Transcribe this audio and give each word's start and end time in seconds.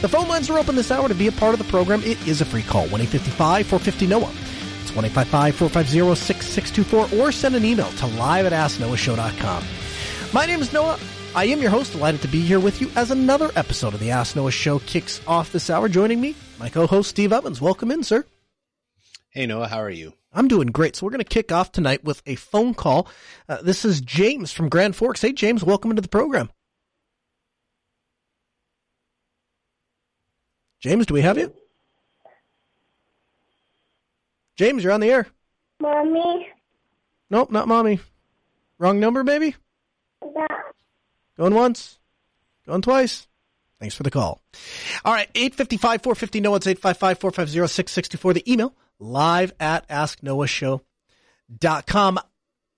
The 0.00 0.08
phone 0.08 0.28
lines 0.28 0.48
are 0.48 0.58
open 0.58 0.76
this 0.76 0.90
hour 0.90 1.08
to 1.08 1.14
be 1.14 1.26
a 1.26 1.32
part 1.32 1.52
of 1.52 1.58
the 1.58 1.70
program. 1.70 2.02
It 2.04 2.26
is 2.26 2.40
a 2.40 2.46
free 2.46 2.62
call, 2.62 2.86
1-855-450-NOAH. 2.86 4.32
It's 4.80 4.92
1-855-450-6624 4.92 7.20
or 7.20 7.30
send 7.30 7.54
an 7.54 7.66
email 7.66 7.90
to 7.90 8.06
live 8.06 8.46
at 8.46 8.54
asknoahshow.com. 8.54 9.64
My 10.32 10.46
name 10.46 10.62
is 10.62 10.72
Noah. 10.72 10.98
I 11.34 11.44
am 11.44 11.60
your 11.60 11.70
host, 11.70 11.92
delighted 11.92 12.22
to 12.22 12.28
be 12.28 12.40
here 12.40 12.60
with 12.60 12.80
you 12.80 12.90
as 12.96 13.10
another 13.10 13.50
episode 13.56 13.92
of 13.92 14.00
the 14.00 14.10
Ask 14.10 14.36
Noah 14.36 14.50
Show 14.50 14.78
kicks 14.78 15.20
off 15.26 15.52
this 15.52 15.68
hour. 15.68 15.86
Joining 15.86 16.18
me, 16.18 16.34
my 16.58 16.70
co-host 16.70 17.10
Steve 17.10 17.34
Ovens. 17.34 17.60
Welcome 17.60 17.90
in, 17.90 18.02
sir. 18.02 18.24
Hey, 19.28 19.44
Noah, 19.44 19.68
how 19.68 19.82
are 19.82 19.90
you? 19.90 20.14
I'm 20.32 20.48
doing 20.48 20.68
great. 20.68 20.96
So 20.96 21.04
we're 21.04 21.12
going 21.12 21.18
to 21.18 21.24
kick 21.24 21.52
off 21.52 21.72
tonight 21.72 22.04
with 22.04 22.22
a 22.24 22.36
phone 22.36 22.72
call. 22.72 23.06
Uh, 23.50 23.60
this 23.60 23.84
is 23.84 24.00
James 24.00 24.50
from 24.50 24.70
Grand 24.70 24.96
Forks. 24.96 25.20
Hey, 25.20 25.34
James, 25.34 25.62
welcome 25.62 25.90
into 25.90 26.00
the 26.00 26.08
program. 26.08 26.48
James, 30.80 31.06
do 31.06 31.14
we 31.14 31.22
have 31.22 31.38
you? 31.38 31.54
James, 34.56 34.82
you're 34.82 34.92
on 34.92 35.00
the 35.00 35.10
air. 35.10 35.26
Mommy. 35.80 36.48
Nope, 37.30 37.50
not 37.50 37.68
mommy. 37.68 38.00
Wrong 38.78 38.98
number, 38.98 39.22
maybe? 39.24 39.54
Yeah. 40.22 40.46
Going 41.36 41.54
once, 41.54 41.98
going 42.66 42.82
twice. 42.82 43.26
Thanks 43.78 43.94
for 43.94 44.02
the 44.02 44.10
call. 44.10 44.42
All 45.04 45.14
right, 45.14 45.28
855 45.34 46.02
450 46.02 46.40
No, 46.40 46.54
it's 46.54 46.66
855 46.66 47.18
450 47.18 47.68
6624. 47.68 48.32
The 48.34 48.52
email 48.52 48.74
live 48.98 49.52
at 49.58 49.88
asknoahshow.com. 49.88 52.18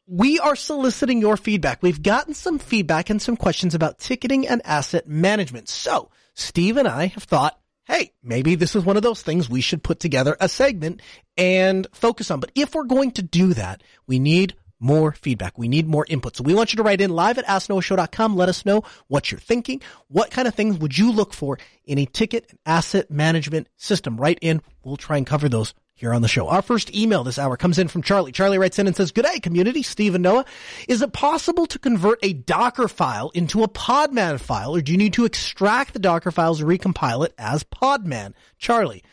We 0.06 0.38
are 0.40 0.56
soliciting 0.56 1.20
your 1.20 1.36
feedback. 1.36 1.82
We've 1.82 2.02
gotten 2.02 2.34
some 2.34 2.58
feedback 2.58 3.10
and 3.10 3.22
some 3.22 3.36
questions 3.36 3.74
about 3.74 3.98
ticketing 3.98 4.46
and 4.46 4.62
asset 4.64 5.08
management. 5.08 5.68
So 5.68 6.10
Steve 6.34 6.76
and 6.76 6.86
I 6.86 7.06
have 7.06 7.24
thought, 7.24 7.58
hey, 7.84 8.12
maybe 8.22 8.54
this 8.54 8.76
is 8.76 8.84
one 8.84 8.96
of 8.96 9.02
those 9.02 9.22
things 9.22 9.50
we 9.50 9.60
should 9.60 9.82
put 9.82 10.00
together 10.00 10.36
a 10.40 10.48
segment 10.48 11.02
and 11.36 11.86
focus 11.92 12.30
on. 12.30 12.40
But 12.40 12.52
if 12.54 12.74
we're 12.74 12.84
going 12.84 13.12
to 13.12 13.22
do 13.22 13.54
that, 13.54 13.82
we 14.06 14.18
need 14.18 14.54
more 14.82 15.12
feedback. 15.12 15.56
We 15.56 15.68
need 15.68 15.86
more 15.86 16.04
input. 16.08 16.36
So 16.36 16.42
we 16.42 16.54
want 16.54 16.72
you 16.72 16.78
to 16.78 16.82
write 16.82 17.00
in 17.00 17.10
live 17.10 17.38
at 17.38 17.46
asknoahshow.com. 17.46 18.36
Let 18.36 18.48
us 18.48 18.66
know 18.66 18.82
what 19.06 19.30
you're 19.30 19.38
thinking. 19.38 19.80
What 20.08 20.32
kind 20.32 20.48
of 20.48 20.54
things 20.54 20.78
would 20.78 20.98
you 20.98 21.12
look 21.12 21.32
for 21.32 21.58
in 21.84 21.98
a 21.98 22.06
ticket 22.06 22.46
and 22.50 22.58
asset 22.66 23.10
management 23.10 23.68
system? 23.76 24.16
Write 24.16 24.40
in. 24.42 24.60
We'll 24.82 24.96
try 24.96 25.18
and 25.18 25.26
cover 25.26 25.48
those 25.48 25.72
here 26.02 26.12
on 26.12 26.20
the 26.20 26.26
show. 26.26 26.48
Our 26.48 26.62
first 26.62 26.92
email 26.92 27.22
this 27.22 27.38
hour 27.38 27.56
comes 27.56 27.78
in 27.78 27.86
from 27.86 28.02
Charlie. 28.02 28.32
Charlie 28.32 28.58
writes 28.58 28.76
in 28.80 28.88
and 28.88 28.96
says, 28.96 29.12
Good 29.12 29.24
day, 29.24 29.38
community, 29.38 29.84
Steve 29.84 30.16
and 30.16 30.22
Noah. 30.22 30.44
Is 30.88 31.00
it 31.00 31.12
possible 31.12 31.64
to 31.66 31.78
convert 31.78 32.18
a 32.24 32.32
Docker 32.32 32.88
file 32.88 33.30
into 33.34 33.62
a 33.62 33.68
Podman 33.68 34.40
file, 34.40 34.74
or 34.74 34.80
do 34.80 34.90
you 34.90 34.98
need 34.98 35.12
to 35.12 35.24
extract 35.24 35.92
the 35.92 36.00
Docker 36.00 36.32
files 36.32 36.60
and 36.60 36.68
recompile 36.68 37.24
it 37.24 37.32
as 37.38 37.62
Podman? 37.62 38.34
Charlie, 38.58 39.04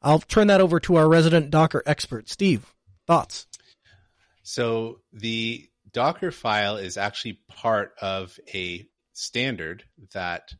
I'll 0.00 0.20
turn 0.20 0.46
that 0.46 0.60
over 0.60 0.78
to 0.78 0.94
our 0.94 1.08
resident 1.08 1.50
Docker 1.50 1.82
expert. 1.84 2.28
Steve, 2.28 2.72
thoughts? 3.08 3.48
So 4.44 5.00
the 5.12 5.68
Docker 5.92 6.30
file 6.30 6.76
is 6.76 6.96
actually 6.96 7.40
part 7.48 7.94
of 8.00 8.38
a 8.54 8.86
standard 9.12 9.82
that 10.14 10.54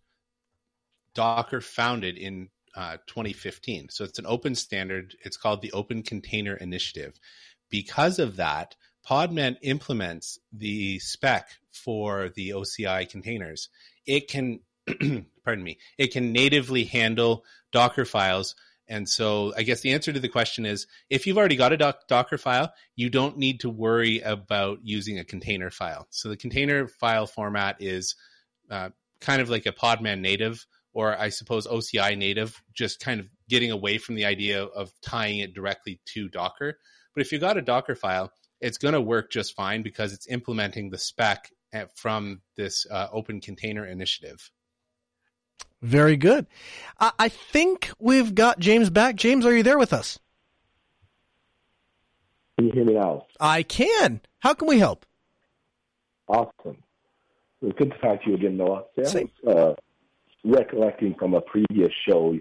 Docker 1.14 1.60
founded 1.60 2.18
in 2.18 2.48
uh, 2.78 2.96
2015. 3.08 3.88
So 3.90 4.04
it's 4.04 4.20
an 4.20 4.26
open 4.26 4.54
standard. 4.54 5.16
It's 5.24 5.36
called 5.36 5.62
the 5.62 5.72
Open 5.72 6.04
Container 6.04 6.54
Initiative. 6.54 7.18
Because 7.70 8.20
of 8.20 8.36
that, 8.36 8.76
Podman 9.04 9.56
implements 9.62 10.38
the 10.52 11.00
spec 11.00 11.48
for 11.72 12.28
the 12.36 12.50
OCI 12.50 13.08
containers. 13.08 13.68
It 14.06 14.28
can, 14.28 14.60
pardon 15.44 15.64
me, 15.64 15.78
it 15.98 16.12
can 16.12 16.30
natively 16.30 16.84
handle 16.84 17.44
Docker 17.72 18.04
files. 18.04 18.54
And 18.86 19.08
so 19.08 19.52
I 19.56 19.64
guess 19.64 19.80
the 19.80 19.92
answer 19.92 20.12
to 20.12 20.20
the 20.20 20.28
question 20.28 20.64
is 20.64 20.86
if 21.10 21.26
you've 21.26 21.36
already 21.36 21.56
got 21.56 21.72
a 21.72 21.76
doc- 21.76 22.06
Docker 22.06 22.38
file, 22.38 22.72
you 22.94 23.10
don't 23.10 23.38
need 23.38 23.58
to 23.60 23.70
worry 23.70 24.20
about 24.20 24.78
using 24.84 25.18
a 25.18 25.24
container 25.24 25.70
file. 25.70 26.06
So 26.10 26.28
the 26.28 26.36
container 26.36 26.86
file 26.86 27.26
format 27.26 27.78
is 27.80 28.14
uh, 28.70 28.90
kind 29.20 29.42
of 29.42 29.50
like 29.50 29.66
a 29.66 29.72
Podman 29.72 30.20
native 30.20 30.64
or 30.98 31.16
I 31.16 31.28
suppose 31.28 31.68
OCI 31.68 32.18
native, 32.18 32.60
just 32.74 32.98
kind 32.98 33.20
of 33.20 33.28
getting 33.48 33.70
away 33.70 33.98
from 33.98 34.16
the 34.16 34.24
idea 34.24 34.64
of 34.64 34.90
tying 35.00 35.38
it 35.38 35.54
directly 35.54 36.00
to 36.06 36.28
Docker. 36.28 36.76
But 37.14 37.20
if 37.20 37.30
you 37.30 37.38
got 37.38 37.56
a 37.56 37.62
Docker 37.62 37.94
file, 37.94 38.32
it's 38.60 38.78
going 38.78 38.94
to 38.94 39.00
work 39.00 39.30
just 39.30 39.54
fine 39.54 39.82
because 39.82 40.12
it's 40.12 40.26
implementing 40.26 40.90
the 40.90 40.98
spec 40.98 41.52
from 41.94 42.40
this 42.56 42.84
uh, 42.90 43.06
open 43.12 43.40
container 43.40 43.86
initiative. 43.86 44.50
Very 45.82 46.16
good. 46.16 46.48
I-, 46.98 47.12
I 47.16 47.28
think 47.28 47.92
we've 48.00 48.34
got 48.34 48.58
James 48.58 48.90
back. 48.90 49.14
James, 49.14 49.46
are 49.46 49.56
you 49.56 49.62
there 49.62 49.78
with 49.78 49.92
us? 49.92 50.18
Can 52.56 52.66
you 52.66 52.72
hear 52.72 52.84
me 52.84 52.94
now? 52.94 53.24
I 53.38 53.62
can. 53.62 54.20
How 54.40 54.52
can 54.52 54.66
we 54.66 54.80
help? 54.80 55.06
Awesome. 56.26 56.82
It's 57.62 57.78
good 57.78 57.92
to 57.92 57.98
talk 57.98 58.24
to 58.24 58.30
you 58.30 58.34
again, 58.34 58.56
Noah. 58.56 58.82
Same. 59.04 59.30
Uh, 59.46 59.74
recollecting 60.48 61.14
from 61.14 61.34
a 61.34 61.40
previous 61.40 61.92
show, 62.08 62.36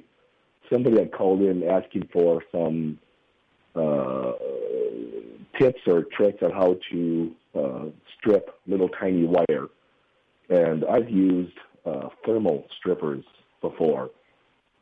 somebody 0.71 0.97
had 0.97 1.11
called 1.11 1.41
in 1.41 1.63
asking 1.63 2.07
for 2.11 2.41
some 2.51 2.97
uh, 3.75 4.31
tips 5.59 5.81
or 5.85 6.05
tricks 6.15 6.41
on 6.41 6.51
how 6.51 6.77
to 6.91 7.31
uh, 7.53 7.85
strip 8.17 8.49
little 8.65 8.89
tiny 8.89 9.25
wire. 9.25 9.67
And 10.49 10.85
I've 10.85 11.09
used 11.09 11.57
uh, 11.85 12.09
thermal 12.25 12.65
strippers 12.79 13.23
before. 13.61 14.09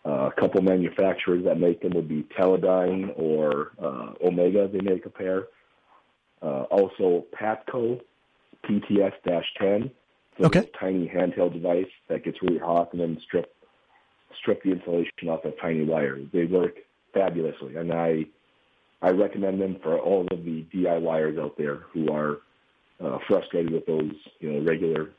Uh, 0.05 0.29
a 0.29 0.31
couple 0.39 0.61
manufacturers 0.61 1.43
that 1.43 1.59
make 1.59 1.81
them 1.81 1.91
would 1.95 2.07
be 2.07 2.27
Teledyne 2.37 3.11
or 3.15 3.71
uh, 3.81 4.13
Omega. 4.23 4.69
They 4.71 4.81
make 4.81 5.07
a 5.07 5.09
pair. 5.09 5.45
Uh, 6.43 6.63
also, 6.69 7.25
Patco 7.33 7.99
PTS-10 8.69 9.89
okay. 10.39 10.61
this 10.61 10.69
tiny 10.79 11.07
handheld 11.07 11.53
device 11.53 11.91
that 12.09 12.23
gets 12.23 12.41
really 12.41 12.59
hot 12.59 12.91
and 12.91 13.01
then 13.01 13.19
strip 13.25 13.53
strip 14.39 14.61
the 14.63 14.71
insulation 14.71 15.29
off 15.29 15.45
of 15.45 15.53
tiny 15.61 15.83
wires. 15.83 16.27
They 16.33 16.45
work 16.45 16.75
fabulously, 17.13 17.75
and 17.75 17.93
I 17.93 18.25
I 19.01 19.09
recommend 19.09 19.61
them 19.61 19.77
for 19.81 19.99
all 19.99 20.27
of 20.31 20.43
the 20.43 20.65
DIYers 20.73 21.39
out 21.39 21.57
there 21.57 21.85
who 21.93 22.11
are 22.11 22.39
uh, 23.03 23.19
frustrated 23.27 23.71
with 23.71 23.85
those 23.85 24.13
you 24.39 24.51
know 24.51 24.61
regular 24.61 25.11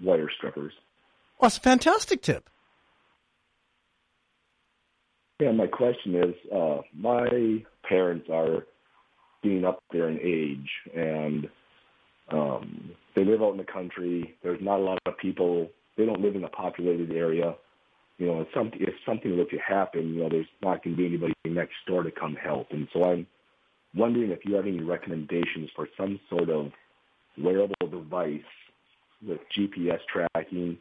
wire 0.00 0.30
strippers. 0.36 0.72
Well, 1.38 1.48
that's 1.48 1.58
a 1.58 1.60
fantastic 1.60 2.22
tip. 2.22 2.48
Yeah, 5.40 5.52
my 5.52 5.68
question 5.68 6.16
is, 6.16 6.34
uh, 6.52 6.78
my 6.92 7.64
parents 7.88 8.28
are 8.28 8.66
being 9.40 9.64
up 9.64 9.80
there 9.92 10.08
in 10.08 10.18
age, 10.20 10.68
and 10.96 11.48
um, 12.30 12.90
they 13.18 13.24
live 13.24 13.42
out 13.42 13.50
in 13.50 13.58
the 13.58 13.64
country. 13.64 14.36
There's 14.44 14.60
not 14.62 14.78
a 14.78 14.82
lot 14.82 14.98
of 15.04 15.18
people. 15.18 15.68
They 15.96 16.06
don't 16.06 16.20
live 16.20 16.36
in 16.36 16.44
a 16.44 16.48
populated 16.48 17.10
area. 17.10 17.56
You 18.18 18.26
know, 18.26 18.40
if 18.42 18.48
something 18.54 18.80
if 18.80 18.94
something 19.04 19.36
were 19.36 19.44
to 19.44 19.58
happen, 19.58 20.14
you 20.14 20.22
know, 20.22 20.28
there's 20.28 20.46
not 20.62 20.84
going 20.84 20.94
to 20.94 21.02
be 21.02 21.06
anybody 21.06 21.34
next 21.44 21.74
door 21.88 22.04
to 22.04 22.12
come 22.12 22.36
help. 22.36 22.68
And 22.70 22.86
so 22.92 23.02
I'm 23.02 23.26
wondering 23.92 24.30
if 24.30 24.44
you 24.44 24.54
have 24.54 24.66
any 24.66 24.80
recommendations 24.80 25.68
for 25.74 25.88
some 25.96 26.20
sort 26.30 26.48
of 26.48 26.70
wearable 27.36 27.74
device 27.90 28.40
with 29.26 29.40
GPS 29.56 29.98
tracking 30.12 30.78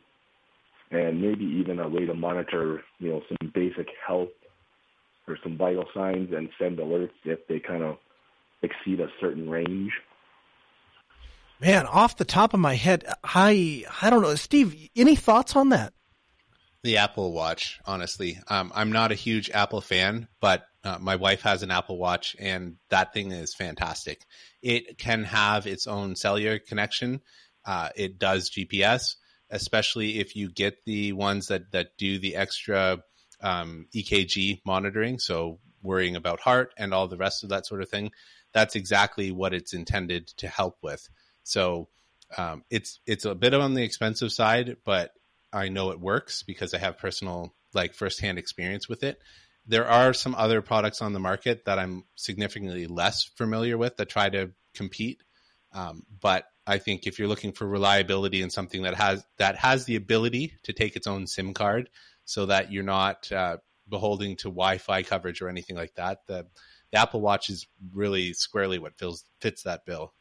and 0.91 1.19
maybe 1.19 1.43
even 1.43 1.79
a 1.79 1.89
way 1.89 2.05
to 2.05 2.13
monitor, 2.13 2.83
you 2.99 3.09
know, 3.09 3.21
some 3.27 3.51
basic 3.55 3.87
health 4.05 4.29
or 5.27 5.39
some 5.41 5.57
vital 5.57 5.85
signs 5.91 6.29
and 6.35 6.49
send 6.59 6.77
alerts 6.77 7.09
if 7.25 7.39
they 7.47 7.59
kind 7.59 7.81
of 7.81 7.97
exceed 8.61 8.99
a 8.99 9.07
certain 9.19 9.49
range. 9.49 9.91
Man, 11.59 11.87
off 11.87 12.17
the 12.17 12.25
top 12.25 12.53
of 12.53 12.59
my 12.59 12.75
head, 12.75 13.03
I 13.23 13.85
I 14.01 14.09
don't 14.09 14.21
know, 14.21 14.35
Steve. 14.35 14.89
Any 14.95 15.15
thoughts 15.15 15.55
on 15.55 15.69
that? 15.69 15.93
The 16.83 16.97
Apple 16.97 17.33
Watch, 17.33 17.79
honestly, 17.85 18.39
um, 18.47 18.71
I'm 18.75 18.91
not 18.91 19.11
a 19.11 19.15
huge 19.15 19.49
Apple 19.49 19.81
fan, 19.81 20.27
but 20.39 20.67
uh, 20.83 20.99
my 21.01 21.15
wife 21.15 21.41
has 21.41 21.63
an 21.63 21.71
Apple 21.71 21.97
Watch, 21.97 22.35
and 22.39 22.77
that 22.89 23.11
thing 23.13 23.31
is 23.31 23.55
fantastic. 23.55 24.21
It 24.61 24.99
can 24.99 25.23
have 25.23 25.65
its 25.65 25.87
own 25.87 26.15
cellular 26.15 26.59
connection. 26.59 27.21
Uh, 27.65 27.89
it 27.95 28.19
does 28.19 28.51
GPS, 28.51 29.15
especially 29.49 30.19
if 30.19 30.35
you 30.35 30.51
get 30.51 30.85
the 30.85 31.13
ones 31.13 31.47
that 31.47 31.71
that 31.71 31.97
do 31.97 32.19
the 32.19 32.35
extra 32.35 32.99
um, 33.41 33.87
EKG 33.95 34.61
monitoring, 34.63 35.17
so 35.17 35.59
worrying 35.81 36.15
about 36.15 36.39
heart 36.39 36.73
and 36.77 36.93
all 36.93 37.07
the 37.07 37.17
rest 37.17 37.43
of 37.43 37.49
that 37.49 37.65
sort 37.65 37.81
of 37.81 37.89
thing. 37.89 38.11
That's 38.53 38.75
exactly 38.75 39.31
what 39.31 39.53
it's 39.53 39.73
intended 39.73 40.27
to 40.37 40.47
help 40.47 40.77
with. 40.81 41.09
So 41.47 41.87
um, 42.37 42.63
it's 42.69 42.99
it's 43.05 43.25
a 43.25 43.35
bit 43.35 43.53
on 43.53 43.73
the 43.73 43.83
expensive 43.83 44.31
side, 44.31 44.77
but 44.83 45.11
I 45.53 45.69
know 45.69 45.91
it 45.91 45.99
works 45.99 46.43
because 46.43 46.73
I 46.73 46.77
have 46.79 46.97
personal 46.97 47.53
like 47.73 47.93
firsthand 47.93 48.37
experience 48.37 48.89
with 48.89 49.03
it. 49.03 49.19
There 49.65 49.87
are 49.87 50.13
some 50.13 50.35
other 50.35 50.61
products 50.61 51.01
on 51.01 51.13
the 51.13 51.19
market 51.19 51.65
that 51.65 51.79
I'm 51.79 52.03
significantly 52.15 52.87
less 52.87 53.23
familiar 53.23 53.77
with 53.77 53.97
that 53.97 54.09
try 54.09 54.29
to 54.29 54.51
compete. 54.73 55.23
Um, 55.73 56.03
but 56.21 56.45
I 56.65 56.77
think 56.79 57.07
if 57.07 57.19
you're 57.19 57.27
looking 57.27 57.53
for 57.53 57.67
reliability 57.67 58.41
and 58.41 58.51
something 58.51 58.83
that 58.83 58.95
has 58.95 59.25
that 59.37 59.55
has 59.55 59.85
the 59.85 59.95
ability 59.95 60.53
to 60.63 60.73
take 60.73 60.95
its 60.95 61.07
own 61.07 61.27
SIM 61.27 61.53
card, 61.53 61.89
so 62.25 62.45
that 62.47 62.73
you're 62.73 62.83
not 62.83 63.31
uh, 63.31 63.57
beholding 63.87 64.35
to 64.37 64.49
Wi-Fi 64.49 65.03
coverage 65.03 65.41
or 65.41 65.47
anything 65.47 65.77
like 65.77 65.95
that, 65.95 66.27
the, 66.27 66.45
the 66.91 66.99
Apple 66.99 67.21
Watch 67.21 67.49
is 67.49 67.67
really 67.93 68.33
squarely 68.33 68.79
what 68.79 68.97
fills, 68.97 69.23
fits 69.39 69.63
that 69.63 69.85
bill. 69.85 70.13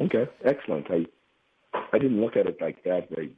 Okay, 0.00 0.26
excellent. 0.44 0.86
I 0.90 1.06
I 1.92 1.98
didn't 1.98 2.20
look 2.20 2.36
at 2.36 2.46
it 2.46 2.60
like 2.60 2.82
that. 2.84 3.08
I 3.16 3.28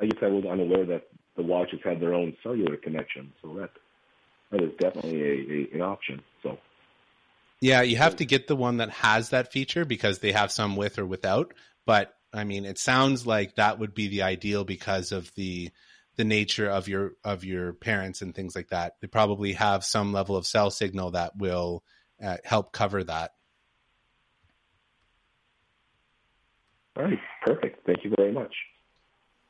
I 0.00 0.06
guess 0.06 0.18
I 0.22 0.28
was 0.28 0.44
unaware 0.44 0.84
that 0.86 1.08
the 1.36 1.42
watches 1.42 1.80
had 1.84 2.00
their 2.00 2.14
own 2.14 2.36
cellular 2.42 2.76
connection, 2.76 3.32
so 3.42 3.54
that 3.54 3.70
that 4.50 4.62
is 4.62 4.72
definitely 4.78 5.22
a, 5.22 5.26
a 5.26 5.74
an 5.76 5.82
option. 5.82 6.22
So 6.42 6.58
yeah, 7.60 7.82
you 7.82 7.96
have 7.96 8.16
to 8.16 8.24
get 8.24 8.48
the 8.48 8.56
one 8.56 8.78
that 8.78 8.90
has 8.90 9.30
that 9.30 9.52
feature 9.52 9.84
because 9.84 10.18
they 10.18 10.32
have 10.32 10.52
some 10.52 10.76
with 10.76 10.98
or 10.98 11.06
without. 11.06 11.54
But 11.86 12.12
I 12.32 12.44
mean, 12.44 12.64
it 12.64 12.78
sounds 12.78 13.26
like 13.26 13.54
that 13.54 13.78
would 13.78 13.94
be 13.94 14.08
the 14.08 14.22
ideal 14.22 14.64
because 14.64 15.12
of 15.12 15.32
the 15.34 15.70
the 16.16 16.24
nature 16.24 16.68
of 16.68 16.88
your 16.88 17.12
of 17.24 17.44
your 17.44 17.72
parents 17.74 18.22
and 18.22 18.34
things 18.34 18.56
like 18.56 18.68
that. 18.68 18.94
They 19.00 19.06
probably 19.06 19.54
have 19.54 19.84
some 19.84 20.12
level 20.12 20.36
of 20.36 20.46
cell 20.46 20.70
signal 20.70 21.12
that 21.12 21.36
will 21.36 21.84
uh, 22.22 22.38
help 22.44 22.72
cover 22.72 23.04
that. 23.04 23.32
All 26.96 27.04
right, 27.04 27.18
perfect. 27.44 27.84
Thank 27.86 28.04
you 28.04 28.12
very 28.16 28.32
much. 28.32 28.54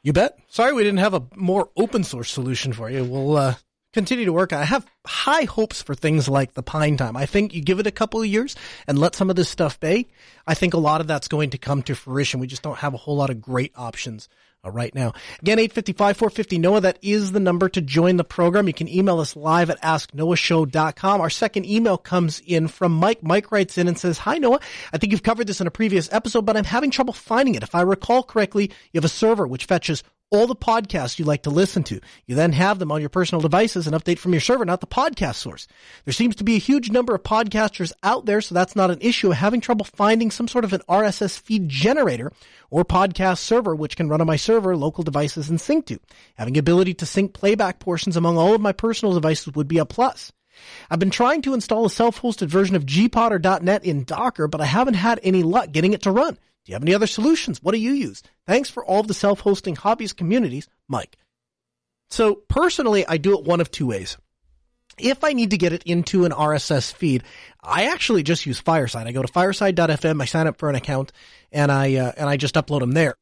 You 0.02 0.12
bet. 0.12 0.38
Sorry 0.48 0.72
we 0.72 0.84
didn't 0.84 0.98
have 0.98 1.14
a 1.14 1.22
more 1.34 1.68
open 1.76 2.04
source 2.04 2.30
solution 2.30 2.72
for 2.72 2.90
you. 2.90 3.04
We'll 3.04 3.36
uh, 3.36 3.54
continue 3.92 4.24
to 4.24 4.32
work. 4.32 4.52
I 4.52 4.64
have 4.64 4.86
high 5.06 5.44
hopes 5.44 5.82
for 5.82 5.94
things 5.94 6.28
like 6.28 6.54
the 6.54 6.62
Pine 6.62 6.96
Time. 6.96 7.16
I 7.16 7.26
think 7.26 7.54
you 7.54 7.62
give 7.62 7.80
it 7.80 7.86
a 7.86 7.92
couple 7.92 8.20
of 8.20 8.26
years 8.26 8.54
and 8.86 8.98
let 8.98 9.14
some 9.14 9.30
of 9.30 9.36
this 9.36 9.48
stuff 9.48 9.80
bake. 9.80 10.10
I 10.46 10.54
think 10.54 10.74
a 10.74 10.78
lot 10.78 11.00
of 11.00 11.06
that's 11.06 11.28
going 11.28 11.50
to 11.50 11.58
come 11.58 11.82
to 11.84 11.94
fruition. 11.94 12.40
We 12.40 12.46
just 12.46 12.62
don't 12.62 12.78
have 12.78 12.94
a 12.94 12.98
whole 12.98 13.16
lot 13.16 13.30
of 13.30 13.40
great 13.40 13.72
options 13.74 14.28
Uh, 14.66 14.70
right 14.70 14.94
now. 14.94 15.12
Again, 15.40 15.58
855 15.58 16.16
450 16.16 16.58
Noah. 16.58 16.80
That 16.80 16.98
is 17.02 17.32
the 17.32 17.40
number 17.40 17.68
to 17.68 17.80
join 17.80 18.16
the 18.16 18.24
program. 18.24 18.66
You 18.66 18.74
can 18.74 18.88
email 18.88 19.20
us 19.20 19.36
live 19.36 19.70
at 19.70 19.80
asknoahshow.com. 19.82 21.20
Our 21.20 21.30
second 21.30 21.66
email 21.66 21.98
comes 21.98 22.42
in 22.44 22.68
from 22.68 22.92
Mike. 22.92 23.22
Mike 23.22 23.52
writes 23.52 23.78
in 23.78 23.88
and 23.88 23.98
says, 23.98 24.18
Hi, 24.18 24.38
Noah. 24.38 24.60
I 24.92 24.98
think 24.98 25.12
you've 25.12 25.22
covered 25.22 25.46
this 25.46 25.60
in 25.60 25.66
a 25.66 25.70
previous 25.70 26.12
episode, 26.12 26.46
but 26.46 26.56
I'm 26.56 26.64
having 26.64 26.90
trouble 26.90 27.12
finding 27.12 27.54
it. 27.54 27.62
If 27.62 27.74
I 27.74 27.82
recall 27.82 28.22
correctly, 28.22 28.70
you 28.92 28.98
have 28.98 29.04
a 29.04 29.08
server 29.08 29.46
which 29.46 29.66
fetches 29.66 30.02
all 30.30 30.46
the 30.46 30.56
podcasts 30.56 31.18
you 31.18 31.24
like 31.24 31.42
to 31.44 31.50
listen 31.50 31.82
to. 31.84 32.00
You 32.26 32.34
then 32.34 32.52
have 32.52 32.78
them 32.78 32.90
on 32.90 33.00
your 33.00 33.08
personal 33.08 33.40
devices 33.40 33.86
and 33.86 33.94
update 33.94 34.18
from 34.18 34.32
your 34.32 34.40
server, 34.40 34.64
not 34.64 34.80
the 34.80 34.86
podcast 34.86 35.36
source. 35.36 35.68
There 36.04 36.12
seems 36.12 36.36
to 36.36 36.44
be 36.44 36.56
a 36.56 36.60
huge 36.60 36.90
number 36.90 37.14
of 37.14 37.22
podcasters 37.22 37.92
out 38.02 38.26
there, 38.26 38.40
so 38.40 38.54
that's 38.54 38.76
not 38.76 38.90
an 38.90 38.98
issue. 39.00 39.30
Having 39.30 39.60
trouble 39.60 39.84
finding 39.84 40.30
some 40.30 40.48
sort 40.48 40.64
of 40.64 40.72
an 40.72 40.82
RSS 40.88 41.38
feed 41.38 41.68
generator 41.68 42.32
or 42.70 42.84
podcast 42.84 43.38
server 43.38 43.74
which 43.74 43.96
can 43.96 44.08
run 44.08 44.20
on 44.20 44.26
my 44.26 44.36
server, 44.36 44.76
local 44.76 45.04
devices, 45.04 45.48
and 45.48 45.60
sync 45.60 45.86
to. 45.86 46.00
Having 46.34 46.58
ability 46.58 46.94
to 46.94 47.06
sync 47.06 47.32
playback 47.32 47.78
portions 47.78 48.16
among 48.16 48.36
all 48.36 48.54
of 48.54 48.60
my 48.60 48.72
personal 48.72 49.14
devices 49.14 49.54
would 49.54 49.68
be 49.68 49.78
a 49.78 49.86
plus. 49.86 50.32
I've 50.90 50.98
been 50.98 51.10
trying 51.10 51.42
to 51.42 51.54
install 51.54 51.84
a 51.84 51.90
self-hosted 51.90 52.48
version 52.48 52.76
of 52.76 52.86
gPodder.net 52.86 53.84
in 53.84 54.04
Docker, 54.04 54.48
but 54.48 54.60
I 54.60 54.64
haven't 54.64 54.94
had 54.94 55.20
any 55.22 55.42
luck 55.42 55.70
getting 55.70 55.92
it 55.92 56.02
to 56.02 56.10
run. 56.10 56.38
Do 56.66 56.72
you 56.72 56.74
have 56.74 56.82
any 56.82 56.94
other 56.94 57.06
solutions? 57.06 57.62
What 57.62 57.72
do 57.72 57.78
you 57.78 57.92
use? 57.92 58.24
Thanks 58.44 58.68
for 58.68 58.84
all 58.84 59.04
the 59.04 59.14
self-hosting 59.14 59.76
hobbies 59.76 60.12
communities, 60.12 60.68
Mike. 60.88 61.16
So 62.10 62.34
personally, 62.34 63.06
I 63.06 63.18
do 63.18 63.38
it 63.38 63.44
one 63.44 63.60
of 63.60 63.70
two 63.70 63.86
ways. 63.86 64.16
If 64.98 65.22
I 65.22 65.32
need 65.32 65.50
to 65.50 65.58
get 65.58 65.72
it 65.72 65.84
into 65.84 66.24
an 66.24 66.32
RSS 66.32 66.92
feed, 66.92 67.22
I 67.62 67.84
actually 67.86 68.24
just 68.24 68.46
use 68.46 68.58
Fireside. 68.58 69.06
I 69.06 69.12
go 69.12 69.22
to 69.22 69.28
fireside.fm, 69.28 70.20
I 70.20 70.24
sign 70.24 70.48
up 70.48 70.58
for 70.58 70.68
an 70.68 70.74
account, 70.74 71.12
and 71.52 71.70
I 71.70 71.94
uh, 71.96 72.12
and 72.16 72.28
I 72.28 72.36
just 72.36 72.54
upload 72.56 72.80
them 72.80 72.92
there. 72.92 73.14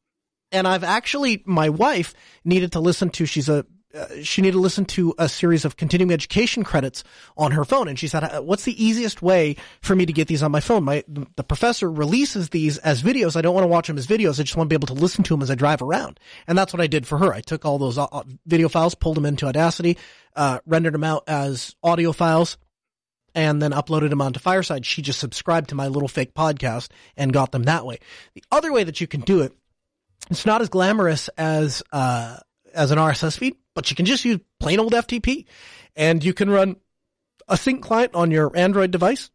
And 0.51 0.67
I've 0.67 0.83
actually, 0.83 1.43
my 1.45 1.69
wife 1.69 2.13
needed 2.43 2.71
to 2.73 2.79
listen 2.79 3.09
to. 3.11 3.25
She's 3.25 3.49
a 3.49 3.65
uh, 3.95 4.21
she 4.21 4.41
needed 4.41 4.53
to 4.53 4.59
listen 4.59 4.85
to 4.85 5.13
a 5.17 5.29
series 5.29 5.65
of 5.65 5.77
continuing 5.77 6.11
education 6.11 6.63
credits 6.63 7.03
on 7.37 7.51
her 7.51 7.63
phone, 7.63 7.87
and 7.87 7.97
she 7.97 8.07
said, 8.07 8.23
uh, 8.23 8.41
"What's 8.41 8.63
the 8.63 8.83
easiest 8.83 9.21
way 9.21 9.55
for 9.81 9.95
me 9.95 10.05
to 10.05 10.13
get 10.13 10.27
these 10.27 10.43
on 10.43 10.51
my 10.51 10.59
phone? 10.59 10.83
My 10.83 11.03
the 11.07 11.43
professor 11.43 11.89
releases 11.89 12.49
these 12.49 12.77
as 12.79 13.01
videos. 13.01 13.35
I 13.35 13.41
don't 13.41 13.53
want 13.53 13.63
to 13.63 13.69
watch 13.69 13.87
them 13.87 13.97
as 13.97 14.07
videos. 14.07 14.39
I 14.39 14.43
just 14.43 14.57
want 14.57 14.69
to 14.69 14.73
be 14.73 14.75
able 14.75 14.93
to 14.93 15.01
listen 15.01 15.23
to 15.23 15.33
them 15.33 15.41
as 15.41 15.49
I 15.49 15.55
drive 15.55 15.81
around." 15.81 16.19
And 16.47 16.57
that's 16.57 16.73
what 16.73 16.81
I 16.81 16.87
did 16.87 17.07
for 17.07 17.17
her. 17.17 17.33
I 17.33 17.41
took 17.41 17.65
all 17.65 17.77
those 17.77 17.97
uh, 17.97 18.23
video 18.45 18.69
files, 18.69 18.95
pulled 18.95 19.17
them 19.17 19.25
into 19.25 19.45
Audacity, 19.45 19.97
uh, 20.35 20.59
rendered 20.65 20.93
them 20.93 21.03
out 21.03 21.23
as 21.27 21.75
audio 21.81 22.11
files, 22.11 22.57
and 23.33 23.61
then 23.61 23.71
uploaded 23.71 24.09
them 24.09 24.21
onto 24.21 24.39
Fireside. 24.39 24.85
She 24.85 25.01
just 25.01 25.19
subscribed 25.19 25.69
to 25.69 25.75
my 25.75 25.87
little 25.87 26.07
fake 26.07 26.33
podcast 26.33 26.89
and 27.17 27.33
got 27.33 27.51
them 27.51 27.63
that 27.63 27.85
way. 27.85 27.99
The 28.33 28.43
other 28.51 28.71
way 28.71 28.83
that 28.83 29.01
you 29.01 29.07
can 29.07 29.21
do 29.21 29.41
it, 29.41 29.53
it's 30.29 30.45
not 30.45 30.61
as 30.61 30.69
glamorous 30.69 31.29
as 31.37 31.83
uh, 31.91 32.37
as 32.75 32.91
an 32.91 32.97
RSS 32.97 33.37
feed, 33.37 33.55
but 33.73 33.89
you 33.89 33.95
can 33.95 34.05
just 34.05 34.25
use 34.25 34.39
plain 34.59 34.79
old 34.79 34.93
FTP, 34.93 35.45
and 35.95 36.23
you 36.23 36.33
can 36.33 36.49
run 36.49 36.75
a 37.47 37.57
sync 37.57 37.83
client 37.83 38.15
on 38.15 38.31
your 38.31 38.55
Android 38.55 38.91
device, 38.91 39.29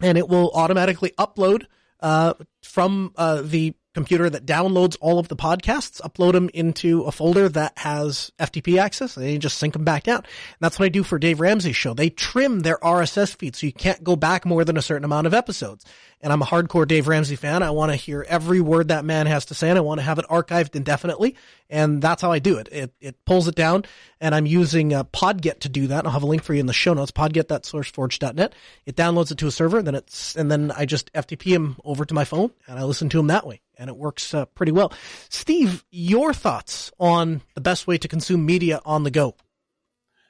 and 0.00 0.18
it 0.18 0.28
will 0.28 0.50
automatically 0.54 1.12
upload 1.18 1.64
uh, 2.00 2.34
from 2.62 3.12
uh, 3.16 3.42
the 3.42 3.74
computer 3.94 4.28
that 4.28 4.44
downloads 4.44 4.96
all 5.00 5.18
of 5.18 5.28
the 5.28 5.36
podcasts, 5.36 6.00
upload 6.00 6.32
them 6.32 6.50
into 6.52 7.02
a 7.02 7.12
folder 7.12 7.48
that 7.48 7.78
has 7.78 8.32
FTP 8.38 8.78
access, 8.78 9.16
and 9.16 9.24
then 9.24 9.32
you 9.32 9.38
just 9.38 9.58
sync 9.58 9.72
them 9.72 9.84
back 9.84 10.02
down. 10.02 10.18
And 10.18 10.26
that's 10.60 10.78
what 10.78 10.86
I 10.86 10.90
do 10.90 11.04
for 11.04 11.18
Dave 11.18 11.40
Ramsey's 11.40 11.76
show. 11.76 11.94
They 11.94 12.10
trim 12.10 12.60
their 12.60 12.78
RSS 12.78 13.36
feed 13.36 13.56
so 13.56 13.66
you 13.66 13.72
can't 13.72 14.02
go 14.04 14.16
back 14.16 14.44
more 14.44 14.64
than 14.64 14.76
a 14.76 14.82
certain 14.82 15.04
amount 15.04 15.26
of 15.26 15.34
episodes. 15.34 15.84
And 16.20 16.32
I'm 16.32 16.42
a 16.42 16.46
hardcore 16.46 16.88
Dave 16.88 17.06
Ramsey 17.06 17.36
fan. 17.36 17.62
I 17.62 17.70
want 17.70 17.92
to 17.92 17.96
hear 17.96 18.24
every 18.28 18.60
word 18.60 18.88
that 18.88 19.04
man 19.04 19.26
has 19.26 19.46
to 19.46 19.54
say, 19.54 19.68
and 19.68 19.78
I 19.78 19.82
want 19.82 19.98
to 19.98 20.04
have 20.04 20.18
it 20.18 20.26
archived 20.30 20.74
indefinitely. 20.74 21.36
And 21.70 22.00
that's 22.00 22.22
how 22.22 22.32
I 22.32 22.38
do 22.38 22.58
it. 22.58 22.68
It, 22.72 22.94
it 23.00 23.24
pulls 23.24 23.46
it 23.46 23.54
down, 23.54 23.84
and 24.20 24.34
I'm 24.34 24.46
using 24.46 24.94
uh, 24.94 25.04
Podget 25.04 25.60
to 25.60 25.68
do 25.68 25.86
that. 25.88 26.06
I'll 26.06 26.12
have 26.12 26.22
a 26.22 26.26
link 26.26 26.42
for 26.42 26.54
you 26.54 26.60
in 26.60 26.66
the 26.66 26.72
show 26.72 26.94
notes, 26.94 27.10
podget.sourceforge.net. 27.10 28.54
It 28.86 28.96
downloads 28.96 29.32
it 29.32 29.38
to 29.38 29.46
a 29.46 29.50
server, 29.50 29.78
and 29.78 29.86
then 29.86 29.94
it's, 29.94 30.34
and 30.34 30.50
then 30.50 30.72
I 30.72 30.86
just 30.86 31.12
FTP 31.12 31.42
him 31.44 31.76
over 31.84 32.04
to 32.04 32.14
my 32.14 32.24
phone, 32.24 32.50
and 32.66 32.78
I 32.78 32.84
listen 32.84 33.08
to 33.10 33.20
him 33.20 33.26
that 33.28 33.46
way 33.46 33.60
and 33.78 33.88
it 33.88 33.96
works 33.96 34.34
uh, 34.34 34.44
pretty 34.46 34.72
well. 34.72 34.92
Steve, 35.28 35.84
your 35.90 36.32
thoughts 36.32 36.92
on 36.98 37.42
the 37.54 37.60
best 37.60 37.86
way 37.86 37.98
to 37.98 38.08
consume 38.08 38.44
media 38.44 38.80
on 38.84 39.02
the 39.02 39.10
go? 39.10 39.34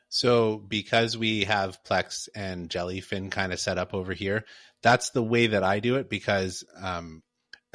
So, 0.08 0.58
because 0.58 1.18
we 1.18 1.44
have 1.44 1.82
Plex 1.82 2.28
and 2.36 2.68
Jellyfin 2.68 3.32
kind 3.32 3.52
of 3.52 3.58
set 3.58 3.78
up 3.78 3.94
over 3.94 4.12
here, 4.12 4.44
that's 4.82 5.10
the 5.10 5.22
way 5.22 5.48
that 5.48 5.64
I 5.64 5.80
do 5.80 5.96
it 5.96 6.08
because 6.08 6.62
um, 6.80 7.22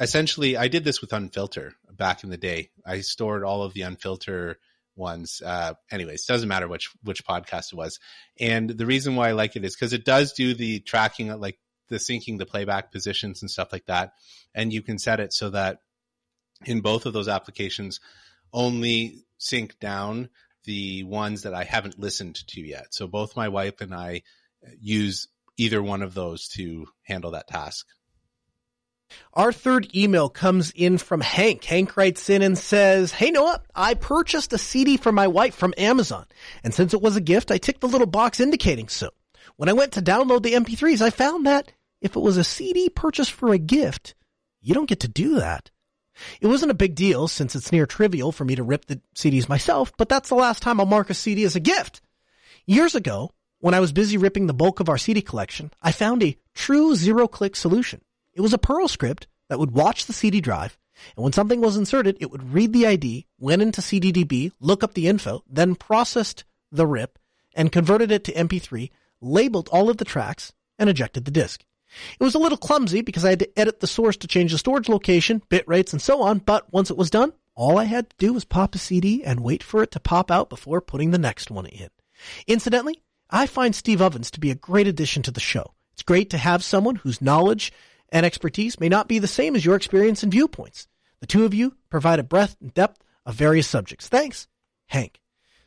essentially 0.00 0.56
I 0.56 0.68
did 0.68 0.84
this 0.84 1.00
with 1.00 1.10
Unfilter 1.10 1.72
back 1.92 2.24
in 2.24 2.30
the 2.30 2.38
day. 2.38 2.70
I 2.86 3.02
stored 3.02 3.44
all 3.44 3.62
of 3.62 3.74
the 3.74 3.82
Unfilter 3.82 4.54
ones. 4.96 5.42
Uh, 5.44 5.74
anyways, 5.90 6.24
doesn't 6.24 6.48
matter 6.48 6.68
which 6.68 6.90
which 7.02 7.24
podcast 7.24 7.72
it 7.72 7.76
was. 7.76 7.98
And 8.38 8.70
the 8.70 8.86
reason 8.86 9.16
why 9.16 9.28
I 9.28 9.32
like 9.32 9.56
it 9.56 9.64
is 9.64 9.74
because 9.74 9.92
it 9.92 10.04
does 10.04 10.32
do 10.32 10.54
the 10.54 10.80
tracking, 10.80 11.28
like 11.38 11.58
the 11.90 11.96
syncing 11.96 12.38
the 12.38 12.46
playback 12.46 12.90
positions 12.90 13.42
and 13.42 13.50
stuff 13.50 13.72
like 13.72 13.86
that. 13.86 14.14
And 14.54 14.72
you 14.72 14.80
can 14.80 14.98
set 14.98 15.20
it 15.20 15.34
so 15.34 15.50
that 15.50 15.80
in 16.64 16.80
both 16.80 17.04
of 17.04 17.12
those 17.12 17.28
applications, 17.28 18.00
only 18.52 19.24
sync 19.38 19.78
down 19.78 20.30
the 20.64 21.04
ones 21.04 21.42
that 21.42 21.54
I 21.54 21.64
haven't 21.64 21.98
listened 21.98 22.46
to 22.48 22.60
yet. 22.60 22.94
So 22.94 23.06
both 23.06 23.36
my 23.36 23.48
wife 23.48 23.80
and 23.80 23.94
I 23.94 24.22
use 24.80 25.28
either 25.56 25.82
one 25.82 26.02
of 26.02 26.14
those 26.14 26.48
to 26.48 26.86
handle 27.02 27.32
that 27.32 27.48
task. 27.48 27.86
Our 29.34 29.52
third 29.52 29.94
email 29.94 30.28
comes 30.28 30.70
in 30.70 30.98
from 30.98 31.20
Hank. 31.20 31.64
Hank 31.64 31.96
writes 31.96 32.30
in 32.30 32.42
and 32.42 32.56
says, 32.56 33.12
Hey 33.12 33.30
Noah, 33.30 33.60
I 33.74 33.94
purchased 33.94 34.52
a 34.52 34.58
CD 34.58 34.96
for 34.96 35.10
my 35.10 35.26
wife 35.26 35.54
from 35.54 35.74
Amazon. 35.76 36.26
And 36.62 36.72
since 36.72 36.94
it 36.94 37.02
was 37.02 37.16
a 37.16 37.20
gift, 37.20 37.50
I 37.50 37.58
ticked 37.58 37.80
the 37.80 37.88
little 37.88 38.06
box 38.06 38.38
indicating 38.38 38.88
so. 38.88 39.10
When 39.56 39.68
I 39.68 39.74
went 39.74 39.92
to 39.92 40.02
download 40.02 40.42
the 40.42 40.52
MP3s, 40.52 41.00
I 41.00 41.10
found 41.10 41.46
that 41.46 41.72
if 42.00 42.16
it 42.16 42.20
was 42.20 42.36
a 42.36 42.44
CD 42.44 42.88
purchased 42.88 43.32
for 43.32 43.52
a 43.52 43.58
gift, 43.58 44.14
you 44.60 44.74
don't 44.74 44.88
get 44.88 45.00
to 45.00 45.08
do 45.08 45.36
that. 45.36 45.70
It 46.40 46.48
wasn't 46.48 46.70
a 46.70 46.74
big 46.74 46.94
deal 46.94 47.28
since 47.28 47.54
it's 47.54 47.72
near 47.72 47.86
trivial 47.86 48.32
for 48.32 48.44
me 48.44 48.54
to 48.54 48.62
rip 48.62 48.86
the 48.86 49.00
CDs 49.14 49.48
myself, 49.48 49.92
but 49.96 50.08
that's 50.08 50.28
the 50.28 50.34
last 50.34 50.62
time 50.62 50.80
I'll 50.80 50.86
mark 50.86 51.10
a 51.10 51.14
CD 51.14 51.44
as 51.44 51.56
a 51.56 51.60
gift. 51.60 52.00
Years 52.66 52.94
ago, 52.94 53.32
when 53.60 53.74
I 53.74 53.80
was 53.80 53.92
busy 53.92 54.16
ripping 54.16 54.46
the 54.46 54.54
bulk 54.54 54.80
of 54.80 54.88
our 54.88 54.98
CD 54.98 55.22
collection, 55.22 55.70
I 55.82 55.92
found 55.92 56.22
a 56.22 56.36
true 56.54 56.94
zero 56.94 57.28
click 57.28 57.56
solution. 57.56 58.02
It 58.34 58.40
was 58.40 58.52
a 58.52 58.58
Perl 58.58 58.88
script 58.88 59.26
that 59.48 59.58
would 59.58 59.72
watch 59.72 60.06
the 60.06 60.12
CD 60.12 60.40
drive, 60.40 60.78
And 61.16 61.24
when 61.24 61.32
something 61.32 61.60
was 61.60 61.76
inserted, 61.76 62.16
it 62.20 62.30
would 62.30 62.52
read 62.52 62.72
the 62.72 62.86
ID, 62.86 63.26
went 63.38 63.62
into 63.62 63.80
CDDB, 63.80 64.52
look 64.60 64.82
up 64.82 64.94
the 64.94 65.08
info, 65.08 65.42
then 65.48 65.74
processed 65.74 66.44
the 66.70 66.86
RIP 66.86 67.18
and 67.54 67.72
converted 67.72 68.10
it 68.10 68.24
to 68.24 68.32
MP3, 68.32 68.90
labeled 69.20 69.68
all 69.72 69.90
of 69.90 69.96
the 69.96 70.04
tracks, 70.04 70.52
and 70.78 70.88
ejected 70.88 71.24
the 71.24 71.30
disk. 71.30 71.64
It 72.18 72.24
was 72.24 72.34
a 72.34 72.38
little 72.38 72.58
clumsy 72.58 73.00
because 73.02 73.24
I 73.24 73.30
had 73.30 73.40
to 73.40 73.58
edit 73.58 73.80
the 73.80 73.86
source 73.86 74.16
to 74.18 74.28
change 74.28 74.52
the 74.52 74.58
storage 74.58 74.88
location, 74.88 75.42
bit 75.48 75.66
rates, 75.66 75.92
and 75.92 76.00
so 76.00 76.22
on, 76.22 76.38
but 76.38 76.72
once 76.72 76.90
it 76.90 76.96
was 76.96 77.10
done, 77.10 77.32
all 77.54 77.78
I 77.78 77.84
had 77.84 78.10
to 78.10 78.16
do 78.18 78.32
was 78.32 78.44
pop 78.44 78.74
a 78.74 78.78
CD 78.78 79.24
and 79.24 79.40
wait 79.40 79.62
for 79.62 79.82
it 79.82 79.90
to 79.92 80.00
pop 80.00 80.30
out 80.30 80.48
before 80.48 80.80
putting 80.80 81.10
the 81.10 81.18
next 81.18 81.50
one 81.50 81.66
in. 81.66 81.88
Incidentally, 82.46 83.02
I 83.28 83.46
find 83.46 83.74
Steve 83.74 84.00
Ovens 84.00 84.30
to 84.32 84.40
be 84.40 84.50
a 84.50 84.54
great 84.54 84.86
addition 84.86 85.22
to 85.24 85.30
the 85.30 85.40
show. 85.40 85.74
It's 85.92 86.02
great 86.02 86.30
to 86.30 86.38
have 86.38 86.64
someone 86.64 86.96
whose 86.96 87.20
knowledge 87.20 87.72
and 88.10 88.24
expertise 88.24 88.80
may 88.80 88.88
not 88.88 89.08
be 89.08 89.18
the 89.18 89.26
same 89.26 89.54
as 89.54 89.64
your 89.64 89.76
experience 89.76 90.22
and 90.22 90.32
viewpoints. 90.32 90.88
The 91.20 91.26
two 91.26 91.44
of 91.44 91.54
you 91.54 91.76
provide 91.90 92.18
a 92.18 92.24
breadth 92.24 92.56
and 92.60 92.72
depth 92.72 93.02
of 93.26 93.34
various 93.34 93.68
subjects. 93.68 94.08
Thanks, 94.08 94.48
Hank. 94.86 95.20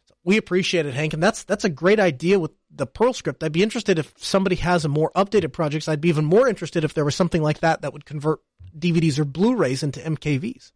So 0.06 0.16
we 0.24 0.38
appreciate 0.38 0.86
it, 0.86 0.94
Hank, 0.94 1.14
and 1.14 1.24
that's 1.24 1.44
that's 1.44 1.64
a 1.64 1.70
great 1.70 2.00
idea 2.00 2.40
with 2.40 2.52
the 2.76 2.88
Perl 2.88 3.14
script. 3.14 3.44
I'd 3.44 3.52
be 3.52 3.64
interested 3.64 4.00
if 4.00 4.14
somebody 4.18 4.56
has 4.58 4.84
a 4.84 4.90
more 4.90 5.12
updated 5.16 5.54
project. 5.54 5.88
I'd 5.88 6.02
be 6.02 6.10
even 6.10 6.26
more 6.26 6.48
interested 6.48 6.84
if 6.84 6.94
there 6.94 7.06
was 7.06 7.16
something 7.16 7.42
like 7.42 7.60
that 7.60 7.82
that 7.82 7.94
would 7.94 8.06
convert 8.06 8.40
DVDs 8.78 9.20
or 9.20 9.26
Blu-rays 9.26 9.84
into 9.84 10.00
MKVs. 10.00 10.72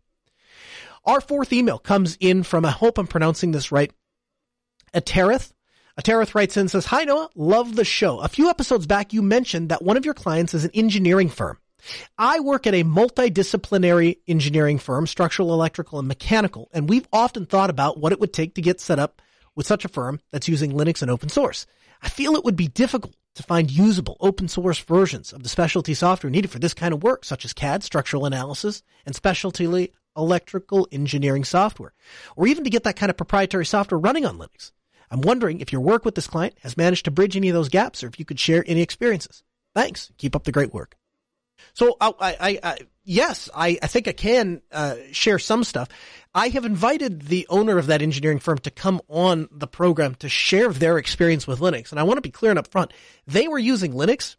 Our 1.05 1.21
fourth 1.21 1.53
email 1.53 1.79
comes 1.79 2.17
in 2.19 2.43
from, 2.43 2.65
I 2.65 2.71
hope 2.71 2.97
I'm 2.97 3.07
pronouncing 3.07 3.51
this 3.51 3.71
right, 3.71 3.91
Aterith. 4.93 5.53
Aterith 5.99 6.35
writes 6.35 6.57
in 6.57 6.61
and 6.61 6.71
says, 6.71 6.85
Hi 6.85 7.05
Noah, 7.05 7.29
love 7.35 7.75
the 7.75 7.85
show. 7.85 8.19
A 8.19 8.27
few 8.27 8.49
episodes 8.49 8.85
back, 8.85 9.13
you 9.13 9.21
mentioned 9.21 9.69
that 9.69 9.81
one 9.81 9.97
of 9.97 10.05
your 10.05 10.13
clients 10.13 10.53
is 10.53 10.65
an 10.65 10.71
engineering 10.73 11.29
firm. 11.29 11.57
I 12.17 12.39
work 12.39 12.67
at 12.67 12.73
a 12.73 12.83
multidisciplinary 12.83 14.17
engineering 14.27 14.79
firm, 14.79 15.07
structural, 15.07 15.53
electrical, 15.53 15.99
and 15.99 16.07
mechanical, 16.07 16.69
and 16.73 16.89
we've 16.89 17.07
often 17.13 17.45
thought 17.45 17.69
about 17.69 17.99
what 17.99 18.11
it 18.11 18.19
would 18.19 18.33
take 18.33 18.55
to 18.55 18.61
get 18.61 18.81
set 18.81 18.99
up 18.99 19.21
with 19.55 19.65
such 19.65 19.85
a 19.85 19.89
firm 19.89 20.19
that's 20.31 20.47
using 20.47 20.73
Linux 20.73 21.01
and 21.01 21.09
open 21.09 21.29
source. 21.29 21.65
I 22.01 22.09
feel 22.09 22.35
it 22.35 22.43
would 22.43 22.55
be 22.55 22.67
difficult 22.67 23.15
to 23.35 23.43
find 23.43 23.69
usable 23.69 24.17
open 24.19 24.47
source 24.47 24.79
versions 24.79 25.31
of 25.31 25.43
the 25.43 25.49
specialty 25.49 25.93
software 25.93 26.31
needed 26.31 26.49
for 26.49 26.59
this 26.59 26.73
kind 26.73 26.93
of 26.93 27.03
work, 27.03 27.23
such 27.23 27.45
as 27.45 27.53
CAD, 27.53 27.83
structural 27.83 28.25
analysis, 28.25 28.81
and 29.05 29.15
specialty 29.15 29.91
electrical 30.15 30.87
engineering 30.91 31.43
software, 31.43 31.93
or 32.35 32.47
even 32.47 32.63
to 32.63 32.69
get 32.69 32.83
that 32.83 32.95
kind 32.95 33.09
of 33.09 33.17
proprietary 33.17 33.65
software 33.65 33.99
running 33.99 34.25
on 34.25 34.37
Linux. 34.37 34.71
I'm 35.11 35.21
wondering 35.21 35.61
if 35.61 35.71
your 35.71 35.81
work 35.81 36.03
with 36.03 36.15
this 36.15 36.27
client 36.27 36.55
has 36.63 36.75
managed 36.75 37.05
to 37.05 37.11
bridge 37.11 37.37
any 37.37 37.49
of 37.49 37.53
those 37.53 37.69
gaps 37.69 38.03
or 38.03 38.07
if 38.07 38.19
you 38.19 38.25
could 38.25 38.39
share 38.39 38.63
any 38.67 38.81
experiences. 38.81 39.43
Thanks. 39.73 40.11
Keep 40.17 40.35
up 40.35 40.43
the 40.43 40.51
great 40.51 40.73
work. 40.73 40.95
So 41.73 41.95
I, 42.01 42.13
I, 42.19 42.59
I 42.63 42.77
yes, 43.07 43.49
I, 43.55 43.79
I 43.81 43.87
think 43.87 44.07
I 44.07 44.11
can 44.11 44.61
uh, 44.71 44.95
share 45.11 45.39
some 45.39 45.63
stuff. 45.63 45.87
I 46.35 46.49
have 46.49 46.65
invited 46.65 47.23
the 47.23 47.47
owner 47.49 47.79
of 47.79 47.87
that 47.87 48.01
engineering 48.01 48.39
firm 48.39 48.59
to 48.59 48.69
come 48.69 49.01
on 49.07 49.47
the 49.51 49.65
program 49.65 50.13
to 50.15 50.29
share 50.29 50.69
their 50.69 50.97
experience 50.97 51.47
with 51.47 51.59
Linux. 51.59 51.89
And 51.91 51.99
I 51.99 52.03
want 52.03 52.17
to 52.17 52.21
be 52.21 52.29
clear 52.29 52.51
and 52.51 52.59
upfront. 52.59 52.91
They 53.25 53.47
were 53.47 53.57
using 53.57 53.93
Linux 53.93 54.35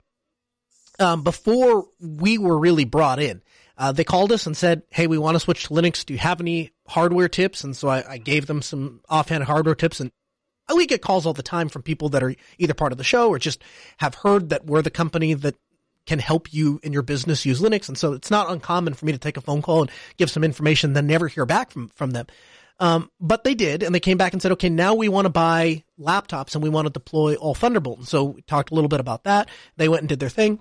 um, 1.01 1.23
before 1.25 1.87
we 1.99 2.39
were 2.39 2.59
really 2.59 2.85
brought 2.85 3.19
in. 3.19 3.43
Uh, 3.77 3.93
they 3.93 4.05
called 4.05 4.33
us 4.33 4.47
and 4.47 4.57
said, 4.57 4.83
"Hey, 4.91 5.07
we 5.07 5.19
want 5.19 5.37
to 5.37 5.41
switch 5.41 5.65
to 5.65 5.71
Linux. 5.71 6.05
Do 6.05 6.13
you 6.13 6.19
have 6.19 6.41
any 6.41 6.73
hardware 6.89 7.29
tips?" 7.29 7.63
And 7.63 7.77
so 7.77 7.89
I, 7.89 8.13
I 8.15 8.19
gave 8.19 8.47
them 8.47 8.61
some 8.61 9.01
offhand 9.09 9.45
hardware 9.45 9.77
tips, 9.77 10.01
and 10.01 10.11
we 10.75 10.87
get 10.87 11.01
calls 11.01 11.27
all 11.27 11.33
the 11.33 11.45
time 11.45 11.69
from 11.69 11.83
people 11.83 12.09
that 12.11 12.25
are 12.25 12.35
either 12.59 12.75
part 12.75 12.91
of 12.91 12.99
the 12.99 13.05
show 13.05 13.29
or 13.29 13.39
just 13.39 13.63
have 13.99 14.17
heard 14.17 14.49
that 14.49 14.67
we're 14.67 14.83
the 14.83 14.91
company 14.91 15.33
that 15.35 15.55
can 16.09 16.19
help 16.19 16.53
you 16.53 16.81
in 16.83 16.93
your 16.93 17.03
business 17.03 17.45
use 17.45 17.61
Linux. 17.61 17.89
And 17.89 17.97
so 17.97 18.15
it's 18.15 18.31
not 18.31 18.51
uncommon 18.51 18.95
for 18.95 19.05
me 19.05 19.13
to 19.13 19.19
take 19.19 19.37
a 19.37 19.43
phone 19.43 19.61
call 19.61 19.83
and 19.83 19.91
give 20.17 20.31
some 20.31 20.43
information, 20.43 20.95
then 20.95 21.07
never 21.07 21.29
hear 21.29 21.45
back 21.45 21.71
from, 21.71 21.89
from 21.91 22.11
them. 22.13 22.27
Um, 22.81 23.11
but 23.21 23.45
they 23.45 23.55
did, 23.55 23.83
and 23.83 23.95
they 23.95 24.01
came 24.01 24.17
back 24.17 24.33
and 24.33 24.41
said, 24.41 24.53
okay, 24.53 24.71
now 24.71 24.95
we 24.95 25.09
want 25.09 25.27
to 25.27 25.31
buy 25.31 25.85
laptops 26.01 26.55
and 26.55 26.63
we 26.63 26.71
want 26.71 26.87
to 26.87 26.93
deploy 26.93 27.35
all 27.35 27.55
Thunderbolt. 27.55 27.99
And 27.99 28.09
so 28.09 28.25
we 28.25 28.43
talked 28.43 28.71
a 28.71 28.75
little 28.75 28.89
bit 28.89 29.01
about 29.01 29.25
that. 29.25 29.51
They 29.77 29.89
went 29.89 30.01
and 30.01 30.09
did 30.09 30.21
their 30.21 30.29
thing. 30.31 30.61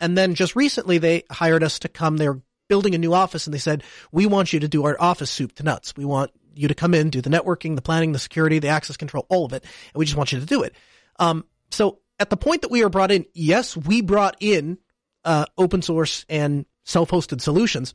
And 0.00 0.16
then 0.16 0.34
just 0.34 0.54
recently 0.54 0.98
they 0.98 1.24
hired 1.30 1.64
us 1.64 1.80
to 1.80 1.88
come. 1.88 2.16
They're 2.16 2.40
building 2.68 2.94
a 2.94 2.98
new 2.98 3.12
office 3.12 3.46
and 3.46 3.54
they 3.54 3.58
said, 3.58 3.82
we 4.12 4.26
want 4.26 4.52
you 4.52 4.60
to 4.60 4.68
do 4.68 4.84
our 4.84 4.96
office 5.00 5.30
soup 5.30 5.54
to 5.54 5.62
nuts. 5.62 5.94
We 5.96 6.04
want 6.04 6.30
you 6.54 6.68
to 6.68 6.74
come 6.74 6.94
in, 6.94 7.10
do 7.10 7.22
the 7.22 7.30
networking, 7.30 7.74
the 7.74 7.82
planning, 7.82 8.12
the 8.12 8.18
security, 8.18 8.58
the 8.60 8.68
access 8.68 8.96
control, 8.96 9.26
all 9.28 9.46
of 9.46 9.52
it. 9.52 9.62
And 9.62 9.98
we 9.98 10.04
just 10.04 10.16
want 10.16 10.32
you 10.32 10.40
to 10.40 10.46
do 10.46 10.62
it. 10.62 10.74
Um, 11.18 11.44
so 11.70 11.98
at 12.18 12.30
the 12.30 12.36
point 12.36 12.62
that 12.62 12.70
we 12.70 12.82
are 12.82 12.88
brought 12.88 13.10
in, 13.10 13.26
yes, 13.34 13.76
we 13.76 14.00
brought 14.00 14.36
in 14.40 14.78
uh, 15.24 15.46
open 15.58 15.82
source 15.82 16.24
and 16.28 16.66
self-hosted 16.84 17.40
solutions. 17.40 17.94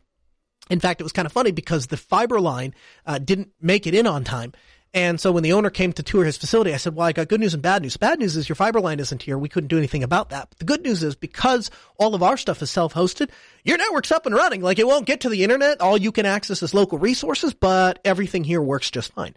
In 0.70 0.80
fact, 0.80 1.02
it 1.02 1.04
was 1.04 1.12
kind 1.12 1.26
of 1.26 1.32
funny 1.32 1.52
because 1.52 1.88
the 1.88 1.98
fiber 1.98 2.40
line 2.40 2.74
uh, 3.06 3.18
didn't 3.18 3.52
make 3.60 3.88
it 3.88 3.96
in 3.96 4.08
on 4.08 4.24
time. 4.24 4.54
And 4.94 5.22
so 5.22 5.32
when 5.32 5.44
the 5.44 5.54
owner 5.54 5.70
came 5.70 5.94
to 5.94 6.04
tour 6.04 6.26
his 6.26 6.38
facility, 6.38 6.74
I 6.74 6.78
said, 6.78 6.96
well, 6.96 7.08
I 7.08 7.14
got 7.14 7.30
good 7.30 7.40
news 7.40 7.54
and 7.54 7.64
bad 7.64 7.82
news. 7.82 7.96
Bad 7.96 8.20
news 8.20 8.36
is 8.36 8.50
your 8.50 8.58
fiber 8.58 8.82
line 8.82 9.00
isn't 9.00 9.24
here. 9.24 9.38
We 9.38 9.48
couldn't 9.48 9.70
do 9.70 9.78
anything 9.78 10.04
about 10.04 10.32
that. 10.32 10.50
But 10.50 10.60
the 10.60 10.66
good 10.66 10.82
news 10.82 11.02
is 11.02 11.16
because 11.16 11.72
all 11.98 12.14
of 12.14 12.22
our 12.22 12.36
stuff 12.36 12.62
is 12.62 12.70
self-hosted, 12.70 13.30
your 13.64 13.78
network's 13.78 14.12
up 14.12 14.26
and 14.26 14.36
running. 14.36 14.62
Like 14.62 14.80
it 14.80 14.88
won't 14.88 15.06
get 15.06 15.22
to 15.22 15.30
the 15.30 15.46
internet. 15.46 15.80
All 15.80 15.98
you 15.98 16.12
can 16.12 16.26
access 16.26 16.62
is 16.62 16.74
local 16.74 16.98
resources, 16.98 17.54
but 17.54 18.00
everything 18.04 18.44
here 18.44 18.62
works 18.62 18.92
just 18.92 19.14
fine. 19.14 19.34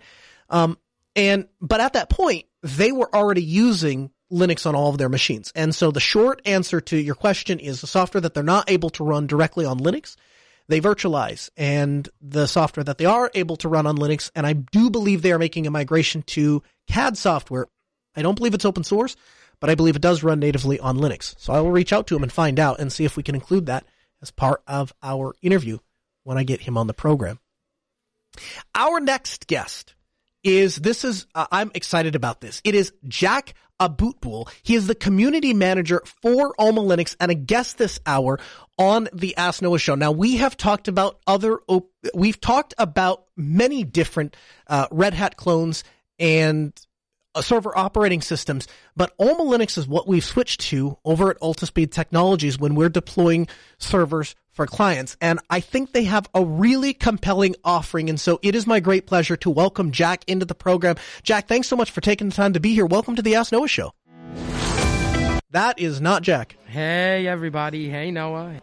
Um, 0.50 0.76
and, 1.14 1.46
but 1.60 1.80
at 1.80 1.92
that 1.92 2.10
point, 2.10 2.46
they 2.62 2.90
were 2.90 3.14
already 3.14 3.44
using 3.44 4.10
Linux 4.32 4.66
on 4.66 4.74
all 4.74 4.90
of 4.90 4.98
their 4.98 5.08
machines. 5.08 5.52
And 5.54 5.74
so 5.74 5.90
the 5.90 6.00
short 6.00 6.42
answer 6.44 6.80
to 6.80 6.96
your 6.96 7.14
question 7.14 7.58
is 7.58 7.80
the 7.80 7.86
software 7.86 8.20
that 8.20 8.34
they're 8.34 8.42
not 8.42 8.70
able 8.70 8.90
to 8.90 9.04
run 9.04 9.26
directly 9.26 9.64
on 9.64 9.78
Linux, 9.78 10.16
they 10.68 10.80
virtualize. 10.80 11.50
And 11.56 12.08
the 12.20 12.46
software 12.46 12.84
that 12.84 12.98
they 12.98 13.04
are 13.04 13.30
able 13.34 13.56
to 13.56 13.68
run 13.68 13.86
on 13.86 13.96
Linux, 13.96 14.30
and 14.34 14.46
I 14.46 14.54
do 14.54 14.90
believe 14.90 15.22
they 15.22 15.32
are 15.32 15.38
making 15.38 15.66
a 15.66 15.70
migration 15.70 16.22
to 16.22 16.62
CAD 16.88 17.16
software. 17.18 17.66
I 18.16 18.22
don't 18.22 18.36
believe 18.36 18.54
it's 18.54 18.64
open 18.64 18.84
source, 18.84 19.16
but 19.60 19.70
I 19.70 19.74
believe 19.74 19.96
it 19.96 20.02
does 20.02 20.22
run 20.22 20.40
natively 20.40 20.80
on 20.80 20.96
Linux. 20.96 21.34
So 21.38 21.52
I 21.52 21.60
will 21.60 21.70
reach 21.70 21.92
out 21.92 22.06
to 22.08 22.16
him 22.16 22.22
and 22.22 22.32
find 22.32 22.58
out 22.58 22.80
and 22.80 22.92
see 22.92 23.04
if 23.04 23.16
we 23.16 23.22
can 23.22 23.34
include 23.34 23.66
that 23.66 23.84
as 24.22 24.30
part 24.30 24.62
of 24.66 24.92
our 25.02 25.34
interview 25.42 25.78
when 26.22 26.38
I 26.38 26.44
get 26.44 26.62
him 26.62 26.78
on 26.78 26.86
the 26.86 26.94
program. 26.94 27.38
Our 28.74 29.00
next 29.00 29.46
guest 29.46 29.94
is 30.42 30.76
this 30.76 31.04
is 31.04 31.26
uh, 31.34 31.46
I'm 31.50 31.70
excited 31.74 32.14
about 32.14 32.40
this. 32.40 32.60
It 32.64 32.74
is 32.74 32.92
Jack 33.06 33.54
Aboutboul. 33.80 34.48
He 34.62 34.74
is 34.74 34.86
the 34.86 34.94
community 34.94 35.52
manager 35.52 36.02
for 36.22 36.54
Alma 36.58 36.80
Linux 36.80 37.16
and 37.20 37.30
a 37.30 37.34
guest 37.34 37.78
this 37.78 37.98
hour 38.06 38.38
on 38.78 39.08
the 39.12 39.36
Ask 39.36 39.62
Noah 39.62 39.78
show. 39.78 39.94
Now 39.94 40.12
we 40.12 40.36
have 40.36 40.56
talked 40.56 40.88
about 40.88 41.20
other, 41.26 41.58
op- 41.66 41.90
we've 42.14 42.40
talked 42.40 42.74
about 42.78 43.24
many 43.36 43.84
different 43.84 44.36
uh, 44.66 44.86
Red 44.90 45.14
Hat 45.14 45.36
clones 45.36 45.84
and 46.18 46.72
uh, 47.34 47.42
server 47.42 47.76
operating 47.76 48.20
systems, 48.20 48.68
but 48.96 49.12
Alma 49.18 49.42
Linux 49.42 49.76
is 49.76 49.88
what 49.88 50.06
we've 50.06 50.24
switched 50.24 50.60
to 50.62 50.96
over 51.04 51.30
at 51.30 51.40
Altispeed 51.40 51.90
Technologies 51.90 52.58
when 52.58 52.74
we're 52.74 52.88
deploying 52.88 53.48
servers 53.78 54.36
for 54.54 54.66
clients. 54.66 55.16
And 55.20 55.40
I 55.50 55.60
think 55.60 55.92
they 55.92 56.04
have 56.04 56.28
a 56.34 56.42
really 56.42 56.94
compelling 56.94 57.56
offering. 57.64 58.08
And 58.08 58.18
so 58.18 58.38
it 58.42 58.54
is 58.54 58.66
my 58.66 58.80
great 58.80 59.06
pleasure 59.06 59.36
to 59.38 59.50
welcome 59.50 59.90
Jack 59.90 60.24
into 60.26 60.46
the 60.46 60.54
program. 60.54 60.96
Jack, 61.22 61.48
thanks 61.48 61.68
so 61.68 61.76
much 61.76 61.90
for 61.90 62.00
taking 62.00 62.30
the 62.30 62.34
time 62.34 62.54
to 62.54 62.60
be 62.60 62.72
here. 62.72 62.86
Welcome 62.86 63.16
to 63.16 63.22
the 63.22 63.34
Ask 63.34 63.52
Noah 63.52 63.68
show. 63.68 63.92
That 65.50 65.78
is 65.78 66.00
not 66.00 66.22
Jack. 66.22 66.56
Hey, 66.66 67.26
everybody. 67.28 67.88
Hey, 67.88 68.10
Noah. 68.10 68.60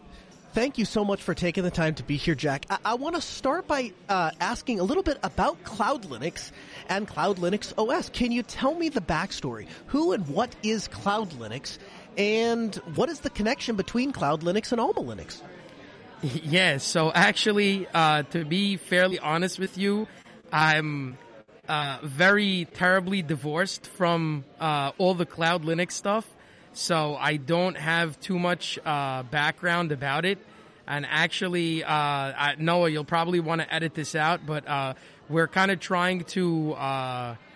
Thank 0.53 0.77
you 0.77 0.83
so 0.83 1.05
much 1.05 1.21
for 1.21 1.33
taking 1.33 1.63
the 1.63 1.71
time 1.71 1.95
to 1.95 2.03
be 2.03 2.17
here, 2.17 2.35
Jack. 2.35 2.65
I, 2.69 2.77
I 2.83 2.93
want 2.95 3.15
to 3.15 3.21
start 3.21 3.67
by 3.67 3.93
uh, 4.09 4.31
asking 4.41 4.81
a 4.81 4.83
little 4.83 5.03
bit 5.03 5.17
about 5.23 5.63
Cloud 5.63 6.03
Linux 6.03 6.51
and 6.89 7.07
Cloud 7.07 7.37
Linux 7.37 7.71
OS. 7.77 8.09
Can 8.09 8.33
you 8.33 8.43
tell 8.43 8.75
me 8.75 8.89
the 8.89 8.99
backstory? 8.99 9.67
Who 9.87 10.11
and 10.11 10.27
what 10.27 10.53
is 10.61 10.89
Cloud 10.89 11.29
Linux? 11.31 11.77
And 12.17 12.75
what 12.95 13.07
is 13.07 13.21
the 13.21 13.29
connection 13.29 13.77
between 13.77 14.11
Cloud 14.11 14.41
Linux 14.41 14.73
and 14.73 14.81
Alma 14.81 14.99
Linux? 14.99 15.41
Yeah, 16.43 16.77
so 16.77 17.11
actually, 17.11 17.87
uh, 17.93 18.23
to 18.23 18.45
be 18.45 18.77
fairly 18.77 19.17
honest 19.17 19.57
with 19.57 19.77
you, 19.77 20.07
I'm 20.51 21.17
uh, 21.67 21.97
very 22.03 22.67
terribly 22.73 23.23
divorced 23.23 23.87
from 23.87 24.45
uh, 24.59 24.91
all 24.99 25.15
the 25.15 25.25
Cloud 25.25 25.63
Linux 25.63 25.93
stuff. 25.93 26.27
So 26.73 27.15
I 27.15 27.37
don't 27.37 27.75
have 27.75 28.19
too 28.19 28.37
much 28.37 28.77
uh, 28.85 29.23
background 29.23 29.91
about 29.91 30.25
it. 30.25 30.37
And 30.87 31.07
actually, 31.09 31.83
uh, 31.83 31.89
I, 31.89 32.55
Noah, 32.59 32.89
you'll 32.89 33.03
probably 33.03 33.39
want 33.39 33.61
to 33.61 33.73
edit 33.73 33.95
this 33.95 34.13
out, 34.13 34.45
but 34.45 34.67
uh, 34.67 34.93
we're 35.27 35.47
kind 35.47 35.71
of 35.71 35.79
trying 35.79 36.23
to 36.25 36.75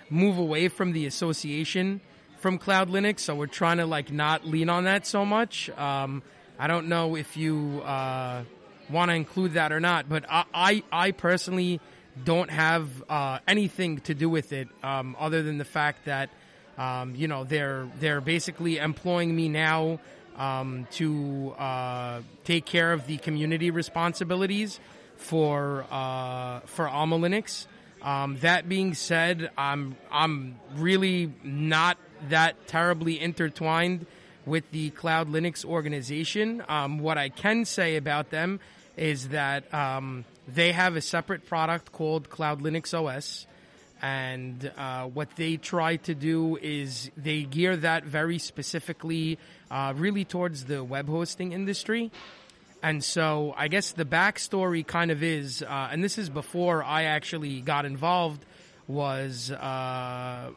move 0.09 0.37
away 0.39 0.69
from 0.69 0.91
the 0.91 1.05
association 1.05 2.01
from 2.39 2.57
Cloud 2.57 2.89
Linux. 2.89 3.19
So 3.19 3.35
we're 3.35 3.45
trying 3.45 3.77
to 3.77 3.85
like 3.85 4.11
not 4.11 4.45
lean 4.45 4.69
on 4.69 4.85
that 4.85 5.05
so 5.05 5.23
much. 5.23 5.69
Um, 5.71 6.23
I 6.57 6.67
don't 6.67 6.87
know 6.87 7.15
if 7.15 7.35
you 7.35 7.81
uh, 7.83 8.43
want 8.89 9.09
to 9.09 9.15
include 9.15 9.53
that 9.53 9.71
or 9.71 9.79
not, 9.79 10.07
but 10.09 10.25
I, 10.29 10.45
I, 10.53 10.83
I 10.91 11.11
personally 11.11 11.79
don't 12.23 12.49
have 12.49 12.87
uh, 13.09 13.39
anything 13.47 13.99
to 14.01 14.13
do 14.13 14.29
with 14.29 14.53
it 14.53 14.67
um, 14.83 15.15
other 15.19 15.43
than 15.43 15.57
the 15.57 15.65
fact 15.65 16.05
that 16.05 16.29
um, 16.77 17.15
you 17.15 17.27
know 17.27 17.43
they're 17.43 17.87
they're 17.99 18.21
basically 18.21 18.77
employing 18.77 19.35
me 19.35 19.49
now 19.49 19.99
um, 20.37 20.87
to 20.91 21.53
uh, 21.57 22.21
take 22.43 22.65
care 22.65 22.93
of 22.93 23.07
the 23.07 23.17
community 23.17 23.71
responsibilities. 23.71 24.79
for 25.17 25.85
uh, 25.91 26.59
for 26.65 26.87
Alma 26.87 27.17
Linux. 27.17 27.67
Um, 28.01 28.37
that 28.41 28.69
being 28.69 28.93
said, 28.93 29.49
I'm 29.57 29.95
I'm 30.11 30.59
really 30.75 31.33
not 31.43 31.97
that 32.29 32.67
terribly 32.67 33.19
intertwined 33.19 34.05
with 34.45 34.69
the 34.71 34.91
Cloud 34.91 35.29
Linux 35.29 35.65
organization. 35.65 36.63
Um, 36.67 36.99
what 36.99 37.17
I 37.17 37.29
can 37.29 37.65
say 37.65 37.95
about 37.95 38.29
them 38.29 38.59
is 38.97 39.29
that 39.29 39.71
um, 39.73 40.25
they 40.47 40.71
have 40.71 40.95
a 40.95 41.01
separate 41.01 41.45
product 41.45 41.91
called 41.91 42.29
Cloud 42.29 42.61
Linux 42.61 42.93
OS. 42.93 43.47
And 44.01 44.71
uh, 44.77 45.05
what 45.05 45.35
they 45.35 45.57
try 45.57 45.95
to 45.97 46.13
do 46.13 46.57
is 46.61 47.09
they 47.17 47.43
gear 47.43 47.75
that 47.77 48.03
very 48.03 48.37
specifically, 48.37 49.39
uh, 49.71 49.93
really 49.95 50.25
towards 50.25 50.65
the 50.65 50.83
web 50.83 51.07
hosting 51.07 51.53
industry. 51.53 52.11
And 52.83 53.03
so 53.03 53.53
I 53.57 53.67
guess 53.67 53.93
the 53.93 54.05
backstory 54.05 54.85
kind 54.85 55.09
of 55.09 55.23
is, 55.23 55.63
uh, 55.63 55.89
and 55.91 56.03
this 56.03 56.17
is 56.17 56.29
before 56.29 56.83
I 56.83 57.03
actually 57.03 57.61
got 57.61 57.85
involved, 57.85 58.45
was 58.87 59.49
uh, 59.49 60.51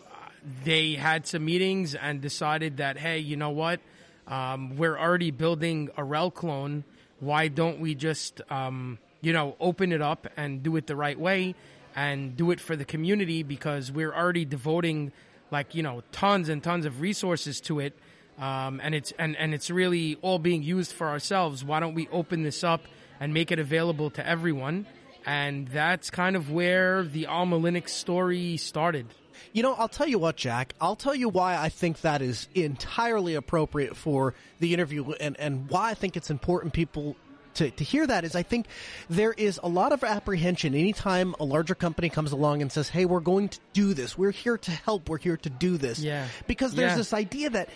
they 0.64 0.94
had 0.94 1.26
some 1.26 1.44
meetings 1.44 1.94
and 1.94 2.20
decided 2.20 2.78
that, 2.78 2.98
hey, 2.98 3.18
you 3.18 3.36
know 3.36 3.50
what? 3.50 3.80
Um, 4.26 4.76
we're 4.76 4.98
already 4.98 5.30
building 5.30 5.88
a 5.96 6.02
RHEL 6.02 6.34
clone. 6.34 6.84
Why 7.20 7.48
don't 7.48 7.80
we 7.80 7.94
just, 7.94 8.40
um, 8.50 8.98
you 9.20 9.32
know, 9.32 9.56
open 9.60 9.92
it 9.92 10.02
up 10.02 10.26
and 10.36 10.62
do 10.62 10.76
it 10.76 10.86
the 10.86 10.96
right 10.96 11.18
way 11.18 11.54
and 11.96 12.36
do 12.36 12.50
it 12.50 12.60
for 12.60 12.76
the 12.76 12.84
community 12.84 13.42
because 13.42 13.90
we're 13.90 14.12
already 14.12 14.44
devoting 14.44 15.12
like, 15.50 15.74
you 15.74 15.82
know, 15.82 16.02
tons 16.12 16.48
and 16.48 16.62
tons 16.62 16.86
of 16.86 17.00
resources 17.00 17.60
to 17.62 17.80
it 17.80 17.98
um, 18.38 18.80
and 18.82 18.94
it's 18.94 19.12
and, 19.18 19.36
and 19.36 19.52
it's 19.52 19.68
really 19.70 20.16
all 20.22 20.38
being 20.38 20.62
used 20.62 20.92
for 20.92 21.08
ourselves. 21.08 21.64
Why 21.64 21.80
don't 21.80 21.94
we 21.94 22.08
open 22.12 22.44
this 22.44 22.62
up 22.62 22.82
and 23.20 23.34
make 23.34 23.50
it 23.50 23.58
available 23.58 24.10
to 24.10 24.26
everyone? 24.26 24.86
And 25.26 25.68
that's 25.68 26.08
kind 26.08 26.36
of 26.36 26.50
where 26.50 27.02
the 27.02 27.26
Alma 27.26 27.58
Linux 27.58 27.90
story 27.90 28.56
started. 28.56 29.06
You 29.52 29.62
know, 29.62 29.74
I'll 29.74 29.88
tell 29.88 30.06
you 30.08 30.18
what, 30.18 30.36
Jack. 30.36 30.74
I'll 30.80 30.96
tell 30.96 31.14
you 31.14 31.28
why 31.28 31.56
I 31.56 31.68
think 31.68 32.00
that 32.02 32.22
is 32.22 32.48
entirely 32.54 33.34
appropriate 33.34 33.96
for 33.96 34.34
the 34.60 34.74
interview 34.74 35.12
and, 35.20 35.38
and 35.38 35.68
why 35.70 35.90
I 35.90 35.94
think 35.94 36.16
it's 36.16 36.30
important 36.30 36.72
people 36.72 37.16
to, 37.54 37.70
to 37.72 37.82
hear 37.84 38.06
that 38.06 38.24
is 38.24 38.36
I 38.36 38.42
think 38.44 38.66
there 39.10 39.32
is 39.32 39.58
a 39.62 39.68
lot 39.68 39.92
of 39.92 40.04
apprehension 40.04 40.74
anytime 40.74 41.34
a 41.40 41.44
larger 41.44 41.74
company 41.74 42.08
comes 42.08 42.30
along 42.30 42.62
and 42.62 42.70
says, 42.70 42.88
Hey, 42.88 43.04
we're 43.04 43.18
going 43.20 43.48
to 43.48 43.58
do 43.72 43.94
this. 43.94 44.16
We're 44.16 44.30
here 44.30 44.58
to 44.58 44.70
help. 44.70 45.08
We're 45.08 45.18
here 45.18 45.36
to 45.38 45.50
do 45.50 45.76
this. 45.76 45.98
Yeah. 45.98 46.28
Because 46.46 46.74
there's 46.74 46.92
Yeah. 46.92 46.96
this 46.98 47.12
idea 47.12 47.50
that 47.50 47.68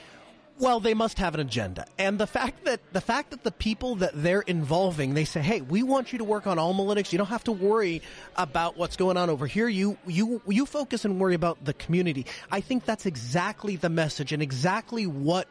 well, 0.62 0.78
they 0.78 0.94
must 0.94 1.18
have 1.18 1.34
an 1.34 1.40
agenda. 1.40 1.86
And 1.98 2.18
the 2.18 2.26
fact 2.26 2.64
that 2.66 2.80
the 2.92 3.00
fact 3.00 3.32
that 3.32 3.42
the 3.42 3.50
people 3.50 3.96
that 3.96 4.12
they're 4.14 4.42
involving, 4.42 5.14
they 5.14 5.24
say, 5.24 5.40
"Hey, 5.40 5.60
we 5.60 5.82
want 5.82 6.12
you 6.12 6.18
to 6.18 6.24
work 6.24 6.46
on 6.46 6.56
Alma 6.56 6.84
Linux. 6.84 7.10
You 7.10 7.18
don't 7.18 7.26
have 7.26 7.42
to 7.44 7.52
worry 7.52 8.00
about 8.36 8.76
what's 8.76 8.96
going 8.96 9.16
on 9.16 9.28
over 9.28 9.48
here. 9.48 9.66
You 9.66 9.98
you 10.06 10.40
you 10.46 10.64
focus 10.64 11.04
and 11.04 11.18
worry 11.18 11.34
about 11.34 11.64
the 11.64 11.74
community." 11.74 12.26
I 12.50 12.60
think 12.60 12.84
that's 12.84 13.06
exactly 13.06 13.74
the 13.74 13.88
message 13.88 14.32
and 14.32 14.40
exactly 14.40 15.04
what 15.04 15.48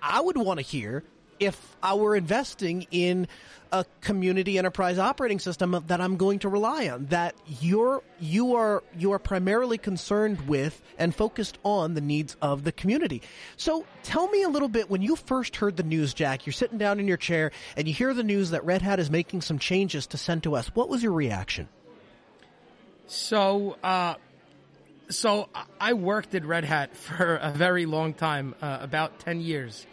I 0.00 0.20
would 0.20 0.36
want 0.36 0.60
to 0.60 0.64
hear 0.64 1.02
if 1.42 1.76
I 1.82 1.94
were 1.94 2.14
investing 2.14 2.86
in 2.90 3.26
a 3.72 3.84
community 4.02 4.58
enterprise 4.58 4.98
operating 4.98 5.38
system 5.38 5.82
that 5.86 6.00
I'm 6.00 6.16
going 6.18 6.40
to 6.40 6.48
rely 6.48 6.88
on, 6.88 7.06
that 7.06 7.34
you're 7.60 8.02
you 8.20 8.54
are 8.54 8.82
you 8.98 9.12
are 9.12 9.18
primarily 9.18 9.78
concerned 9.78 10.42
with 10.42 10.80
and 10.98 11.14
focused 11.14 11.58
on 11.64 11.94
the 11.94 12.00
needs 12.02 12.36
of 12.42 12.64
the 12.64 12.70
community. 12.72 13.22
So 13.56 13.84
tell 14.02 14.28
me 14.28 14.42
a 14.42 14.48
little 14.48 14.68
bit 14.68 14.90
when 14.90 15.00
you 15.02 15.16
first 15.16 15.56
heard 15.56 15.76
the 15.76 15.82
news, 15.82 16.12
Jack. 16.14 16.46
You're 16.46 16.52
sitting 16.52 16.78
down 16.78 17.00
in 17.00 17.08
your 17.08 17.16
chair 17.16 17.50
and 17.76 17.88
you 17.88 17.94
hear 17.94 18.12
the 18.14 18.22
news 18.22 18.50
that 18.50 18.64
Red 18.64 18.82
Hat 18.82 19.00
is 19.00 19.10
making 19.10 19.40
some 19.40 19.58
changes 19.58 20.06
to 20.08 20.16
CentOS. 20.18 20.68
What 20.74 20.88
was 20.88 21.02
your 21.02 21.12
reaction? 21.12 21.68
So, 23.06 23.76
uh, 23.82 24.14
so 25.08 25.48
I- 25.54 25.64
I 25.80 25.92
worked 25.94 26.34
at 26.34 26.44
Red 26.44 26.64
Hat 26.64 26.96
for 26.96 27.36
a 27.36 27.50
very 27.52 27.86
long 27.86 28.14
time, 28.14 28.54
uh, 28.62 28.78
about 28.80 29.18
10 29.20 29.40
years. 29.40 29.86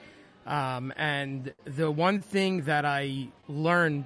Um, 0.45 0.93
and 0.97 1.53
the 1.65 1.91
one 1.91 2.21
thing 2.21 2.63
that 2.63 2.85
I 2.85 3.27
learned, 3.47 4.05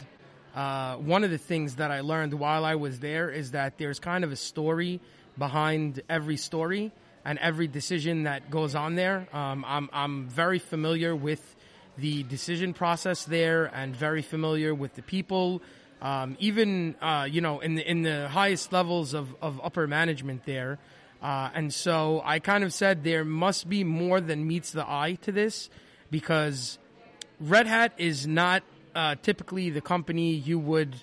uh, 0.56 0.96
one 0.98 1.24
of 1.24 1.32
the 1.32 1.38
things 1.38 1.76
that 1.76 1.91
I 1.91 2.02
learned 2.02 2.34
while 2.34 2.65
I 2.65 2.76
was 2.76 3.00
there 3.00 3.30
is 3.30 3.52
that 3.52 3.78
there's 3.78 4.00
kind 4.00 4.24
of 4.24 4.32
a 4.32 4.36
story 4.36 5.00
behind 5.38 6.02
every 6.10 6.38
story 6.38 6.91
and 7.26 7.39
every 7.39 7.67
decision 7.67 8.24
that 8.24 8.52
goes 8.52 8.76
on 8.76 8.96
there. 8.96 9.28
Um, 9.34 9.63
I'm, 9.67 9.89
I'm 9.93 10.28
very 10.28 10.60
familiar 10.60 11.15
with 11.15 11.56
the 11.98 12.24
decision 12.24 12.74
process 12.74 13.24
there 13.24 13.65
and 13.65 13.96
very 13.96 14.22
familiar 14.22 14.74
with 14.74 14.96
the 14.96 15.02
people. 15.02 15.62
Um, 16.02 16.36
even 16.39 16.96
uh, 17.02 17.28
you 17.32 17.39
know 17.39 17.62
in 17.62 17.76
the 17.76 17.89
in 17.89 18.02
the 18.02 18.28
highest 18.28 18.74
levels 18.74 19.13
of, 19.13 19.34
of 19.41 19.62
upper 19.63 19.88
management 19.88 20.46
there, 20.46 20.78
uh, 21.22 21.50
and 21.54 21.74
so 21.74 22.22
I 22.26 22.39
kind 22.39 22.65
of 22.65 22.74
said 22.74 23.06
there 23.06 23.24
must 23.24 23.69
be 23.69 23.86
more 23.86 24.19
than 24.19 24.46
meets 24.46 24.72
the 24.72 24.86
eye 24.86 25.17
to 25.22 25.32
this 25.32 25.69
because 26.13 26.78
Red 27.39 27.65
Hat 27.65 27.91
is 27.97 28.28
not 28.28 28.62
uh, 28.93 29.15
typically 29.23 29.71
the 29.71 29.82
company 29.82 30.36
you 30.36 30.60
would, 30.60 30.95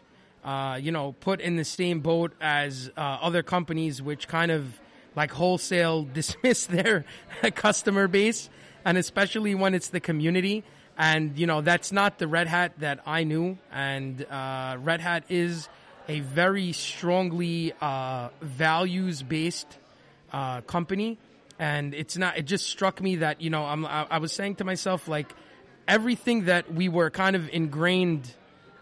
uh, 0.44 0.78
you 0.80 0.92
know, 0.92 1.16
put 1.18 1.40
in 1.40 1.56
the 1.56 1.64
same 1.64 1.98
boat 1.98 2.32
as 2.40 2.92
uh, 2.96 3.00
other 3.00 3.42
companies, 3.42 4.00
which 4.00 4.28
kind 4.28 4.52
of 4.52 4.80
like 5.16 5.32
wholesale 5.32 6.04
dismiss 6.14 6.66
their 6.66 7.04
customer 7.56 8.06
base, 8.06 8.48
and 8.84 8.96
especially 8.96 9.56
when 9.56 9.74
it's 9.74 9.88
the 9.88 9.98
community. 9.98 10.62
And 10.96 11.36
you 11.36 11.48
know, 11.48 11.60
that's 11.60 11.90
not 11.90 12.20
the 12.20 12.28
Red 12.28 12.46
Hat 12.46 12.74
that 12.78 13.00
I 13.04 13.24
knew. 13.24 13.58
And 13.72 14.24
uh, 14.30 14.76
Red 14.80 15.00
Hat 15.00 15.24
is 15.28 15.68
a 16.06 16.20
very 16.20 16.70
strongly 16.70 17.72
uh, 17.80 18.28
values 18.40 19.24
based 19.24 19.76
uh, 20.32 20.60
company, 20.60 21.18
and 21.60 21.92
it's 21.94 22.16
not. 22.16 22.38
It 22.38 22.46
just 22.46 22.66
struck 22.66 23.00
me 23.02 23.16
that 23.16 23.42
you 23.42 23.50
know 23.50 23.64
I'm, 23.64 23.84
I, 23.84 24.06
I 24.10 24.18
was 24.18 24.32
saying 24.32 24.56
to 24.56 24.64
myself 24.64 25.06
like 25.06 25.32
everything 25.86 26.46
that 26.46 26.72
we 26.72 26.88
were 26.88 27.10
kind 27.10 27.36
of 27.36 27.50
ingrained 27.50 28.34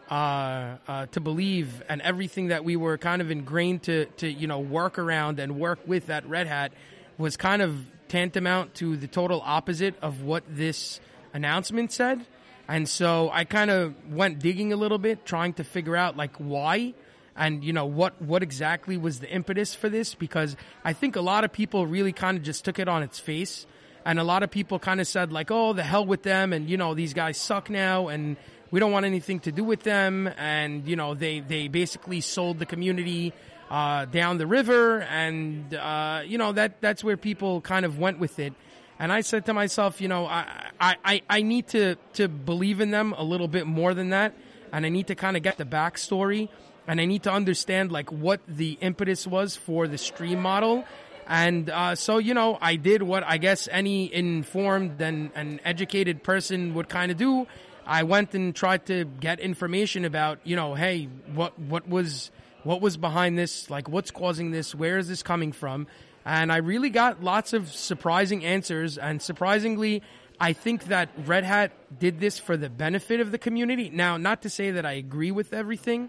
uh, 0.09 0.77
uh, 0.87 1.07
to 1.07 1.21
believe, 1.21 1.83
and 1.89 2.01
everything 2.01 2.49
that 2.49 2.65
we 2.65 2.77
were 2.77 2.97
kind 2.97 3.21
of 3.21 3.33
ingrained 3.33 3.83
to 3.83 4.07
to 4.19 4.31
you 4.31 4.47
know 4.47 4.61
work 4.61 4.97
around 4.97 5.41
and 5.41 5.59
work 5.59 5.81
with 5.87 6.09
at 6.09 6.27
Red 6.29 6.47
Hat 6.47 6.73
was 7.19 7.37
kind 7.37 7.61
of 7.61 7.77
tantamount 8.07 8.77
to 8.77 8.97
the 8.97 9.09
total 9.09 9.43
opposite 9.45 9.97
of 10.01 10.23
what 10.23 10.45
this 10.49 11.01
announcement 11.35 11.91
said. 11.91 12.25
And 12.69 12.89
so 12.89 13.29
I 13.33 13.45
kind 13.45 13.71
of 13.71 13.95
went 14.13 14.39
digging 14.39 14.73
a 14.73 14.77
little 14.77 14.99
bit, 14.99 15.27
trying 15.27 15.55
to 15.55 15.65
figure 15.65 15.97
out 15.97 16.17
like 16.17 16.37
why 16.37 16.95
and 17.39 17.63
you 17.65 17.73
know 17.73 17.87
what 17.87 18.21
what 18.21 18.43
exactly 18.43 18.97
was 18.97 19.21
the 19.21 19.31
impetus 19.31 19.75
for 19.75 19.89
this? 19.89 20.15
Because 20.15 20.57
I 20.85 20.93
think 20.93 21.17
a 21.17 21.21
lot 21.21 21.45
of 21.45 21.53
people 21.53 21.87
really 21.87 22.13
kind 22.13 22.37
of 22.37 22.43
just 22.43 22.65
took 22.65 22.79
it 22.79 22.89
on 22.89 23.03
its 23.03 23.19
face. 23.19 23.67
And 24.05 24.19
a 24.19 24.25
lot 24.25 24.43
of 24.43 24.51
people 24.51 24.79
kind 24.79 25.01
of 25.01 25.07
said 25.07 25.33
like 25.33 25.51
oh 25.51 25.73
the 25.73 25.83
hell 25.83 26.05
with 26.05 26.23
them. 26.23 26.53
And 26.53 26.69
you 26.69 26.77
know 26.77 26.95
these 26.95 27.15
guys 27.15 27.39
suck 27.39 27.71
now. 27.71 28.09
And 28.09 28.37
we 28.71 28.81
don't 28.81 28.93
want 28.93 29.07
anything 29.07 29.41
to 29.41 29.53
do 29.53 29.65
with 29.65 29.83
them. 29.85 30.29
And 30.37 30.87
you 30.87 30.97
know 30.97 31.15
they 31.15 31.41
they 31.41 31.69
basically 31.69 32.21
sold 32.21 32.59
the 32.59 32.67
community 32.67 33.33
uh, 33.71 34.07
down 34.07 34.39
the 34.39 34.47
river. 34.47 35.01
And 35.03 35.73
uh, 35.75 36.23
you 36.27 36.39
know 36.39 36.53
that 36.53 36.81
that's 36.81 37.05
where 37.05 37.17
people 37.17 37.61
kind 37.61 37.85
of 37.87 37.99
went 37.99 38.19
with 38.19 38.39
it. 38.39 38.53
And 38.99 39.13
I 39.13 39.21
said 39.21 39.47
to 39.47 39.55
myself, 39.55 40.01
you 40.01 40.09
know, 40.09 40.27
I, 40.27 40.73
I, 40.81 41.23
I- 41.31 41.43
need 41.43 41.69
to, 41.69 41.95
to 42.15 42.27
believe 42.27 42.81
in 42.81 42.91
them 42.91 43.15
a 43.17 43.23
little 43.23 43.47
bit 43.47 43.65
more 43.65 43.95
than 43.95 44.11
that. 44.11 44.35
And 44.73 44.85
I 44.85 44.89
need 44.89 45.07
to 45.07 45.15
kind 45.15 45.37
of 45.37 45.45
get 45.45 45.57
the 45.57 45.65
backstory 45.65 46.49
and 46.89 47.01
I 47.03 47.05
need 47.05 47.25
to 47.25 47.33
understand 47.33 47.93
like 47.93 48.11
what 48.11 48.41
the 48.49 48.79
impetus 48.81 49.27
was 49.27 49.55
for 49.55 49.87
the 49.87 49.99
stream 49.99 50.41
model. 50.41 50.85
And, 51.29 51.69
uh, 51.69 51.95
so, 51.95 52.17
you 52.17 52.33
know, 52.33 52.57
I 52.59 52.77
did 52.77 53.03
what 53.03 53.23
I 53.23 53.37
guess 53.37 53.69
any 53.71 54.13
informed 54.13 55.01
and, 55.03 55.31
and 55.35 55.61
educated 55.63 56.23
person 56.23 56.73
would 56.73 56.89
kind 56.89 57.13
of 57.13 57.19
do. 57.19 57.47
I 57.87 58.05
went 58.05 58.35
and 58.35 58.57
tried 58.57 58.87
to 58.87 59.05
get 59.05 59.39
information 59.39 60.07
about, 60.07 60.39
you 60.45 60.57
know, 60.57 60.75
hey, 60.75 61.11
what, 61.35 61.59
what 61.59 61.87
was, 61.87 62.31
what 62.65 62.81
was 62.81 62.97
behind 62.97 63.39
this? 63.39 63.69
Like, 63.69 63.91
what's 63.91 64.11
causing 64.11 64.51
this? 64.51 64.75
Where 64.75 64.97
is 64.97 65.09
this 65.09 65.23
coming 65.23 65.53
from? 65.53 65.87
And 66.25 66.51
I 66.51 66.59
really 66.59 66.91
got 66.91 67.23
lots 67.23 67.53
of 67.53 67.71
surprising 67.71 68.45
answers. 68.47 68.97
And 68.97 69.21
surprisingly, 69.21 70.03
I 70.41 70.55
think 70.55 70.85
that 70.85 71.11
Red 71.27 71.45
Hat 71.45 71.73
did 71.99 72.21
this 72.21 72.39
for 72.39 72.57
the 72.57 72.71
benefit 72.71 73.21
of 73.21 73.33
the 73.33 73.39
community. 73.39 73.91
Now, 73.91 74.17
not 74.17 74.43
to 74.43 74.51
say 74.51 74.71
that 74.71 74.87
I 74.87 74.93
agree 74.93 75.31
with 75.31 75.53
everything, 75.53 76.09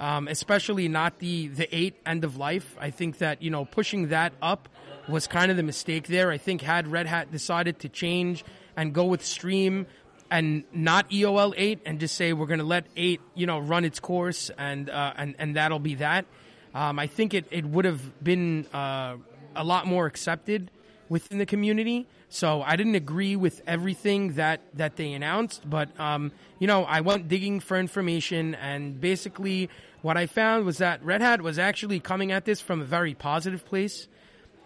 um, 0.00 0.28
especially 0.28 0.88
not 0.88 1.18
the, 1.18 1.48
the 1.48 1.74
eight 1.74 1.96
end 2.04 2.24
of 2.24 2.36
life. 2.36 2.76
I 2.78 2.90
think 2.90 3.18
that, 3.18 3.42
you 3.42 3.50
know, 3.50 3.64
pushing 3.64 4.08
that 4.08 4.32
up 4.42 4.68
was 5.08 5.26
kind 5.26 5.50
of 5.50 5.56
the 5.56 5.62
mistake 5.62 6.06
there. 6.06 6.30
I 6.30 6.38
think 6.38 6.62
had 6.62 6.88
Red 6.88 7.06
Hat 7.06 7.30
decided 7.30 7.80
to 7.80 7.88
change 7.88 8.44
and 8.76 8.92
go 8.92 9.04
with 9.04 9.24
Stream 9.24 9.86
and 10.30 10.64
not 10.72 11.10
EOL 11.10 11.54
8 11.56 11.80
and 11.86 12.00
just 12.00 12.16
say 12.16 12.32
we're 12.32 12.46
going 12.46 12.58
to 12.58 12.64
let 12.64 12.86
8, 12.96 13.20
you 13.34 13.46
know, 13.46 13.58
run 13.58 13.84
its 13.84 14.00
course 14.00 14.50
and, 14.58 14.90
uh, 14.90 15.12
and, 15.16 15.36
and 15.38 15.56
that'll 15.56 15.78
be 15.78 15.96
that. 15.96 16.26
Um, 16.74 16.98
I 16.98 17.06
think 17.06 17.32
it, 17.32 17.46
it 17.50 17.64
would 17.64 17.84
have 17.84 18.22
been 18.22 18.66
uh, 18.72 19.16
a 19.54 19.64
lot 19.64 19.86
more 19.86 20.06
accepted 20.06 20.70
within 21.08 21.38
the 21.38 21.46
community. 21.46 22.06
So 22.28 22.62
I 22.62 22.76
didn't 22.76 22.96
agree 22.96 23.36
with 23.36 23.62
everything 23.66 24.34
that, 24.34 24.60
that 24.74 24.96
they 24.96 25.12
announced, 25.12 25.68
but 25.68 25.88
um, 26.00 26.32
you 26.58 26.66
know 26.66 26.84
I 26.84 27.00
went 27.00 27.28
digging 27.28 27.60
for 27.60 27.78
information, 27.78 28.54
and 28.56 29.00
basically 29.00 29.70
what 30.02 30.16
I 30.16 30.26
found 30.26 30.64
was 30.64 30.78
that 30.78 31.04
Red 31.04 31.20
Hat 31.20 31.40
was 31.40 31.58
actually 31.58 32.00
coming 32.00 32.32
at 32.32 32.44
this 32.44 32.60
from 32.60 32.80
a 32.80 32.84
very 32.84 33.14
positive 33.14 33.64
place, 33.64 34.08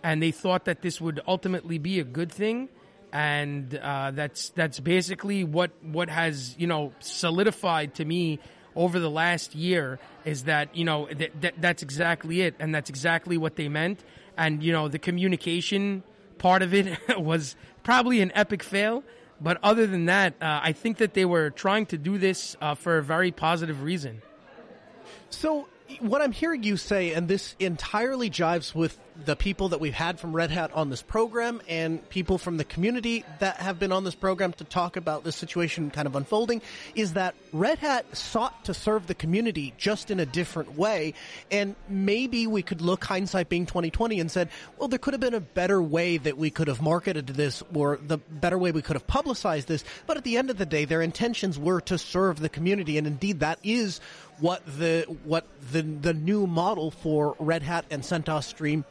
and 0.03 0.23
they 0.23 0.31
thought 0.31 0.65
that 0.65 0.83
this 0.83 1.01
would 1.01 1.21
ultimately 1.27 1.79
be 1.79 2.01
a 2.01 2.05
good 2.05 2.33
thing. 2.33 2.69
And 3.13 3.75
uh, 3.75 4.13
that's 4.13 4.51
that's 4.51 4.79
basically 4.79 5.43
what 5.43 5.73
what 5.83 6.09
has 6.09 6.55
you 6.59 6.67
know 6.67 6.93
solidified 7.01 7.97
to 7.97 8.05
me 8.05 8.39
over 8.77 9.01
the 9.01 9.11
last 9.11 9.55
year 9.55 9.99
is 10.25 10.45
that 10.45 10.77
you 10.77 10.85
know 10.85 11.09
that, 11.13 11.41
that 11.41 11.55
that's 11.59 11.83
exactly 11.83 12.43
it, 12.43 12.55
and 12.59 12.75
that's 12.75 12.89
exactly 12.89 13.37
what 13.37 13.57
they 13.57 13.69
meant. 13.69 14.01
And 14.37 14.63
you 14.63 14.73
know 14.73 14.89
the 14.89 14.99
communication 14.99 16.05
part 16.41 16.63
of 16.63 16.75
it 16.75 16.99
was 17.17 17.55
probably 17.85 18.21
an 18.21 18.33
epic 18.35 18.65
fail. 18.65 19.05
But 19.41 19.59
other 19.63 19.87
than 19.87 20.07
that, 20.07 20.35
uh, 20.43 20.61
I 20.63 20.73
think 20.73 20.99
that 20.99 21.15
they 21.15 21.25
were 21.25 21.51
trying 21.51 21.87
to 21.87 21.99
do 21.99 22.19
this 22.19 22.57
uh, 22.61 22.75
for 22.75 22.99
a 22.99 23.03
very 23.03 23.31
positive 23.31 23.83
reason. 23.83 24.21
So 25.31 25.69
what 26.01 26.23
I'm 26.23 26.33
hearing 26.33 26.63
you 26.63 26.77
say, 26.77 27.13
and 27.15 27.29
this 27.29 27.55
entirely 27.59 28.31
jives 28.31 28.75
with 28.75 28.99
the 29.27 29.37
people 29.37 29.71
that 29.71 29.81
we've 29.81 29.93
had 29.93 30.19
from 30.19 30.35
Red 30.35 30.51
Hat 30.51 30.73
on 30.73 30.89
this 30.89 31.03
program 31.03 31.61
and 31.69 32.07
people 32.09 32.39
from 32.39 32.57
the 32.57 32.65
community 32.65 33.25
that 33.39 33.57
have 33.57 33.79
been 33.79 33.93
on 33.93 34.05
this 34.05 34.15
program 34.15 34.53
to 34.55 34.65
talk 34.65 34.97
about 34.97 35.25
this 35.25 35.37
situation 35.37 35.91
kind 35.91 36.07
of 36.07 36.17
unfolding, 36.17 36.63
is 36.95 37.15
that 37.15 37.35
Red 37.53 37.79
Hat 37.79 38.17
sought 38.17 38.65
to 38.65 38.75
serve 38.75 39.07
the 39.07 39.15
community 39.15 39.75
just 39.77 40.11
in 40.11 40.21
a 40.21 40.27
different 40.27 40.79
way. 40.79 41.15
And 41.51 41.77
maybe 41.89 42.47
we 42.47 42.63
could 42.63 42.81
look 42.81 43.05
hindsight 43.05 43.49
being 43.49 43.67
2020 43.67 44.21
and 44.21 44.31
said, 44.31 44.49
well, 44.79 44.89
there 44.89 44.99
could 44.99 45.13
have 45.15 45.21
been 45.21 45.35
a 45.35 45.41
better 45.41 45.83
way 45.83 46.17
that 46.17 46.39
we 46.39 46.51
could 46.51 46.69
have 46.69 46.81
marketed 46.81 47.27
this 47.27 47.63
or 47.75 47.99
the 48.03 48.19
better 48.19 48.57
way 48.57 48.73
we 48.73 48.83
could 48.83 48.97
have 48.97 49.07
publicized 49.07 49.69
this. 49.69 49.85
But 50.07 50.17
at 50.17 50.25
the 50.25 50.39
end 50.39 50.51
of 50.51 50.57
the 50.57 50.67
day, 50.67 50.87
their 50.87 51.03
intentions 51.03 51.59
were 51.59 51.81
to 51.83 51.99
serve 51.99 52.41
the 52.41 52.49
community. 52.49 52.97
And 52.97 53.07
indeed, 53.07 53.41
that 53.41 53.59
is 53.63 54.01
what 54.41 54.65
the 54.79 55.05
what 55.25 55.47
the 55.73 55.83
the 55.83 56.15
new 56.15 56.47
model 56.47 56.91
for 56.91 57.37
Red 57.39 57.63
Hat 57.63 57.85
and 57.91 58.03
CentOS 58.03 58.45
Stream 58.45 58.85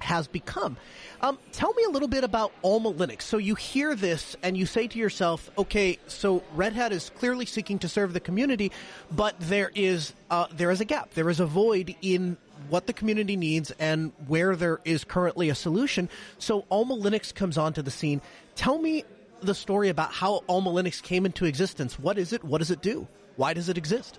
has 0.00 0.26
become. 0.26 0.76
Um, 1.20 1.38
tell 1.52 1.72
me 1.74 1.84
a 1.84 1.90
little 1.90 2.08
bit 2.08 2.24
about 2.24 2.52
Alma 2.64 2.92
Linux. 2.92 3.22
So 3.22 3.36
you 3.36 3.54
hear 3.54 3.94
this 3.94 4.34
and 4.42 4.56
you 4.56 4.64
say 4.64 4.88
to 4.88 4.98
yourself, 4.98 5.50
okay, 5.58 5.98
so 6.06 6.42
Red 6.54 6.72
Hat 6.72 6.92
is 6.92 7.10
clearly 7.10 7.44
seeking 7.44 7.78
to 7.80 7.88
serve 7.88 8.14
the 8.14 8.20
community, 8.20 8.72
but 9.10 9.38
there 9.38 9.70
is 9.74 10.14
uh, 10.30 10.46
there 10.52 10.70
is 10.70 10.80
a 10.80 10.84
gap, 10.84 11.12
there 11.14 11.28
is 11.28 11.40
a 11.40 11.46
void 11.46 11.94
in 12.02 12.36
what 12.68 12.86
the 12.86 12.92
community 12.92 13.36
needs 13.36 13.70
and 13.72 14.12
where 14.26 14.54
there 14.56 14.80
is 14.84 15.04
currently 15.04 15.48
a 15.50 15.54
solution. 15.54 16.08
So 16.38 16.64
Alma 16.70 16.96
Linux 16.96 17.34
comes 17.34 17.58
onto 17.58 17.82
the 17.82 17.90
scene. 17.90 18.20
Tell 18.54 18.78
me 18.78 19.04
the 19.40 19.54
story 19.54 19.88
about 19.88 20.12
how 20.12 20.42
Alma 20.48 20.70
Linux 20.70 21.02
came 21.02 21.24
into 21.24 21.46
existence. 21.46 21.98
What 21.98 22.18
is 22.18 22.32
it? 22.32 22.44
What 22.44 22.58
does 22.58 22.70
it 22.70 22.82
do? 22.82 23.06
Why 23.36 23.54
does 23.54 23.68
it 23.68 23.78
exist? 23.78 24.18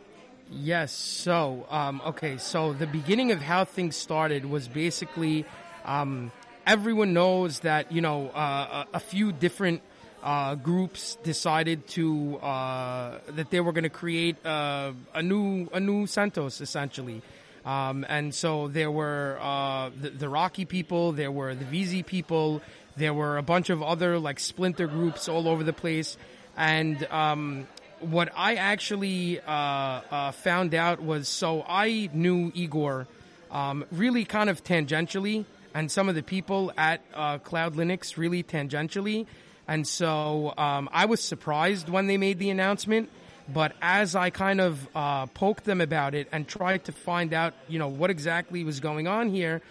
Yes. 0.51 0.91
So, 0.91 1.65
um, 1.69 2.01
okay. 2.07 2.37
So 2.37 2.73
the 2.73 2.87
beginning 2.87 3.31
of 3.31 3.41
how 3.41 3.63
things 3.63 3.95
started 3.95 4.45
was 4.45 4.67
basically 4.67 5.45
um, 5.85 6.31
everyone 6.67 7.13
knows 7.13 7.61
that 7.61 7.91
you 7.91 8.01
know 8.01 8.29
uh, 8.29 8.85
a, 8.93 8.97
a, 8.97 8.99
few 8.99 9.31
different 9.31 9.81
uh, 10.21 10.55
groups 10.55 11.15
decided 11.23 11.87
to 11.87 12.37
uh, 12.37 13.19
that 13.29 13.49
they 13.49 13.61
were 13.61 13.71
going 13.71 13.83
to 13.83 13.89
create 13.89 14.45
uh, 14.45 14.91
a 15.13 15.23
new 15.23 15.69
a 15.73 15.79
new 15.79 16.05
CentOS 16.05 16.61
essentially. 16.61 17.21
Um, 17.63 18.05
and 18.09 18.33
so 18.33 18.67
there 18.67 18.89
were 18.89 19.37
uh, 19.39 19.91
the, 19.95 20.09
the, 20.09 20.27
Rocky 20.27 20.65
people, 20.65 21.11
there 21.11 21.31
were 21.31 21.53
the 21.53 21.65
VZ 21.65 22.03
people, 22.03 22.59
there 22.97 23.13
were 23.13 23.37
a 23.37 23.43
bunch 23.43 23.69
of 23.69 23.83
other 23.83 24.17
like 24.17 24.39
splinter 24.39 24.87
groups 24.87 25.29
all 25.29 25.47
over 25.47 25.63
the 25.63 25.73
place, 25.73 26.17
and 26.57 27.03
um, 27.11 27.67
what 28.01 28.29
I 28.35 28.55
actually 28.55 29.39
uh, 29.39 29.51
uh, 29.51 30.31
found 30.31 30.73
out 30.73 31.01
was 31.01 31.27
so 31.27 31.63
I 31.67 32.09
knew 32.13 32.51
Igor 32.53 33.07
um, 33.51 33.85
really 33.91 34.25
kind 34.25 34.49
of 34.49 34.63
tangentially, 34.63 35.45
and 35.73 35.91
some 35.91 36.09
of 36.09 36.15
the 36.15 36.23
people 36.23 36.71
at 36.77 37.01
uh, 37.13 37.37
Cloud 37.39 37.75
Linux 37.75 38.17
really 38.17 38.43
tangentially. 38.43 39.25
And 39.67 39.87
so 39.87 40.53
um, 40.57 40.89
I 40.91 41.05
was 41.05 41.21
surprised 41.21 41.89
when 41.89 42.07
they 42.07 42.17
made 42.17 42.39
the 42.39 42.49
announcement. 42.49 43.09
But 43.53 43.73
as 43.81 44.15
I 44.15 44.29
kind 44.29 44.61
of 44.61 44.87
uh, 44.95 45.25
poked 45.27 45.65
them 45.65 45.81
about 45.81 46.15
it 46.15 46.27
and 46.31 46.47
tried 46.47 46.85
to 46.85 46.91
find 46.91 47.33
out, 47.33 47.53
you 47.67 47.79
know, 47.79 47.87
what 47.87 48.09
exactly 48.09 48.63
was 48.63 48.79
going 48.79 49.07
on 49.07 49.29
here, 49.29 49.61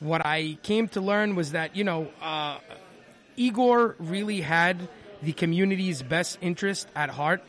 what 0.00 0.24
I 0.24 0.58
came 0.62 0.88
to 0.88 1.00
learn 1.00 1.36
was 1.36 1.52
that, 1.52 1.76
you 1.76 1.84
know, 1.84 2.08
uh, 2.20 2.58
Igor 3.36 3.94
really 3.98 4.40
had 4.40 4.88
the 5.22 5.32
community's 5.32 6.02
best 6.02 6.38
interest 6.40 6.88
at 6.96 7.10
heart 7.10 7.42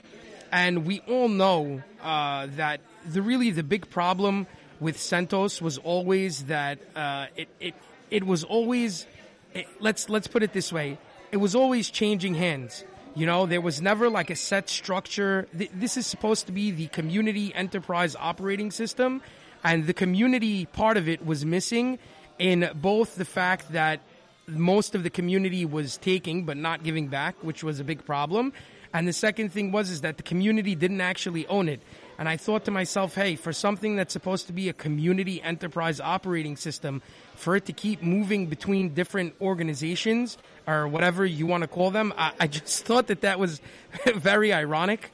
and 0.53 0.85
we 0.85 1.01
all 1.07 1.27
know 1.27 1.81
uh, 2.03 2.47
that 2.55 2.79
the 3.11 3.23
really 3.23 3.49
the 3.49 3.63
big 3.63 3.89
problem 3.89 4.45
with 4.79 4.97
CentOS 4.97 5.61
was 5.61 5.79
always 5.79 6.45
that 6.45 6.77
uh, 6.95 7.25
it, 7.35 7.49
it 7.59 7.73
it 8.11 8.23
was 8.23 8.43
always 8.43 9.07
it, 9.55 9.65
let's 9.79 10.09
let's 10.09 10.27
put 10.27 10.43
it 10.43 10.53
this 10.53 10.71
way 10.71 10.99
it 11.31 11.37
was 11.37 11.55
always 11.55 11.89
changing 11.89 12.35
hands. 12.35 12.85
You 13.15 13.25
know, 13.25 13.47
there 13.47 13.61
was 13.61 13.81
never 13.81 14.09
like 14.09 14.29
a 14.29 14.35
set 14.35 14.69
structure. 14.69 15.47
This 15.53 15.97
is 15.97 16.05
supposed 16.05 16.45
to 16.45 16.51
be 16.51 16.69
the 16.71 16.87
community 16.87 17.53
enterprise 17.53 18.15
operating 18.15 18.69
system, 18.69 19.21
and 19.63 19.87
the 19.87 19.93
community 19.93 20.65
part 20.67 20.97
of 20.97 21.09
it 21.09 21.25
was 21.25 21.43
missing 21.45 21.97
in 22.37 22.69
both 22.75 23.15
the 23.15 23.25
fact 23.25 23.71
that 23.71 24.01
most 24.47 24.93
of 24.93 25.03
the 25.03 25.09
community 25.09 25.65
was 25.65 25.97
taking 25.97 26.45
but 26.45 26.57
not 26.57 26.83
giving 26.83 27.07
back, 27.07 27.35
which 27.41 27.63
was 27.63 27.79
a 27.79 27.83
big 27.83 28.05
problem, 28.05 28.53
and 28.93 29.07
the 29.07 29.13
second 29.13 29.49
thing 29.49 29.71
was 29.71 29.89
is 29.89 30.01
that 30.01 30.17
the 30.17 30.23
community 30.23 30.75
didn't 30.75 31.01
actually 31.01 31.47
own 31.47 31.67
it. 31.67 31.81
And 32.19 32.29
I 32.29 32.37
thought 32.37 32.65
to 32.65 32.71
myself, 32.71 33.15
hey, 33.15 33.35
for 33.35 33.51
something 33.51 33.95
that's 33.95 34.13
supposed 34.13 34.45
to 34.47 34.53
be 34.53 34.69
a 34.69 34.73
community 34.73 35.41
enterprise 35.41 35.99
operating 35.99 36.55
system, 36.55 37.01
for 37.35 37.55
it 37.55 37.65
to 37.65 37.73
keep 37.73 38.03
moving 38.03 38.45
between 38.45 38.93
different 38.93 39.33
organizations 39.41 40.37
or 40.67 40.87
whatever 40.87 41.25
you 41.25 41.47
want 41.47 41.63
to 41.63 41.67
call 41.67 41.89
them, 41.89 42.13
I, 42.15 42.33
I 42.39 42.47
just 42.47 42.85
thought 42.85 43.07
that 43.07 43.21
that 43.21 43.39
was 43.39 43.61
very 44.15 44.53
ironic. 44.53 45.11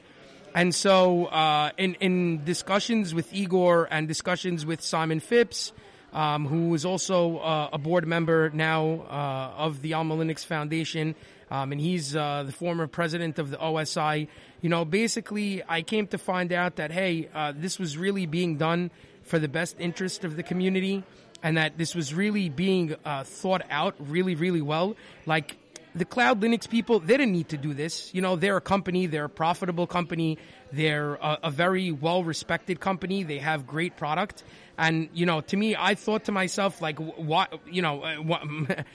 And 0.54 0.74
so, 0.74 1.26
uh, 1.26 1.70
in, 1.78 1.94
in 1.94 2.44
discussions 2.44 3.14
with 3.14 3.32
Igor 3.32 3.88
and 3.90 4.08
discussions 4.08 4.66
with 4.66 4.82
Simon 4.82 5.20
Phipps, 5.20 5.72
um, 6.12 6.46
who 6.46 6.74
is 6.74 6.84
also 6.84 7.38
uh, 7.38 7.70
a 7.72 7.78
board 7.78 8.06
member 8.06 8.50
now 8.50 9.06
uh, 9.08 9.62
of 9.62 9.80
the 9.80 9.94
Alma 9.94 10.16
Linux 10.16 10.44
Foundation, 10.44 11.14
um, 11.50 11.72
and 11.72 11.80
he's 11.80 12.14
uh, 12.14 12.44
the 12.44 12.52
former 12.52 12.86
president 12.86 13.38
of 13.38 13.50
the 13.50 13.56
OSI. 13.56 14.28
You 14.60 14.68
know, 14.68 14.84
basically, 14.84 15.62
I 15.68 15.82
came 15.82 16.06
to 16.08 16.18
find 16.18 16.52
out 16.52 16.76
that 16.76 16.90
hey, 16.92 17.28
uh, 17.34 17.52
this 17.56 17.78
was 17.78 17.96
really 17.96 18.26
being 18.26 18.56
done 18.56 18.90
for 19.22 19.38
the 19.38 19.48
best 19.48 19.76
interest 19.78 20.24
of 20.24 20.36
the 20.36 20.42
community, 20.42 21.04
and 21.42 21.56
that 21.56 21.78
this 21.78 21.94
was 21.94 22.14
really 22.14 22.48
being 22.48 22.94
uh, 23.04 23.24
thought 23.24 23.62
out 23.70 23.94
really, 23.98 24.34
really 24.34 24.62
well. 24.62 24.96
Like 25.26 25.56
the 25.94 26.04
cloud 26.04 26.40
Linux 26.40 26.68
people, 26.68 27.00
they 27.00 27.16
didn't 27.16 27.32
need 27.32 27.48
to 27.48 27.56
do 27.56 27.74
this. 27.74 28.14
You 28.14 28.22
know, 28.22 28.36
they're 28.36 28.56
a 28.56 28.60
company, 28.60 29.06
they're 29.06 29.24
a 29.24 29.28
profitable 29.28 29.86
company, 29.86 30.38
they're 30.72 31.14
a, 31.14 31.38
a 31.44 31.50
very 31.50 31.90
well 31.90 32.22
respected 32.22 32.80
company, 32.80 33.22
they 33.22 33.38
have 33.38 33.66
great 33.66 33.96
product. 33.96 34.44
And, 34.80 35.10
you 35.12 35.26
know, 35.26 35.42
to 35.42 35.58
me, 35.58 35.76
I 35.78 35.94
thought 35.94 36.24
to 36.24 36.32
myself, 36.32 36.80
like, 36.80 36.98
what, 36.98 37.60
you 37.70 37.82
know, 37.82 38.02
uh, 38.02 38.14
what, 38.16 38.40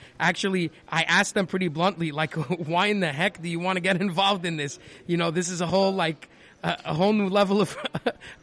actually, 0.20 0.72
I 0.88 1.04
asked 1.04 1.34
them 1.34 1.46
pretty 1.46 1.68
bluntly, 1.68 2.10
like, 2.10 2.34
why 2.66 2.88
in 2.88 2.98
the 2.98 3.12
heck 3.12 3.40
do 3.40 3.48
you 3.48 3.60
want 3.60 3.76
to 3.76 3.80
get 3.80 4.00
involved 4.00 4.44
in 4.44 4.56
this? 4.56 4.80
You 5.06 5.16
know, 5.16 5.30
this 5.30 5.48
is 5.48 5.60
a 5.60 5.66
whole, 5.66 5.92
like, 5.92 6.28
a, 6.64 6.76
a 6.86 6.94
whole 6.94 7.12
new 7.12 7.28
level 7.28 7.60
of, 7.60 7.76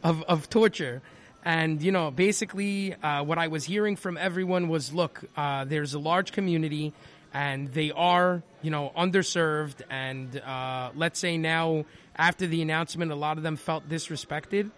of, 0.02 0.22
of 0.22 0.48
torture. 0.48 1.02
And, 1.44 1.82
you 1.82 1.92
know, 1.92 2.10
basically, 2.10 2.94
uh, 2.94 3.22
what 3.24 3.36
I 3.36 3.48
was 3.48 3.64
hearing 3.64 3.96
from 3.96 4.16
everyone 4.16 4.68
was, 4.68 4.94
look, 4.94 5.22
uh, 5.36 5.66
there's 5.66 5.92
a 5.92 5.98
large 5.98 6.32
community 6.32 6.94
and 7.34 7.70
they 7.74 7.90
are, 7.90 8.42
you 8.62 8.70
know, 8.70 8.90
underserved. 8.96 9.82
And, 9.90 10.40
uh, 10.40 10.92
let's 10.94 11.20
say 11.20 11.36
now, 11.36 11.84
after 12.16 12.46
the 12.46 12.62
announcement, 12.62 13.12
a 13.12 13.16
lot 13.16 13.36
of 13.36 13.42
them 13.42 13.56
felt 13.56 13.86
disrespected. 13.86 14.70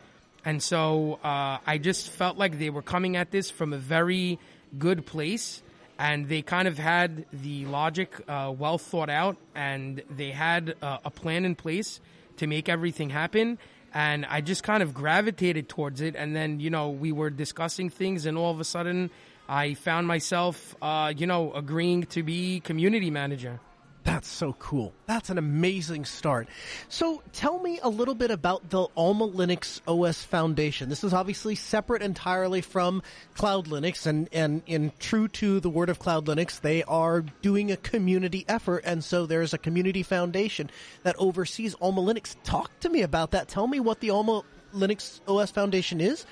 And 0.46 0.62
so 0.62 1.18
uh, 1.24 1.58
I 1.66 1.78
just 1.78 2.08
felt 2.08 2.38
like 2.38 2.60
they 2.60 2.70
were 2.70 2.80
coming 2.80 3.16
at 3.16 3.32
this 3.32 3.50
from 3.50 3.72
a 3.72 3.78
very 3.78 4.38
good 4.78 5.04
place. 5.04 5.60
And 5.98 6.28
they 6.28 6.42
kind 6.42 6.68
of 6.68 6.78
had 6.78 7.24
the 7.32 7.64
logic 7.64 8.14
uh, 8.28 8.54
well 8.56 8.78
thought 8.78 9.08
out, 9.08 9.38
and 9.54 10.02
they 10.14 10.30
had 10.30 10.76
uh, 10.82 10.98
a 11.04 11.10
plan 11.10 11.44
in 11.44 11.54
place 11.54 12.00
to 12.36 12.46
make 12.46 12.68
everything 12.68 13.10
happen. 13.10 13.58
And 13.94 14.26
I 14.26 14.42
just 14.42 14.62
kind 14.62 14.82
of 14.82 14.92
gravitated 14.92 15.70
towards 15.70 16.02
it. 16.02 16.14
And 16.14 16.36
then, 16.36 16.60
you 16.60 16.68
know, 16.68 16.90
we 16.90 17.12
were 17.12 17.30
discussing 17.30 17.88
things, 17.88 18.26
and 18.26 18.36
all 18.36 18.52
of 18.52 18.60
a 18.60 18.64
sudden, 18.64 19.10
I 19.48 19.72
found 19.74 20.06
myself, 20.06 20.76
uh, 20.82 21.14
you 21.16 21.26
know, 21.26 21.52
agreeing 21.54 22.04
to 22.06 22.22
be 22.22 22.60
community 22.60 23.10
manager. 23.10 23.58
That's 24.06 24.28
so 24.28 24.52
cool. 24.60 24.94
That's 25.06 25.30
an 25.30 25.36
amazing 25.36 26.04
start. 26.04 26.46
So 26.88 27.24
tell 27.32 27.58
me 27.58 27.80
a 27.82 27.88
little 27.88 28.14
bit 28.14 28.30
about 28.30 28.70
the 28.70 28.86
Alma 28.96 29.26
Linux 29.26 29.80
OS 29.88 30.22
Foundation. 30.22 30.88
This 30.88 31.02
is 31.02 31.12
obviously 31.12 31.56
separate 31.56 32.02
entirely 32.02 32.60
from 32.60 33.02
Cloud 33.34 33.66
Linux 33.66 34.06
and, 34.06 34.28
and 34.32 34.62
in 34.66 34.92
true 35.00 35.26
to 35.28 35.58
the 35.58 35.68
word 35.68 35.90
of 35.90 35.98
Cloud 35.98 36.26
Linux, 36.26 36.60
they 36.60 36.84
are 36.84 37.22
doing 37.42 37.72
a 37.72 37.76
community 37.76 38.44
effort. 38.48 38.84
And 38.86 39.02
so 39.02 39.26
there's 39.26 39.52
a 39.52 39.58
community 39.58 40.04
foundation 40.04 40.70
that 41.02 41.16
oversees 41.18 41.74
Alma 41.80 42.00
Linux. 42.00 42.36
Talk 42.44 42.70
to 42.80 42.88
me 42.88 43.02
about 43.02 43.32
that. 43.32 43.48
Tell 43.48 43.66
me 43.66 43.80
what 43.80 43.98
the 43.98 44.10
Alma 44.10 44.44
Linux 44.72 45.18
OS 45.26 45.50
Foundation 45.50 46.00
is, 46.00 46.26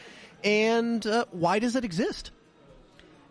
and 0.44 1.04
uh, 1.06 1.24
why 1.32 1.58
does 1.58 1.74
it 1.74 1.84
exist? 1.84 2.30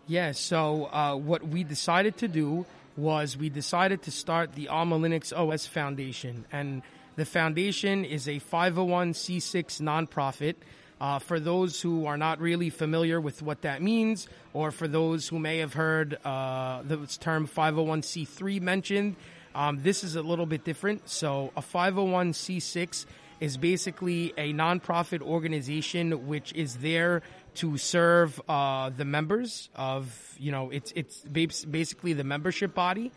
Yeah, 0.06 0.32
so 0.32 0.90
uh, 0.92 1.16
what 1.16 1.46
we 1.48 1.64
decided 1.64 2.18
to 2.18 2.28
do 2.28 2.66
was 2.96 3.36
we 3.36 3.48
decided 3.48 4.02
to 4.02 4.10
start 4.10 4.54
the 4.54 4.68
Alma 4.68 4.98
Linux 4.98 5.32
OS 5.32 5.66
Foundation. 5.66 6.44
And 6.52 6.82
the 7.16 7.24
foundation 7.24 8.04
is 8.04 8.28
a 8.28 8.40
501c6 8.40 9.80
nonprofit. 9.80 10.56
Uh, 11.00 11.18
for 11.18 11.40
those 11.40 11.80
who 11.80 12.06
are 12.06 12.16
not 12.16 12.40
really 12.40 12.70
familiar 12.70 13.20
with 13.20 13.42
what 13.42 13.62
that 13.62 13.82
means, 13.82 14.28
or 14.52 14.70
for 14.70 14.86
those 14.86 15.28
who 15.28 15.38
may 15.38 15.58
have 15.58 15.74
heard 15.74 16.18
uh, 16.24 16.82
the 16.82 16.96
term 17.20 17.48
501c3 17.48 18.60
mentioned, 18.60 19.16
um, 19.54 19.80
this 19.82 20.02
is 20.04 20.16
a 20.16 20.22
little 20.22 20.46
bit 20.46 20.64
different. 20.64 21.08
So 21.08 21.52
a 21.56 21.62
501c6 21.62 23.06
is 23.40 23.56
basically 23.56 24.32
a 24.38 24.52
nonprofit 24.52 25.20
organization 25.20 26.26
which 26.26 26.52
is 26.54 26.76
there 26.76 27.22
to 27.56 27.78
serve 27.78 28.40
uh, 28.48 28.90
the 28.90 29.04
members 29.04 29.68
of 29.74 30.34
you 30.38 30.52
know 30.52 30.70
it's 30.70 30.92
it's 30.94 31.20
basically 31.24 32.12
the 32.12 32.24
membership 32.24 32.74
body, 32.74 33.12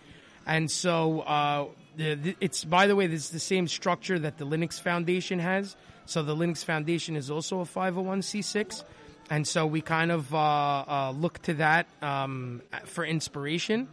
and 0.45 0.69
so 0.69 1.21
uh, 1.21 1.65
it's 1.97 2.63
by 2.63 2.87
the 2.87 2.95
way 2.95 3.07
this 3.07 3.25
is 3.25 3.29
the 3.29 3.39
same 3.39 3.67
structure 3.67 4.19
that 4.19 4.37
the 4.37 4.45
Linux 4.45 4.79
Foundation 4.79 5.39
has. 5.39 5.75
So 6.05 6.23
the 6.23 6.35
Linux 6.35 6.63
Foundation 6.63 7.17
is 7.17 7.29
also 7.29 7.59
a 7.59 7.65
501c6, 7.65 8.83
and 9.29 9.45
so 9.45 9.65
we 9.65 9.81
kind 9.81 10.11
of 10.11 10.33
uh, 10.33 10.37
uh, 10.37 11.11
look 11.11 11.41
to 11.43 11.55
that 11.55 11.87
um, 12.01 12.61
for 12.85 13.03
inspiration. 13.03 13.89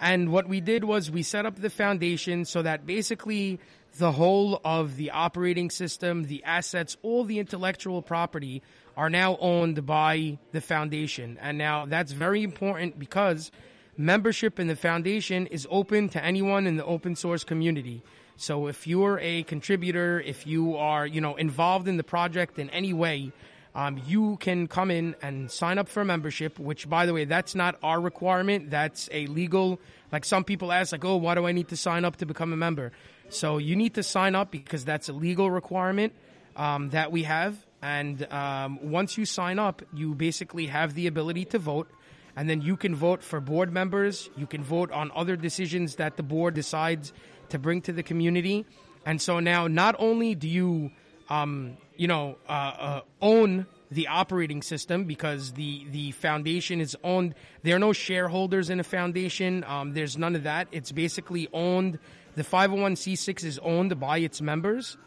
And 0.00 0.30
what 0.30 0.48
we 0.48 0.60
did 0.60 0.84
was 0.84 1.10
we 1.10 1.22
set 1.22 1.46
up 1.46 1.56
the 1.56 1.70
foundation 1.70 2.44
so 2.44 2.62
that 2.62 2.86
basically 2.86 3.60
the 3.98 4.12
whole 4.12 4.60
of 4.64 4.96
the 4.96 5.10
operating 5.10 5.70
system, 5.70 6.24
the 6.24 6.44
assets, 6.44 6.96
all 7.02 7.24
the 7.24 7.38
intellectual 7.38 8.02
property 8.02 8.62
are 8.96 9.10
now 9.10 9.36
owned 9.40 9.84
by 9.84 10.38
the 10.52 10.60
foundation. 10.60 11.38
And 11.40 11.58
now 11.58 11.86
that's 11.86 12.12
very 12.12 12.42
important 12.42 12.98
because 12.98 13.50
membership 13.96 14.58
in 14.58 14.66
the 14.66 14.76
foundation 14.76 15.46
is 15.46 15.66
open 15.70 16.08
to 16.10 16.24
anyone 16.24 16.66
in 16.66 16.76
the 16.76 16.84
open 16.84 17.16
source 17.16 17.44
community. 17.44 18.02
So 18.36 18.66
if 18.66 18.86
you're 18.86 19.18
a 19.20 19.42
contributor, 19.44 20.20
if 20.20 20.46
you 20.46 20.76
are, 20.76 21.06
you 21.06 21.20
know, 21.20 21.36
involved 21.36 21.88
in 21.88 21.96
the 21.96 22.04
project 22.04 22.58
in 22.58 22.70
any 22.70 22.92
way, 22.92 23.32
um, 23.74 24.00
you 24.06 24.38
can 24.38 24.68
come 24.68 24.90
in 24.90 25.14
and 25.20 25.50
sign 25.50 25.76
up 25.76 25.88
for 25.88 26.00
a 26.00 26.04
membership, 26.04 26.58
which 26.58 26.88
by 26.88 27.04
the 27.04 27.12
way, 27.12 27.26
that's 27.26 27.54
not 27.54 27.76
our 27.82 28.00
requirement. 28.00 28.70
That's 28.70 29.08
a 29.12 29.26
legal, 29.26 29.78
like 30.10 30.24
some 30.24 30.44
people 30.44 30.72
ask, 30.72 30.92
like, 30.92 31.04
oh, 31.04 31.16
why 31.16 31.34
do 31.34 31.46
I 31.46 31.52
need 31.52 31.68
to 31.68 31.76
sign 31.76 32.04
up 32.06 32.16
to 32.16 32.26
become 32.26 32.54
a 32.54 32.56
member? 32.56 32.92
So 33.28 33.58
you 33.58 33.76
need 33.76 33.94
to 33.94 34.02
sign 34.02 34.34
up 34.34 34.50
because 34.50 34.84
that's 34.84 35.10
a 35.10 35.12
legal 35.12 35.50
requirement 35.50 36.14
um, 36.56 36.90
that 36.90 37.12
we 37.12 37.24
have. 37.24 37.65
And 37.86 38.26
um, 38.32 38.90
once 38.90 39.16
you 39.16 39.24
sign 39.24 39.60
up, 39.60 39.80
you 39.94 40.16
basically 40.16 40.66
have 40.66 40.94
the 40.94 41.06
ability 41.06 41.44
to 41.46 41.60
vote. 41.60 41.88
And 42.34 42.50
then 42.50 42.60
you 42.60 42.76
can 42.76 42.96
vote 42.96 43.22
for 43.22 43.40
board 43.40 43.72
members. 43.72 44.28
You 44.36 44.48
can 44.48 44.64
vote 44.64 44.90
on 44.90 45.12
other 45.14 45.36
decisions 45.36 45.94
that 45.94 46.16
the 46.16 46.24
board 46.24 46.54
decides 46.54 47.12
to 47.50 47.60
bring 47.60 47.80
to 47.82 47.92
the 47.92 48.02
community. 48.02 48.66
And 49.04 49.22
so 49.22 49.38
now, 49.38 49.68
not 49.68 49.94
only 50.00 50.34
do 50.34 50.48
you, 50.48 50.90
um, 51.28 51.76
you 51.96 52.08
know, 52.08 52.38
uh, 52.48 52.52
uh, 52.52 53.00
own 53.22 53.66
the 53.92 54.08
operating 54.08 54.62
system 54.62 55.04
because 55.04 55.52
the 55.52 55.86
the 55.92 56.10
foundation 56.10 56.80
is 56.80 56.96
owned. 57.04 57.36
There 57.62 57.76
are 57.76 57.78
no 57.78 57.92
shareholders 57.92 58.68
in 58.68 58.80
a 58.80 58.84
foundation. 58.84 59.62
Um, 59.62 59.94
there's 59.94 60.18
none 60.18 60.34
of 60.34 60.42
that. 60.42 60.66
It's 60.72 60.90
basically 60.90 61.48
owned 61.52 62.00
the 62.34 62.42
501c6 62.42 63.44
is 63.44 63.60
owned 63.60 63.98
by 64.00 64.18
its 64.18 64.42
members. 64.42 64.98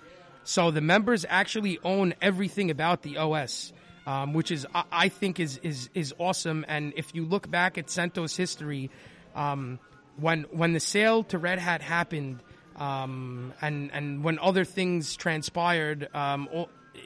So 0.43 0.71
the 0.71 0.81
members 0.81 1.25
actually 1.27 1.79
own 1.83 2.13
everything 2.21 2.71
about 2.71 3.03
the 3.03 3.17
OS, 3.17 3.71
um, 4.07 4.33
which 4.33 4.51
is, 4.51 4.65
I 4.73 5.09
think, 5.09 5.39
is, 5.39 5.57
is, 5.63 5.89
is 5.93 6.13
awesome. 6.17 6.65
And 6.67 6.93
if 6.95 7.13
you 7.13 7.25
look 7.25 7.49
back 7.49 7.77
at 7.77 7.87
CentOS 7.87 8.35
history, 8.35 8.89
um, 9.35 9.79
when, 10.17 10.43
when 10.51 10.73
the 10.73 10.79
sale 10.79 11.23
to 11.25 11.37
Red 11.37 11.59
Hat 11.59 11.81
happened, 11.81 12.41
um, 12.75 13.53
and, 13.61 13.91
and 13.93 14.23
when 14.23 14.39
other 14.39 14.65
things 14.65 15.15
transpired, 15.15 16.13
um, 16.15 16.49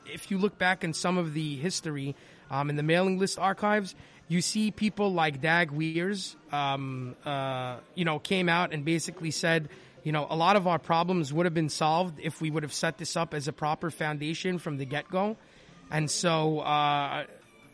if 0.05 0.31
you 0.31 0.37
look 0.37 0.57
back 0.57 0.83
in 0.83 0.93
some 0.93 1.17
of 1.17 1.33
the 1.33 1.55
history 1.57 2.15
um, 2.49 2.69
in 2.69 2.75
the 2.75 2.83
mailing 2.83 3.19
list 3.19 3.39
archives, 3.39 3.95
you 4.27 4.41
see 4.41 4.71
people 4.71 5.13
like 5.13 5.41
Dag 5.41 5.71
Wieers, 5.71 6.35
um, 6.51 7.15
uh, 7.25 7.77
you 7.95 8.05
know, 8.05 8.19
came 8.19 8.49
out 8.49 8.73
and 8.73 8.85
basically 8.85 9.31
said, 9.31 9.69
you 10.03 10.11
know, 10.11 10.27
a 10.29 10.35
lot 10.35 10.55
of 10.55 10.67
our 10.67 10.79
problems 10.79 11.31
would 11.31 11.45
have 11.45 11.53
been 11.53 11.69
solved 11.69 12.19
if 12.21 12.41
we 12.41 12.51
would 12.51 12.63
have 12.63 12.73
set 12.73 12.97
this 12.97 13.15
up 13.15 13.33
as 13.33 13.47
a 13.47 13.53
proper 13.53 13.89
foundation 13.89 14.59
from 14.59 14.77
the 14.77 14.85
get 14.85 15.09
go. 15.09 15.37
And 15.89 16.09
so 16.11 16.59
uh, 16.59 17.25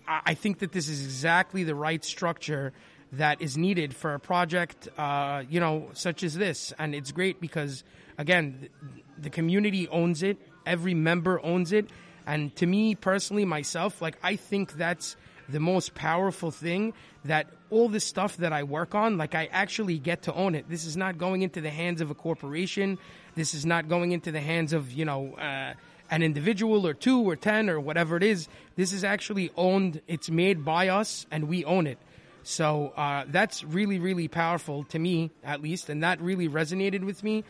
I 0.07 0.33
think 0.33 0.59
that 0.59 0.71
this 0.71 0.89
is 0.89 1.03
exactly 1.03 1.63
the 1.63 1.75
right 1.75 2.03
structure 2.03 2.73
that 3.13 3.41
is 3.41 3.57
needed 3.57 3.95
for 3.95 4.13
a 4.13 4.19
project, 4.19 4.87
uh, 4.97 5.43
you 5.49 5.59
know, 5.59 5.89
such 5.93 6.23
as 6.23 6.35
this. 6.35 6.73
And 6.77 6.93
it's 6.93 7.11
great 7.11 7.41
because, 7.41 7.83
again, 8.17 8.69
the 9.17 9.29
community 9.29 9.87
owns 9.87 10.21
it, 10.21 10.37
every 10.65 10.93
member 10.93 11.43
owns 11.43 11.71
it. 11.71 11.89
And 12.27 12.55
to 12.57 12.67
me 12.67 12.93
personally, 12.93 13.45
myself, 13.45 14.01
like, 14.01 14.17
I 14.21 14.35
think 14.35 14.73
that's 14.73 15.15
the 15.47 15.59
most 15.59 15.95
powerful 15.95 16.51
thing 16.51 16.93
that 17.25 17.47
all 17.69 17.89
the 17.89 17.99
stuff 17.99 18.37
that 18.37 18.53
I 18.53 18.63
work 18.63 18.95
on, 18.95 19.17
like 19.17 19.35
I 19.35 19.49
actually 19.51 19.99
get 19.99 20.23
to 20.23 20.33
own 20.33 20.55
it. 20.55 20.69
This 20.69 20.85
is 20.85 20.97
not 20.97 21.17
going 21.17 21.41
into 21.41 21.61
the 21.61 21.69
hands 21.69 22.01
of 22.01 22.09
a 22.09 22.15
corporation. 22.15 22.97
This 23.35 23.53
is 23.53 23.65
not 23.65 23.87
going 23.87 24.11
into 24.11 24.31
the 24.31 24.41
hands 24.41 24.73
of, 24.73 24.91
you 24.91 25.05
know, 25.05 25.35
uh, 25.35 25.73
an 26.11 26.23
individual 26.23 26.87
or 26.87 26.93
two 26.93 27.21
or 27.27 27.35
10 27.35 27.69
or 27.69 27.79
whatever 27.79 28.17
it 28.17 28.23
is. 28.23 28.47
This 28.75 28.93
is 28.93 29.03
actually 29.03 29.51
owned. 29.55 30.01
It's 30.07 30.29
made 30.29 30.65
by 30.65 30.87
us 30.89 31.25
and 31.31 31.47
we 31.47 31.63
own 31.65 31.87
it. 31.87 31.99
So 32.43 32.93
uh, 32.95 33.25
that's 33.27 33.63
really, 33.63 33.99
really 33.99 34.27
powerful 34.27 34.83
to 34.85 34.99
me, 34.99 35.31
at 35.43 35.61
least, 35.61 35.89
and 35.89 36.03
that 36.03 36.21
really 36.21 36.49
resonated 36.49 37.03
with 37.03 37.23
me. 37.23 37.43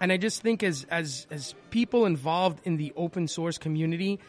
And 0.00 0.12
I 0.12 0.16
just 0.16 0.42
think 0.42 0.62
as 0.62 0.86
as 0.90 1.26
as 1.30 1.54
people 1.70 2.04
involved 2.04 2.60
in 2.64 2.76
the 2.76 2.92
open 2.96 3.26
source 3.26 3.58
community, 3.58 4.20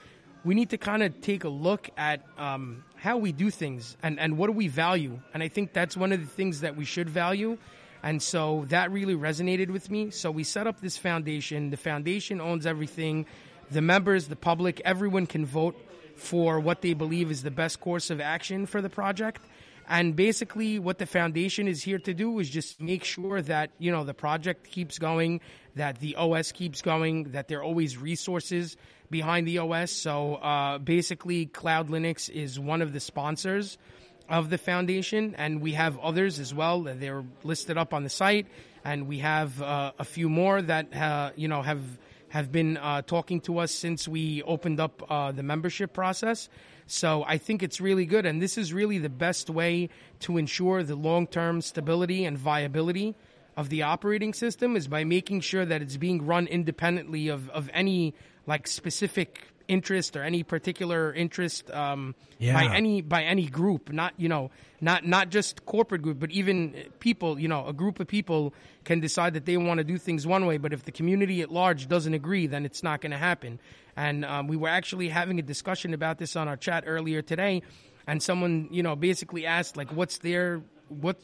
we 0.46 0.54
need 0.54 0.70
to 0.70 0.78
kind 0.78 1.02
of 1.02 1.20
take 1.22 1.44
a 1.44 1.50
look 1.50 1.90
at 1.98 2.24
um, 2.38 2.84
how 2.96 3.18
we 3.18 3.32
do 3.32 3.50
things 3.50 3.98
and, 4.04 4.20
and 4.20 4.38
what 4.38 4.48
do 4.48 4.54
we 4.54 4.68
value. 4.68 5.20
And 5.34 5.42
I 5.42 5.48
think 5.48 5.74
that's 5.74 5.98
one 5.98 6.12
of 6.12 6.22
the 6.22 6.28
things 6.28 6.62
that 6.62 6.78
we 6.78 6.86
should 6.86 7.10
value. 7.10 7.58
And 8.04 8.22
so 8.22 8.66
that 8.70 8.92
really 8.92 9.16
resonated 9.16 9.72
with 9.72 9.90
me. 9.90 10.12
So 10.12 10.30
we 10.30 10.44
set 10.44 10.68
up 10.68 10.80
this 10.80 10.98
foundation. 10.98 11.72
The 11.72 11.78
foundation 11.78 12.40
owns 12.40 12.68
everything. 12.68 13.26
The 13.72 13.82
members, 13.82 14.28
the 14.28 14.36
public, 14.36 14.80
everyone 14.86 15.26
can 15.26 15.48
vote 15.48 15.76
for 16.16 16.60
what 16.60 16.82
they 16.82 16.94
believe 16.94 17.32
is 17.32 17.42
the 17.42 17.52
best 17.52 17.80
course 17.80 18.12
of 18.12 18.22
action 18.22 18.68
for 18.68 18.82
the 18.82 18.90
project. 18.90 19.42
And 19.88 20.16
basically, 20.16 20.80
what 20.80 20.98
the 20.98 21.06
foundation 21.06 21.68
is 21.68 21.84
here 21.84 22.00
to 22.00 22.14
do 22.14 22.40
is 22.40 22.50
just 22.50 22.82
make 22.82 23.04
sure 23.04 23.42
that, 23.42 23.72
you 23.78 23.92
know, 23.92 24.04
the 24.04 24.14
project 24.14 24.70
keeps 24.70 24.98
going, 24.98 25.42
that 25.76 26.00
the 26.00 26.16
OS 26.16 26.52
keeps 26.52 26.82
going, 26.82 27.32
that 27.32 27.48
there 27.48 27.60
are 27.60 27.64
always 27.64 27.98
resources 27.98 28.78
behind 29.10 29.48
the 29.48 29.60
OS. 29.60 29.92
So 29.92 30.36
uh, 30.36 30.80
basically, 30.80 31.46
Cloud 31.46 31.90
Linux 31.90 32.30
is 32.30 32.60
one 32.60 32.82
of 32.82 32.94
the 32.94 33.00
sponsors 33.00 33.78
of 34.30 34.50
the 34.50 34.58
foundation, 34.58 35.36
and 35.38 35.62
we 35.62 35.74
have 35.74 36.00
others 36.00 36.40
as 36.40 36.54
well. 36.54 36.82
They're 36.82 37.24
listed 37.44 37.78
up 37.78 37.94
on 37.94 38.04
the 38.04 38.10
site, 38.10 38.48
and 38.84 39.08
we 39.08 39.20
have 39.20 39.62
uh, 39.62 39.92
a 40.00 40.06
few 40.06 40.30
more 40.30 40.62
that 40.62 40.96
uh, 40.96 41.32
you 41.36 41.48
know 41.48 41.62
have 41.62 41.82
have 42.30 42.52
been 42.52 42.78
uh, 42.78 43.02
talking 43.04 43.40
to 43.42 43.60
us 43.60 43.72
since 43.72 44.08
we 44.08 44.42
opened 44.44 44.80
up 44.80 45.04
uh, 45.10 45.32
the 45.32 45.44
membership 45.44 45.94
process. 45.94 46.50
So 46.88 47.24
I 47.28 47.38
think 47.38 47.64
it's 47.64 47.82
really 47.82 48.06
good, 48.06 48.26
and 48.26 48.42
this 48.42 48.58
is 48.58 48.72
really 48.72 49.00
the 49.00 49.10
best 49.10 49.50
way 49.50 49.90
to 50.22 50.38
ensure 50.38 50.84
the 50.84 50.96
long 50.96 51.28
term 51.28 51.62
stability 51.62 52.26
and 52.26 52.38
viability 52.38 53.16
of 53.58 53.70
the 53.70 53.84
operating 53.84 54.34
system 54.34 54.76
is 54.76 54.88
by 54.88 55.04
making 55.04 55.42
sure 55.42 55.66
that 55.66 55.82
it's 55.82 55.98
being 55.98 56.26
run 56.26 56.46
independently 56.48 57.30
of, 57.30 57.50
of 57.52 57.70
any 57.74 58.14
like 58.46 58.68
specific 58.68 59.48
interest 59.68 60.16
or 60.16 60.24
any 60.24 60.44
particular 60.44 61.14
interest 61.14 61.72
um, 61.72 62.14
yeah. 62.38 62.54
by 62.54 62.76
any 62.76 63.02
by 63.02 63.24
any 63.24 63.48
group 63.48 63.92
not 63.92 64.14
you 64.18 64.30
know 64.30 64.52
not 64.80 65.06
not 65.06 65.30
just 65.30 65.66
corporate 65.66 66.04
group 66.04 66.20
but 66.20 66.30
even 66.30 66.76
people 67.00 67.40
you 67.40 67.48
know 67.48 67.66
a 67.66 67.74
group 67.74 68.00
of 68.00 68.08
people 68.08 68.54
can 68.84 69.00
decide 69.00 69.34
that 69.34 69.46
they 69.46 69.58
want 69.58 69.80
to 69.80 69.84
do 69.84 69.98
things 69.98 70.28
one 70.28 70.46
way 70.46 70.58
but 70.58 70.72
if 70.72 70.84
the 70.84 70.92
community 70.92 71.42
at 71.42 71.52
large 71.52 71.88
doesn't 71.88 72.14
agree 72.14 72.46
then 72.46 72.64
it's 72.66 72.84
not 72.84 73.02
going 73.02 73.12
to 73.12 73.18
happen 73.18 73.60
and 73.96 74.26
um, 74.26 74.48
we 74.48 74.58
were 74.58 74.70
actually 74.70 75.10
having 75.10 75.40
a 75.40 75.44
discussion 75.44 75.94
about 75.94 76.18
this 76.18 76.36
on 76.36 76.48
our 76.48 76.58
chat 76.58 76.84
earlier 76.88 77.22
today 77.22 77.62
and 78.08 78.22
someone 78.22 78.68
you 78.72 78.84
know 78.84 78.96
basically 78.96 79.46
asked 79.46 79.78
like 79.78 79.92
what's 79.92 80.20
their 80.20 80.62
what 80.90 81.18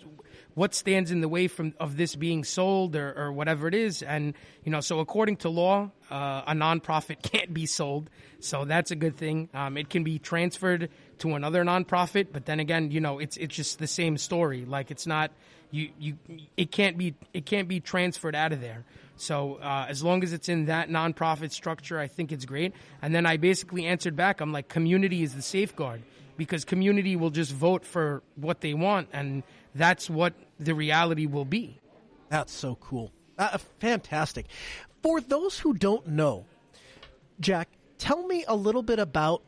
what 0.54 0.74
stands 0.74 1.12
in 1.12 1.22
the 1.22 1.30
way 1.30 1.48
from 1.48 1.74
of 1.80 1.98
this 1.98 2.16
being 2.16 2.44
sold 2.44 2.96
or, 2.96 3.14
or 3.18 3.32
whatever 3.32 3.68
it 3.68 3.74
is. 3.74 4.02
And 4.02 4.34
you 4.64 4.72
know, 4.72 4.82
so 4.82 5.00
according 5.00 5.38
to 5.38 5.50
law, 5.50 5.92
uh, 6.10 6.42
a 6.48 6.54
nonprofit 6.54 7.22
can't 7.32 7.54
be 7.54 7.66
sold, 7.66 8.10
so 8.40 8.66
that's 8.66 8.92
a 8.92 8.96
good 8.96 9.16
thing. 9.16 9.50
Um, 9.54 9.78
it 9.78 9.90
can 9.90 10.04
be 10.04 10.20
transferred 10.20 10.90
to 11.20 11.36
another 11.36 11.64
nonprofit, 11.64 12.28
but 12.32 12.46
then 12.46 12.60
again, 12.60 12.92
you 12.92 13.00
know, 13.00 13.20
it's 13.20 13.38
it's 13.38 13.56
just 13.56 13.80
the 13.80 13.88
same 13.88 14.18
story. 14.18 14.66
Like 14.66 14.92
it's 14.92 15.08
not 15.08 15.32
you 15.72 15.90
you 15.98 16.18
it 16.58 16.72
can't 16.72 16.98
be 16.98 17.16
it 17.34 17.46
can't 17.46 17.68
be 17.68 17.80
transferred 17.80 18.36
out 18.36 18.52
of 18.52 18.62
there. 18.62 18.84
So 19.22 19.60
uh, 19.62 19.86
as 19.88 20.04
long 20.04 20.24
as 20.24 20.34
it's 20.34 20.50
in 20.50 20.66
that 20.66 20.90
nonprofit 20.90 21.52
structure, 21.52 22.00
I 22.00 22.08
think 22.08 22.32
it's 22.32 22.46
great. 22.46 22.74
And 23.04 23.14
then 23.14 23.28
I 23.28 23.38
basically 23.38 23.86
answered 23.86 24.16
back. 24.16 24.42
I'm 24.42 24.52
like, 24.52 24.68
community 24.68 25.22
is 25.22 25.36
the 25.36 25.44
safeguard 25.44 26.02
because 26.38 26.66
community 26.66 27.16
will 27.16 27.30
just 27.30 27.54
vote 27.54 27.86
for 27.86 28.24
what 28.36 28.62
they 28.62 28.74
want, 28.74 29.10
and 29.14 29.44
that's 29.76 30.10
what 30.10 30.34
the 30.60 30.74
reality 30.74 31.28
will 31.28 31.46
be. 31.46 31.80
That's 32.30 32.52
so 32.52 32.76
cool. 32.82 33.12
Uh, 33.38 33.60
fantastic. 33.80 34.48
For 35.04 35.22
those 35.22 35.60
who 35.60 35.76
don't 35.76 36.08
know, 36.08 36.46
Jack, 37.40 37.70
tell 38.00 38.26
me 38.26 38.44
a 38.48 38.56
little 38.56 38.82
bit 38.82 38.98
about 38.98 39.44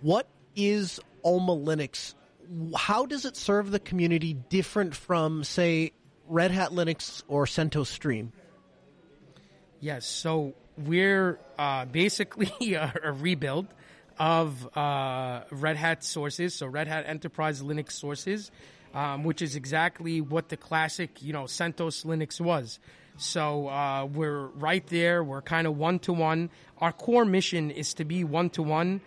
what 0.00 0.28
is 0.56 0.98
Alma 1.22 1.54
Linux. 1.54 2.14
How 2.74 3.04
does 3.04 3.26
it 3.26 3.36
serve 3.36 3.70
the 3.70 3.80
community 3.80 4.32
different 4.32 4.94
from, 4.94 5.44
say, 5.44 5.92
Red 6.26 6.52
Hat 6.52 6.70
Linux 6.70 7.22
or 7.28 7.44
CentOS 7.44 7.88
Stream? 7.88 8.32
Yes, 9.80 10.06
so 10.06 10.52
we're 10.76 11.38
uh, 11.58 11.86
basically 11.86 12.52
a, 12.74 12.92
a, 13.02 13.12
rebuild 13.12 13.66
of 14.18 14.76
uh, 14.76 15.42
Red 15.50 15.76
Hat 15.76 16.04
sources, 16.04 16.54
so 16.54 16.66
Red 16.66 16.86
Hat 16.86 17.04
Enterprise 17.06 17.62
Linux 17.62 17.92
sources, 17.92 18.50
um, 18.92 19.24
which 19.24 19.40
is 19.40 19.56
exactly 19.56 20.20
what 20.20 20.50
the 20.50 20.58
classic, 20.58 21.22
you 21.22 21.32
know, 21.32 21.44
CentOS 21.44 22.04
Linux 22.04 22.40
was. 22.40 22.78
So 23.16 23.68
uh, 23.68 24.04
we're 24.04 24.46
right 24.48 24.86
there. 24.88 25.24
We're 25.24 25.42
kind 25.42 25.66
of 25.66 25.78
one 25.78 25.98
to 26.00 26.12
one. 26.12 26.50
Our 26.78 26.92
core 26.92 27.24
mission 27.24 27.70
is 27.70 27.94
to 27.94 28.04
be 28.04 28.22
one 28.22 28.50
to 28.50 28.62
one 28.62 29.00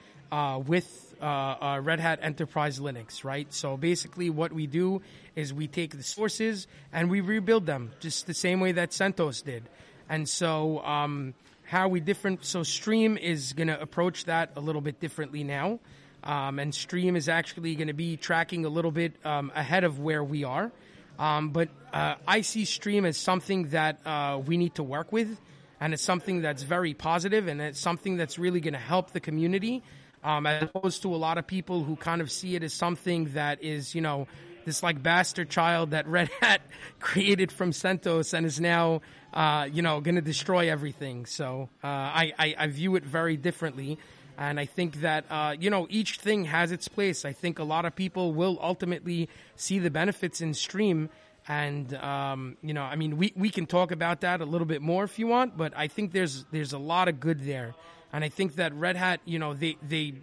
with 0.66 1.14
uh, 1.24 1.26
uh, 1.26 1.80
Red 1.82 2.02
Hat 2.02 2.20
Enterprise 2.22 2.80
Linux, 2.80 3.24
right? 3.24 3.52
So 3.54 3.78
basically, 3.78 4.30
what 4.30 4.52
we 4.52 4.68
do 4.68 5.02
is 5.38 5.54
we 5.54 5.68
take 5.68 5.96
the 5.96 6.04
sources 6.04 6.68
and 6.92 7.10
we 7.10 7.22
rebuild 7.22 7.66
them 7.66 7.92
just 8.02 8.28
the 8.28 8.34
same 8.34 8.60
way 8.60 8.74
that 8.74 8.90
CentOS 8.90 9.42
did. 9.42 9.64
And 10.10 10.28
so, 10.28 10.80
um, 10.84 11.34
how 11.64 11.88
we 11.88 12.00
different? 12.00 12.46
So, 12.46 12.64
Stream 12.64 13.18
is 13.18 13.54
going 13.54 13.68
to 13.68 13.80
approach 13.80 14.26
that 14.26 14.52
a 14.56 14.60
little 14.60 14.82
bit 14.82 15.00
differently 15.00 15.44
now. 15.44 15.80
Um, 16.24 16.60
and 16.60 16.74
Stream 16.74 17.16
is 17.16 17.28
actually 17.28 17.76
going 17.76 17.88
to 17.88 17.94
be 17.94 18.16
tracking 18.16 18.66
a 18.66 18.70
little 18.70 18.92
bit 18.92 19.14
um, 19.26 19.52
ahead 19.56 19.84
of 19.84 20.00
where 20.00 20.24
we 20.24 20.44
are. 20.44 20.72
Um, 21.20 21.50
but 21.50 21.70
uh, 21.92 22.16
I 22.28 22.42
see 22.42 22.66
Stream 22.66 23.06
as 23.06 23.18
something 23.18 23.70
that 23.70 24.06
uh, 24.06 24.42
we 24.46 24.58
need 24.58 24.76
to 24.76 24.84
work 24.84 25.12
with, 25.12 25.38
and 25.80 25.94
it's 25.94 26.04
something 26.04 26.42
that's 26.42 26.64
very 26.64 26.94
positive, 26.94 27.48
and 27.48 27.62
it's 27.62 27.80
something 27.80 28.18
that's 28.18 28.40
really 28.40 28.62
going 28.62 28.74
to 28.74 28.80
help 28.80 29.12
the 29.12 29.20
community, 29.20 29.84
um, 30.24 30.48
as 30.48 30.64
opposed 30.64 31.02
to 31.04 31.14
a 31.14 31.18
lot 31.18 31.38
of 31.38 31.46
people 31.46 31.84
who 31.84 31.96
kind 31.96 32.22
of 32.22 32.32
see 32.32 32.56
it 32.56 32.64
as 32.64 32.74
something 32.74 33.26
that 33.34 33.62
is, 33.64 33.94
you 33.94 34.02
know, 34.02 34.28
this 34.66 34.82
like 34.82 35.04
bastard 35.04 35.50
child 35.50 35.92
that 35.92 36.08
Red 36.08 36.30
Hat 36.40 36.62
created 37.00 37.52
from 37.52 37.72
CentOS 37.72 38.34
and 38.34 38.46
is 38.46 38.60
now, 38.60 39.02
uh, 39.34 39.68
you 39.72 39.82
know, 39.82 40.00
going 40.00 40.16
to 40.16 40.22
destroy 40.22 40.70
everything. 40.70 41.26
So 41.26 41.70
uh, 41.84 41.88
I, 41.88 42.34
I, 42.38 42.56
I, 42.58 42.68
view 42.68 42.96
it 42.96 43.04
very 43.04 43.36
differently. 43.36 43.98
And 44.38 44.60
I 44.60 44.66
think 44.66 45.02
that, 45.02 45.26
uh, 45.30 45.56
you 45.60 45.70
know, 45.70 45.88
each 45.90 46.18
thing 46.18 46.46
has 46.46 46.72
its 46.72 46.88
place. 46.88 47.26
I 47.26 47.34
think 47.34 47.60
a 47.60 47.64
lot 47.64 47.86
of 47.86 47.96
people 47.96 48.34
will 48.34 48.60
ultimately 48.62 49.30
see 49.56 49.80
the 49.80 49.90
benefits 49.90 50.42
in 50.42 50.54
Stream. 50.54 51.10
And, 51.48 51.94
um, 51.96 52.58
you 52.62 52.74
know, 52.74 52.84
I 52.84 52.96
mean, 52.96 53.18
we, 53.18 53.34
we 53.36 53.50
can 53.50 53.66
talk 53.66 53.92
about 53.92 54.22
that 54.22 54.42
a 54.42 54.46
little 54.46 54.68
bit 54.68 54.82
more 54.82 55.04
if 55.04 55.20
you 55.20 55.28
want, 55.28 55.58
but 55.58 55.74
I 55.76 55.88
think 55.88 56.12
there's, 56.12 56.46
there's 56.52 56.74
a 56.74 56.78
lot 56.78 57.08
of 57.08 57.20
good 57.20 57.44
there. 57.44 57.76
And 58.12 58.24
I 58.24 58.30
think 58.30 58.56
that 58.56 58.74
Red 58.76 58.96
Hat, 58.96 59.20
you 59.26 59.40
know, 59.40 59.54
they, 59.54 59.78
they, 59.88 60.14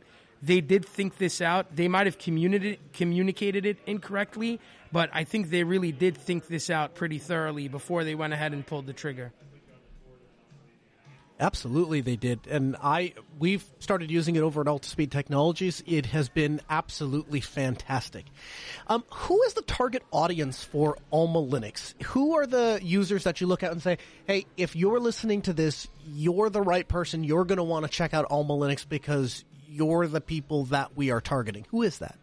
they 0.42 0.60
did 0.60 0.84
think 0.84 1.18
this 1.18 1.40
out. 1.40 1.74
They 1.74 1.88
might 1.88 2.06
have 2.06 2.18
communicated 2.18 2.78
communicated 2.92 3.66
it 3.66 3.78
incorrectly, 3.86 4.60
but 4.92 5.10
I 5.12 5.24
think 5.24 5.50
they 5.50 5.64
really 5.64 5.92
did 5.92 6.16
think 6.16 6.46
this 6.46 6.70
out 6.70 6.94
pretty 6.94 7.18
thoroughly 7.18 7.68
before 7.68 8.04
they 8.04 8.14
went 8.14 8.32
ahead 8.32 8.52
and 8.52 8.66
pulled 8.66 8.86
the 8.86 8.92
trigger. 8.92 9.32
Absolutely, 11.38 12.02
they 12.02 12.16
did, 12.16 12.40
and 12.50 12.76
I 12.82 13.14
we've 13.38 13.64
started 13.78 14.10
using 14.10 14.36
it 14.36 14.40
over 14.42 14.60
at 14.60 14.66
Altispeed 14.66 15.10
Technologies. 15.10 15.82
It 15.86 16.04
has 16.06 16.28
been 16.28 16.60
absolutely 16.68 17.40
fantastic. 17.40 18.26
Um, 18.88 19.04
who 19.10 19.42
is 19.44 19.54
the 19.54 19.62
target 19.62 20.02
audience 20.10 20.62
for 20.62 20.98
Alma 21.10 21.40
Linux? 21.40 21.94
Who 22.02 22.36
are 22.36 22.46
the 22.46 22.78
users 22.82 23.24
that 23.24 23.40
you 23.40 23.46
look 23.46 23.62
at 23.62 23.72
and 23.72 23.82
say, 23.82 23.96
"Hey, 24.26 24.44
if 24.58 24.76
you're 24.76 25.00
listening 25.00 25.40
to 25.42 25.54
this, 25.54 25.88
you're 26.06 26.50
the 26.50 26.60
right 26.60 26.86
person. 26.86 27.24
You're 27.24 27.46
going 27.46 27.56
to 27.56 27.64
want 27.64 27.86
to 27.86 27.90
check 27.90 28.12
out 28.12 28.26
Alma 28.30 28.52
Linux 28.52 28.86
because 28.86 29.42
you're 29.70 30.06
the 30.06 30.20
people 30.20 30.64
that 30.66 30.96
we 30.96 31.10
are 31.10 31.20
targeting. 31.20 31.64
Who 31.70 31.82
is 31.82 31.98
that? 31.98 32.16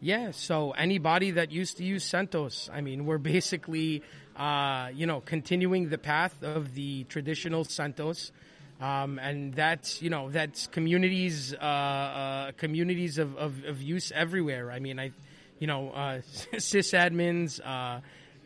Yeah, 0.00 0.30
so 0.30 0.72
anybody 0.72 1.32
that 1.32 1.50
used 1.50 1.78
to 1.78 1.84
use 1.84 2.04
CentOS, 2.04 2.70
I 2.72 2.80
mean, 2.80 3.06
we're 3.06 3.18
basically, 3.18 4.02
uh, 4.36 4.90
you 4.94 5.06
know, 5.06 5.20
continuing 5.20 5.88
the 5.88 5.98
path 5.98 6.42
of 6.42 6.74
the 6.74 7.04
traditional 7.04 7.64
CentOS. 7.64 8.30
Um, 8.78 9.18
and 9.18 9.54
that's 9.54 10.02
you 10.02 10.10
know 10.10 10.28
that's 10.30 10.66
communities 10.66 11.54
uh, 11.54 11.56
uh, 11.56 12.52
communities 12.58 13.16
of, 13.16 13.34
of, 13.38 13.64
of, 13.64 13.80
use 13.80 14.12
everywhere. 14.14 14.70
I 14.70 14.80
mean, 14.80 15.00
I 15.00 15.12
you 15.58 15.66
know 15.66 15.92
uh, 15.92 16.20
sysadmins, 16.52 17.58
uh, 17.64 18.00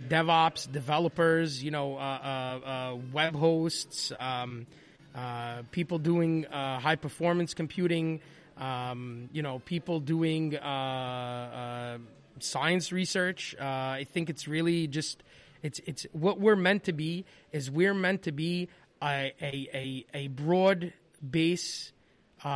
DevOps, 0.09 0.71
developers, 0.71 1.65
you 1.65 1.73
know, 1.73 1.97
uh, 1.97 2.01
uh, 2.01 2.97
web 3.13 3.35
hosts. 3.35 4.13
Um, 4.21 4.69
uh, 5.15 5.63
people 5.71 5.99
doing 5.99 6.47
uh, 6.47 6.79
high 6.79 6.97
performance 6.97 7.55
computing, 7.55 8.21
um, 8.57 9.29
you 9.33 9.43
know, 9.43 9.59
people 9.61 10.01
doing 10.01 10.57
uh, 10.57 10.61
uh 10.61 11.99
science 12.39 12.93
research. 12.93 13.55
Uh, 13.61 13.65
I 13.65 14.07
think 14.11 14.31
it's 14.31 14.47
really 14.47 14.87
just 14.87 15.23
it's 15.63 15.81
it's 15.85 16.07
what 16.13 16.41
we're 16.41 16.57
meant 16.57 16.85
to 16.85 16.93
be 16.93 17.25
is 17.53 17.71
we're 17.71 17.95
meant 17.95 18.23
to 18.23 18.33
be 18.33 18.69
a 19.03 19.33
a, 19.43 19.69
a, 19.75 20.07
a 20.15 20.29
broad 20.29 20.93
base 21.29 21.93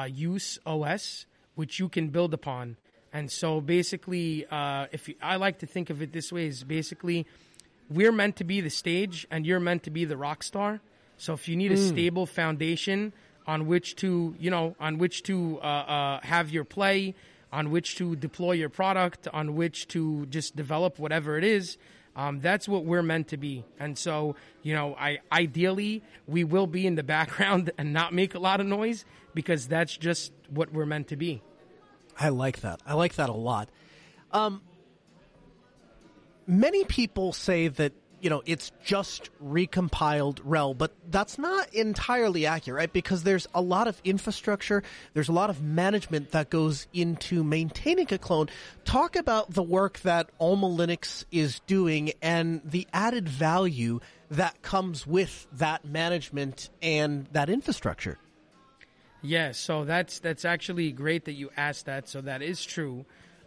use 0.08 0.58
OS 0.64 1.26
which 1.56 1.78
you 1.78 1.88
can 1.88 2.08
build 2.08 2.34
upon. 2.34 2.76
And 3.12 3.30
so 3.30 3.60
basically, 3.60 4.44
if 4.50 5.08
you, 5.08 5.14
I 5.22 5.36
like 5.36 5.58
to 5.58 5.66
think 5.66 5.90
of 5.90 6.02
it 6.02 6.12
this 6.12 6.32
way, 6.32 6.46
is 6.46 6.64
basically 6.64 7.26
we're 7.88 8.10
meant 8.10 8.36
to 8.36 8.44
be 8.44 8.60
the 8.60 8.70
stage 8.70 9.26
and 9.30 9.46
you're 9.46 9.60
meant 9.60 9.82
to 9.84 9.90
be 9.90 10.04
the 10.04 10.16
rock 10.16 10.42
star 10.42 10.80
so 11.16 11.34
if 11.34 11.48
you 11.48 11.56
need 11.56 11.72
a 11.72 11.76
mm. 11.76 11.88
stable 11.88 12.26
foundation 12.26 13.12
on 13.46 13.66
which 13.66 13.96
to, 13.96 14.34
you 14.38 14.50
know, 14.50 14.74
on 14.80 14.98
which 14.98 15.22
to 15.24 15.58
uh, 15.62 15.66
uh, 15.66 16.20
have 16.22 16.50
your 16.50 16.64
play, 16.64 17.14
on 17.52 17.70
which 17.70 17.96
to 17.96 18.16
deploy 18.16 18.52
your 18.52 18.68
product, 18.68 19.28
on 19.32 19.54
which 19.54 19.86
to 19.88 20.26
just 20.26 20.56
develop 20.56 20.98
whatever 20.98 21.38
it 21.38 21.44
is, 21.44 21.78
um, 22.16 22.40
that's 22.40 22.68
what 22.68 22.84
we're 22.84 23.02
meant 23.02 23.28
to 23.28 23.36
be. 23.36 23.64
And 23.78 23.98
so, 23.98 24.36
you 24.62 24.74
know, 24.74 24.94
I 24.98 25.18
ideally 25.32 26.02
we 26.26 26.44
will 26.44 26.66
be 26.66 26.86
in 26.86 26.94
the 26.94 27.02
background 27.16 27.70
and 27.78 27.92
not 27.92 28.12
make 28.12 28.34
a 28.34 28.38
lot 28.38 28.60
of 28.60 28.66
noise 28.66 29.04
because 29.34 29.66
that's 29.66 29.96
just 29.96 30.32
what 30.48 30.72
we're 30.72 30.86
meant 30.86 31.08
to 31.08 31.16
be. 31.16 31.42
I 32.18 32.28
like 32.28 32.60
that. 32.60 32.80
I 32.86 32.94
like 32.94 33.14
that 33.16 33.28
a 33.28 33.34
lot. 33.34 33.68
Um, 34.30 34.62
many 36.46 36.84
people 36.84 37.32
say 37.32 37.68
that 37.68 37.92
you 38.24 38.30
know, 38.30 38.42
it's 38.46 38.72
just 38.82 39.28
recompiled 39.38 40.40
RHEL, 40.40 40.78
but 40.78 40.92
that's 41.10 41.36
not 41.36 41.74
entirely 41.74 42.46
accurate, 42.46 42.78
right? 42.78 42.90
Because 42.90 43.22
there's 43.22 43.46
a 43.54 43.60
lot 43.60 43.86
of 43.86 44.00
infrastructure, 44.02 44.82
there's 45.12 45.28
a 45.28 45.32
lot 45.32 45.50
of 45.50 45.62
management 45.62 46.30
that 46.30 46.48
goes 46.48 46.86
into 46.94 47.44
maintaining 47.44 48.10
a 48.14 48.16
clone. 48.16 48.48
Talk 48.86 49.14
about 49.14 49.52
the 49.52 49.62
work 49.62 50.00
that 50.00 50.30
Alma 50.40 50.68
Linux 50.68 51.26
is 51.30 51.60
doing 51.66 52.12
and 52.22 52.62
the 52.64 52.88
added 52.94 53.28
value 53.28 54.00
that 54.30 54.62
comes 54.62 55.06
with 55.06 55.46
that 55.52 55.84
management 55.84 56.70
and 56.80 57.26
that 57.32 57.50
infrastructure. 57.50 58.16
Yeah, 59.20 59.52
so 59.52 59.84
that's 59.84 60.20
that's 60.20 60.46
actually 60.46 60.92
great 60.92 61.26
that 61.26 61.32
you 61.34 61.50
asked 61.58 61.84
that. 61.84 62.08
So 62.08 62.22
that 62.22 62.40
is 62.40 62.64
true. 62.64 63.04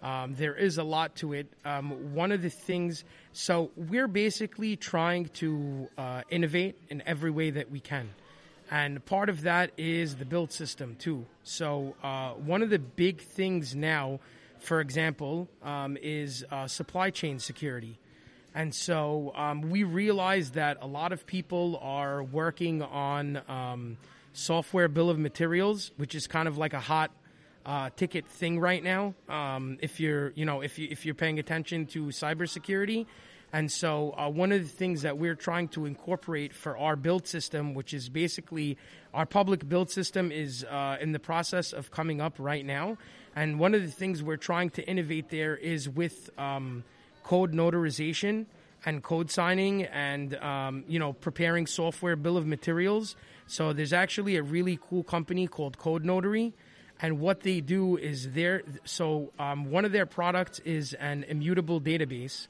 Um, 0.07 0.35
there 0.35 0.55
is 0.55 0.77
a 0.77 0.83
lot 0.85 1.15
to 1.17 1.33
it. 1.33 1.47
Um, 1.65 2.13
one 2.15 2.31
of 2.31 2.41
the 2.41 2.49
things, 2.49 3.03
so 3.33 3.71
we're 3.75 4.07
basically 4.07 4.77
trying 4.77 5.25
to 5.41 5.89
uh, 5.97 6.21
innovate 6.29 6.77
in 6.89 7.03
every 7.05 7.29
way 7.29 7.49
that 7.49 7.69
we 7.69 7.81
can. 7.81 8.11
And 8.71 9.05
part 9.05 9.27
of 9.27 9.41
that 9.41 9.71
is 9.77 10.15
the 10.15 10.23
build 10.23 10.53
system, 10.53 10.95
too. 10.97 11.25
So, 11.43 11.95
uh, 12.01 12.29
one 12.31 12.63
of 12.63 12.69
the 12.69 12.79
big 12.79 13.19
things 13.19 13.75
now, 13.75 14.21
for 14.59 14.79
example, 14.79 15.49
um, 15.61 15.97
is 16.01 16.45
uh, 16.49 16.67
supply 16.67 17.09
chain 17.09 17.39
security. 17.39 17.99
And 18.55 18.73
so, 18.73 19.33
um, 19.35 19.61
we 19.61 19.83
realize 19.83 20.51
that 20.51 20.77
a 20.81 20.87
lot 20.87 21.11
of 21.11 21.25
people 21.25 21.79
are 21.81 22.23
working 22.23 22.81
on 22.81 23.41
um, 23.49 23.97
software 24.31 24.87
bill 24.87 25.09
of 25.09 25.19
materials, 25.19 25.91
which 25.97 26.15
is 26.15 26.27
kind 26.27 26.47
of 26.47 26.57
like 26.57 26.73
a 26.73 26.79
hot 26.79 27.11
uh, 27.67 27.89
ticket 27.95 28.25
thing 28.25 28.59
right 28.59 28.83
now. 28.83 29.13
Um, 29.29 29.77
if 29.81 29.99
you're, 29.99 30.31
you 30.31 30.45
know, 30.45 30.61
if 30.61 30.79
you 30.79 30.87
if 30.89 31.05
you're 31.05 31.15
paying 31.15 31.37
attention 31.37 31.85
to 31.87 32.05
cybersecurity, 32.05 33.05
And 33.53 33.71
so, 33.71 34.13
uh, 34.17 34.29
one 34.29 34.51
of 34.51 34.61
the 34.61 34.67
things 34.67 35.03
that 35.03 35.17
we're 35.17 35.35
trying 35.35 35.69
to 35.69 35.85
incorporate 35.85 36.53
for 36.53 36.77
our 36.77 36.95
build 36.97 37.27
system, 37.27 37.73
which 37.73 37.93
is 37.93 38.09
basically 38.09 38.77
our 39.13 39.25
public 39.25 39.67
build 39.69 39.89
system, 39.89 40.31
is 40.31 40.65
uh, 40.65 40.97
in 40.99 41.13
the 41.13 41.19
process 41.19 41.71
of 41.71 41.89
coming 41.91 42.19
up 42.19 42.35
right 42.39 42.65
now. 42.65 42.97
And 43.35 43.59
one 43.59 43.73
of 43.73 43.81
the 43.83 43.91
things 43.91 44.21
we're 44.21 44.35
trying 44.35 44.69
to 44.71 44.87
innovate 44.87 45.29
there 45.29 45.55
is 45.55 45.87
with 45.87 46.29
um, 46.37 46.83
code 47.23 47.53
notarization 47.53 48.47
and 48.85 49.01
code 49.01 49.31
signing 49.31 49.83
and 49.83 50.35
um, 50.35 50.83
you 50.87 50.99
know 50.99 51.13
preparing 51.13 51.67
software 51.67 52.17
bill 52.17 52.35
of 52.37 52.45
materials. 52.45 53.15
So 53.45 53.71
there's 53.71 53.93
actually 53.93 54.35
a 54.35 54.43
really 54.43 54.77
cool 54.89 55.03
company 55.03 55.47
called 55.47 55.77
Code 55.77 56.03
Notary, 56.03 56.53
and 56.99 57.19
what 57.19 57.41
they 57.41 57.61
do 57.61 57.97
is 57.97 58.31
their 58.31 58.63
so 58.85 59.31
um, 59.37 59.71
one 59.71 59.85
of 59.85 59.91
their 59.91 60.05
products 60.05 60.59
is 60.59 60.93
an 60.93 61.23
immutable 61.27 61.79
database, 61.79 62.47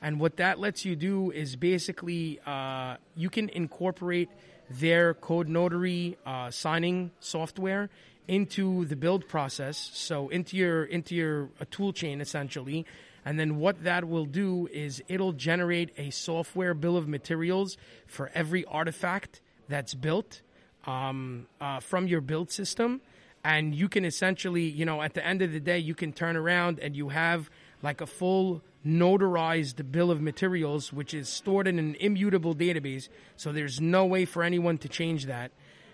and 0.00 0.18
what 0.18 0.36
that 0.36 0.58
lets 0.58 0.84
you 0.84 0.96
do 0.96 1.30
is 1.30 1.56
basically 1.56 2.40
uh, 2.46 2.96
you 3.16 3.30
can 3.30 3.48
incorporate 3.50 4.30
their 4.70 5.14
Code 5.14 5.48
Notary 5.48 6.16
uh, 6.24 6.50
signing 6.50 7.10
software 7.20 7.90
into 8.26 8.86
the 8.86 8.96
build 8.96 9.28
process, 9.28 9.90
so 9.92 10.28
into 10.30 10.56
your 10.56 10.84
into 10.84 11.14
your 11.14 11.50
a 11.60 11.66
tool 11.66 11.92
chain 11.92 12.20
essentially. 12.20 12.86
And 13.26 13.40
then 13.40 13.56
what 13.56 13.84
that 13.84 14.06
will 14.06 14.26
do 14.26 14.68
is 14.70 15.02
it'll 15.08 15.32
generate 15.32 15.92
a 15.96 16.10
software 16.10 16.74
bill 16.74 16.96
of 16.98 17.08
materials 17.08 17.78
for 18.06 18.30
every 18.34 18.66
artifact 18.66 19.40
that's 19.66 19.94
built 19.94 20.42
um, 20.86 21.46
uh, 21.58 21.80
from 21.80 22.06
your 22.06 22.20
build 22.20 22.50
system. 22.50 23.00
And 23.44 23.74
you 23.74 23.88
can 23.88 24.04
essentially, 24.06 24.62
you 24.62 24.86
know, 24.86 25.02
at 25.02 25.12
the 25.14 25.24
end 25.24 25.42
of 25.42 25.52
the 25.52 25.60
day, 25.60 25.78
you 25.78 25.94
can 25.94 26.12
turn 26.12 26.36
around 26.36 26.80
and 26.80 26.96
you 26.96 27.10
have 27.10 27.50
like 27.82 28.00
a 28.00 28.06
full 28.06 28.62
notarized 28.86 29.92
bill 29.92 30.10
of 30.10 30.20
materials, 30.20 30.92
which 30.92 31.12
is 31.12 31.28
stored 31.28 31.68
in 31.68 31.78
an 31.78 31.94
immutable 32.00 32.54
database. 32.54 33.08
So 33.36 33.52
there's 33.52 33.80
no 33.80 34.06
way 34.06 34.24
for 34.24 34.42
anyone 34.42 34.78
to 34.78 34.88
change 34.88 35.26
that. 35.26 35.52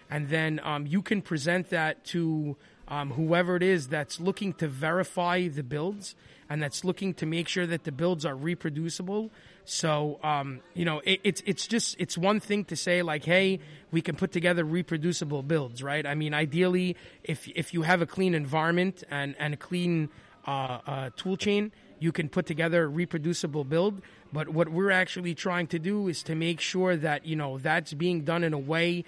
And 0.09 0.28
then 0.28 0.61
um, 0.62 0.86
you 0.86 1.03
can 1.03 1.22
present 1.22 1.70
that 1.70 2.05
to 2.07 2.57
um, 2.88 3.12
whoever 3.12 3.57
it 3.57 3.62
is 3.62 3.88
that's 3.88 4.20
looking 4.20 4.53
to 4.55 4.68
verify 4.68 5.48
the 5.48 5.62
builds 5.62 6.14
and 6.48 6.61
that's 6.61 6.84
looking 6.84 7.14
to 7.14 7.26
make 7.26 7.46
sure 7.46 7.66
that 7.66 7.84
the 7.84 7.92
builds 7.92 8.26
are 8.26 8.34
reproducible. 8.34 9.30
So, 9.71 10.18
um, 10.25 10.62
you 10.75 10.85
know, 10.85 11.01
it, 11.05 11.21
it's 11.23 11.45
it's 11.47 11.68
just 11.68 11.95
it's 12.01 12.18
one 12.18 12.41
thing 12.41 12.64
to 12.64 12.77
say 12.77 13.03
like, 13.03 13.25
hey, 13.25 13.61
we 13.93 14.03
can 14.03 14.16
put 14.16 14.33
together 14.33 14.64
reproducible 14.64 15.45
builds, 15.45 15.81
right? 15.81 16.05
I 16.05 16.16
mean, 16.16 16.35
ideally, 16.35 16.97
if 17.23 17.47
if 17.55 17.73
you 17.73 17.83
have 17.83 18.03
a 18.03 18.07
clean 18.07 18.35
environment 18.35 19.05
and 19.12 19.37
and 19.39 19.55
a 19.55 19.57
clean 19.57 20.09
uh, 20.45 20.51
uh, 20.85 21.11
tool 21.16 21.37
chain, 21.37 21.71
you 22.01 22.11
can 22.11 22.29
put 22.29 22.47
together 22.47 22.83
a 22.83 22.89
reproducible 22.89 23.62
build. 23.62 24.03
But 24.33 24.49
what 24.49 24.71
we're 24.71 24.91
actually 24.91 25.37
trying 25.37 25.68
to 25.68 25.79
do 25.79 26.09
is 26.09 26.25
to 26.25 26.35
make 26.35 26.61
sure 26.61 26.97
that 26.97 27.25
you 27.25 27.37
know 27.37 27.59
that's 27.59 27.95
being 27.95 28.25
done 28.25 28.43
in 28.43 28.53
a 28.53 28.59
way 28.59 29.05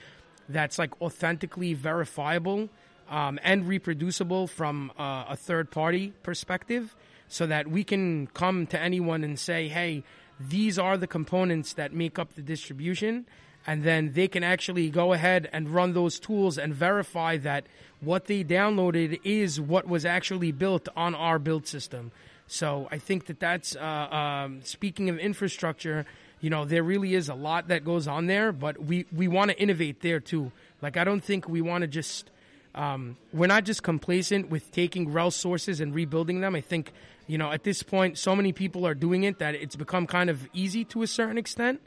that's 0.48 0.78
like 0.78 0.92
authentically 1.02 1.74
verifiable 1.74 2.68
um, 3.10 3.40
and 3.42 3.66
reproducible 3.66 4.46
from 4.46 4.92
uh, 4.96 5.24
a 5.28 5.36
third 5.36 5.72
party 5.72 6.12
perspective 6.22 6.94
so 7.26 7.46
that 7.46 7.66
we 7.66 7.82
can 7.82 8.28
come 8.28 8.66
to 8.66 8.78
anyone 8.78 9.24
and 9.24 9.40
say, 9.40 9.66
hey, 9.66 10.04
these 10.48 10.78
are 10.78 10.96
the 10.96 11.06
components 11.06 11.74
that 11.74 11.92
make 11.92 12.18
up 12.18 12.34
the 12.34 12.42
distribution. 12.42 13.26
And 13.64 13.84
then 13.84 14.12
they 14.14 14.26
can 14.26 14.42
actually 14.42 14.90
go 14.90 15.12
ahead 15.12 15.48
and 15.52 15.70
run 15.70 15.92
those 15.92 16.18
tools 16.18 16.58
and 16.58 16.74
verify 16.74 17.36
that 17.38 17.64
what 18.00 18.26
they 18.26 18.42
downloaded 18.42 19.20
is 19.22 19.60
what 19.60 19.86
was 19.86 20.04
actually 20.04 20.50
built 20.50 20.88
on 20.96 21.14
our 21.14 21.38
build 21.38 21.68
system. 21.68 22.10
So 22.48 22.88
I 22.90 22.98
think 22.98 23.26
that 23.26 23.38
that's, 23.38 23.76
uh, 23.76 23.80
um, 23.80 24.62
speaking 24.64 25.08
of 25.08 25.18
infrastructure, 25.18 26.04
you 26.40 26.50
know, 26.50 26.64
there 26.64 26.82
really 26.82 27.14
is 27.14 27.28
a 27.28 27.34
lot 27.34 27.68
that 27.68 27.84
goes 27.84 28.08
on 28.08 28.26
there, 28.26 28.50
but 28.50 28.82
we, 28.82 29.06
we 29.14 29.28
want 29.28 29.52
to 29.52 29.58
innovate 29.58 30.00
there 30.02 30.18
too. 30.18 30.50
Like, 30.82 30.96
I 30.96 31.04
don't 31.04 31.22
think 31.22 31.48
we 31.48 31.60
want 31.60 31.82
to 31.82 31.88
just, 31.88 32.30
um, 32.74 33.16
we're 33.32 33.46
not 33.46 33.64
just 33.64 33.82
complacent 33.82 34.48
with 34.48 34.70
taking 34.72 35.10
RHEL 35.10 35.32
sources 35.32 35.80
and 35.80 35.94
rebuilding 35.94 36.40
them. 36.40 36.54
I 36.54 36.60
think 36.60 36.92
you 37.26 37.38
know, 37.38 37.52
at 37.52 37.64
this 37.64 37.82
point, 37.82 38.18
so 38.18 38.34
many 38.34 38.52
people 38.52 38.86
are 38.86 38.94
doing 38.94 39.24
it 39.24 39.38
that 39.38 39.54
it's 39.54 39.76
become 39.76 40.06
kind 40.06 40.28
of 40.28 40.48
easy 40.52 40.84
to 40.86 41.02
a 41.02 41.06
certain 41.06 41.38
extent. 41.38 41.80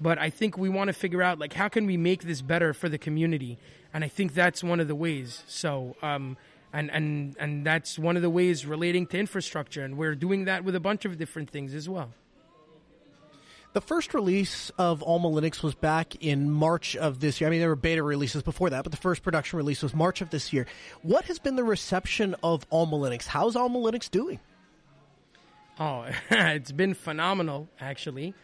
But 0.00 0.18
I 0.18 0.30
think 0.30 0.58
we 0.58 0.68
want 0.68 0.88
to 0.88 0.92
figure 0.92 1.22
out 1.22 1.38
like 1.38 1.52
how 1.52 1.68
can 1.68 1.86
we 1.86 1.96
make 1.96 2.24
this 2.24 2.42
better 2.42 2.72
for 2.72 2.88
the 2.88 2.98
community, 2.98 3.58
and 3.94 4.04
I 4.04 4.08
think 4.08 4.34
that's 4.34 4.62
one 4.62 4.80
of 4.80 4.88
the 4.88 4.94
ways. 4.94 5.44
So, 5.46 5.96
um, 6.02 6.36
and 6.72 6.90
and 6.90 7.36
and 7.38 7.64
that's 7.64 7.98
one 7.98 8.16
of 8.16 8.22
the 8.22 8.30
ways 8.30 8.66
relating 8.66 9.06
to 9.08 9.18
infrastructure, 9.18 9.84
and 9.84 9.96
we're 9.96 10.14
doing 10.14 10.46
that 10.46 10.64
with 10.64 10.74
a 10.74 10.80
bunch 10.80 11.04
of 11.04 11.18
different 11.18 11.50
things 11.50 11.74
as 11.74 11.88
well. 11.88 12.12
The 13.72 13.80
first 13.80 14.12
release 14.12 14.70
of 14.76 15.02
Alma 15.02 15.30
Linux 15.30 15.62
was 15.62 15.74
back 15.74 16.22
in 16.22 16.50
March 16.50 16.94
of 16.94 17.20
this 17.20 17.40
year. 17.40 17.48
I 17.48 17.50
mean, 17.50 17.60
there 17.60 17.70
were 17.70 17.76
beta 17.76 18.02
releases 18.02 18.42
before 18.42 18.68
that, 18.68 18.82
but 18.84 18.90
the 18.90 18.98
first 18.98 19.22
production 19.22 19.56
release 19.56 19.82
was 19.82 19.94
March 19.94 20.20
of 20.20 20.28
this 20.28 20.52
year. 20.52 20.66
What 21.00 21.24
has 21.24 21.38
been 21.38 21.56
the 21.56 21.64
reception 21.64 22.36
of 22.42 22.66
Alma 22.70 22.98
Linux? 22.98 23.26
How's 23.26 23.56
Alma 23.56 23.78
Linux 23.78 24.10
doing? 24.10 24.40
Oh, 25.80 26.04
it's 26.30 26.70
been 26.70 26.92
phenomenal, 26.92 27.66
actually. 27.80 28.34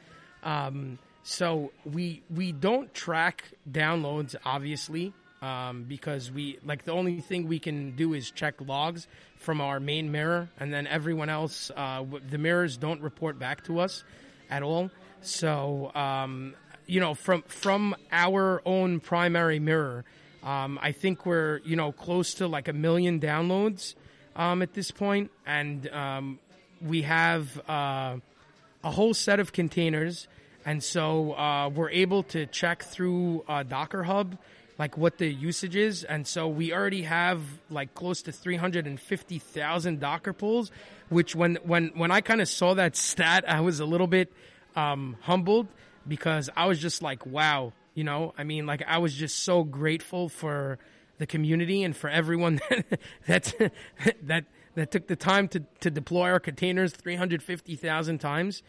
Um, 0.42 0.98
so 1.24 1.72
we 1.84 2.22
we 2.34 2.52
don't 2.52 2.94
track 2.94 3.44
downloads, 3.70 4.34
obviously, 4.46 5.12
um, 5.42 5.84
because 5.84 6.32
we 6.32 6.58
like 6.64 6.84
the 6.84 6.92
only 6.92 7.20
thing 7.20 7.48
we 7.48 7.58
can 7.58 7.94
do 7.96 8.14
is 8.14 8.30
check 8.30 8.54
logs 8.66 9.06
from 9.36 9.60
our 9.60 9.78
main 9.78 10.10
mirror, 10.10 10.48
and 10.58 10.72
then 10.72 10.86
everyone 10.86 11.28
else, 11.28 11.70
uh, 11.76 12.02
the 12.30 12.38
mirrors 12.38 12.78
don't 12.78 13.02
report 13.02 13.38
back 13.38 13.64
to 13.64 13.78
us 13.78 14.04
at 14.48 14.62
all. 14.62 14.90
So 15.22 15.90
um, 15.94 16.54
you 16.86 17.00
know, 17.00 17.14
from 17.14 17.42
from 17.42 17.94
our 18.10 18.62
own 18.64 19.00
primary 19.00 19.60
mirror, 19.60 20.04
um, 20.42 20.78
I 20.82 20.92
think 20.92 21.26
we're 21.26 21.60
you 21.64 21.76
know 21.76 21.92
close 21.92 22.34
to 22.34 22.48
like 22.48 22.66
a 22.66 22.72
million 22.72 23.20
downloads 23.20 23.94
um, 24.34 24.62
at 24.62 24.74
this 24.74 24.90
point, 24.90 25.30
and 25.46 25.88
um, 25.90 26.38
we 26.80 27.02
have 27.02 27.60
uh, 27.68 28.16
a 28.82 28.90
whole 28.90 29.14
set 29.14 29.38
of 29.38 29.52
containers, 29.52 30.26
and 30.64 30.82
so 30.82 31.34
uh, 31.34 31.68
we're 31.68 31.90
able 31.90 32.22
to 32.24 32.46
check 32.46 32.82
through 32.82 33.44
uh, 33.48 33.62
Docker 33.62 34.02
Hub 34.04 34.38
like 34.78 34.96
what 34.96 35.18
the 35.18 35.26
usage 35.26 35.74
is, 35.74 36.04
and 36.04 36.26
so 36.26 36.48
we 36.48 36.72
already 36.72 37.02
have 37.02 37.42
like 37.68 37.94
close 37.94 38.22
to 38.22 38.32
350,000 38.32 40.00
Docker 40.00 40.32
pulls. 40.32 40.70
Which 41.08 41.34
when 41.34 41.56
when 41.64 41.88
when 41.94 42.10
I 42.10 42.20
kind 42.20 42.40
of 42.40 42.48
saw 42.48 42.74
that 42.74 42.96
stat, 43.08 43.44
I 43.46 43.60
was 43.60 43.80
a 43.80 43.84
little 43.84 44.06
bit 44.06 44.32
um, 44.78 45.16
humbled 45.22 45.66
because 46.06 46.48
I 46.56 46.66
was 46.66 46.78
just 46.78 47.02
like, 47.02 47.26
wow, 47.26 47.72
you 47.94 48.04
know, 48.04 48.32
I 48.38 48.44
mean, 48.44 48.64
like 48.64 48.82
I 48.86 48.98
was 48.98 49.12
just 49.12 49.40
so 49.40 49.64
grateful 49.64 50.28
for 50.28 50.78
the 51.18 51.26
community 51.26 51.82
and 51.82 51.96
for 51.96 52.08
everyone 52.08 52.60
that 53.26 53.72
that 54.22 54.44
that 54.76 54.90
took 54.92 55.08
the 55.08 55.16
time 55.16 55.48
to, 55.48 55.64
to 55.80 55.90
deploy 55.90 56.30
our 56.30 56.38
containers 56.38 56.92
350,000 56.92 58.18
times. 58.18 58.62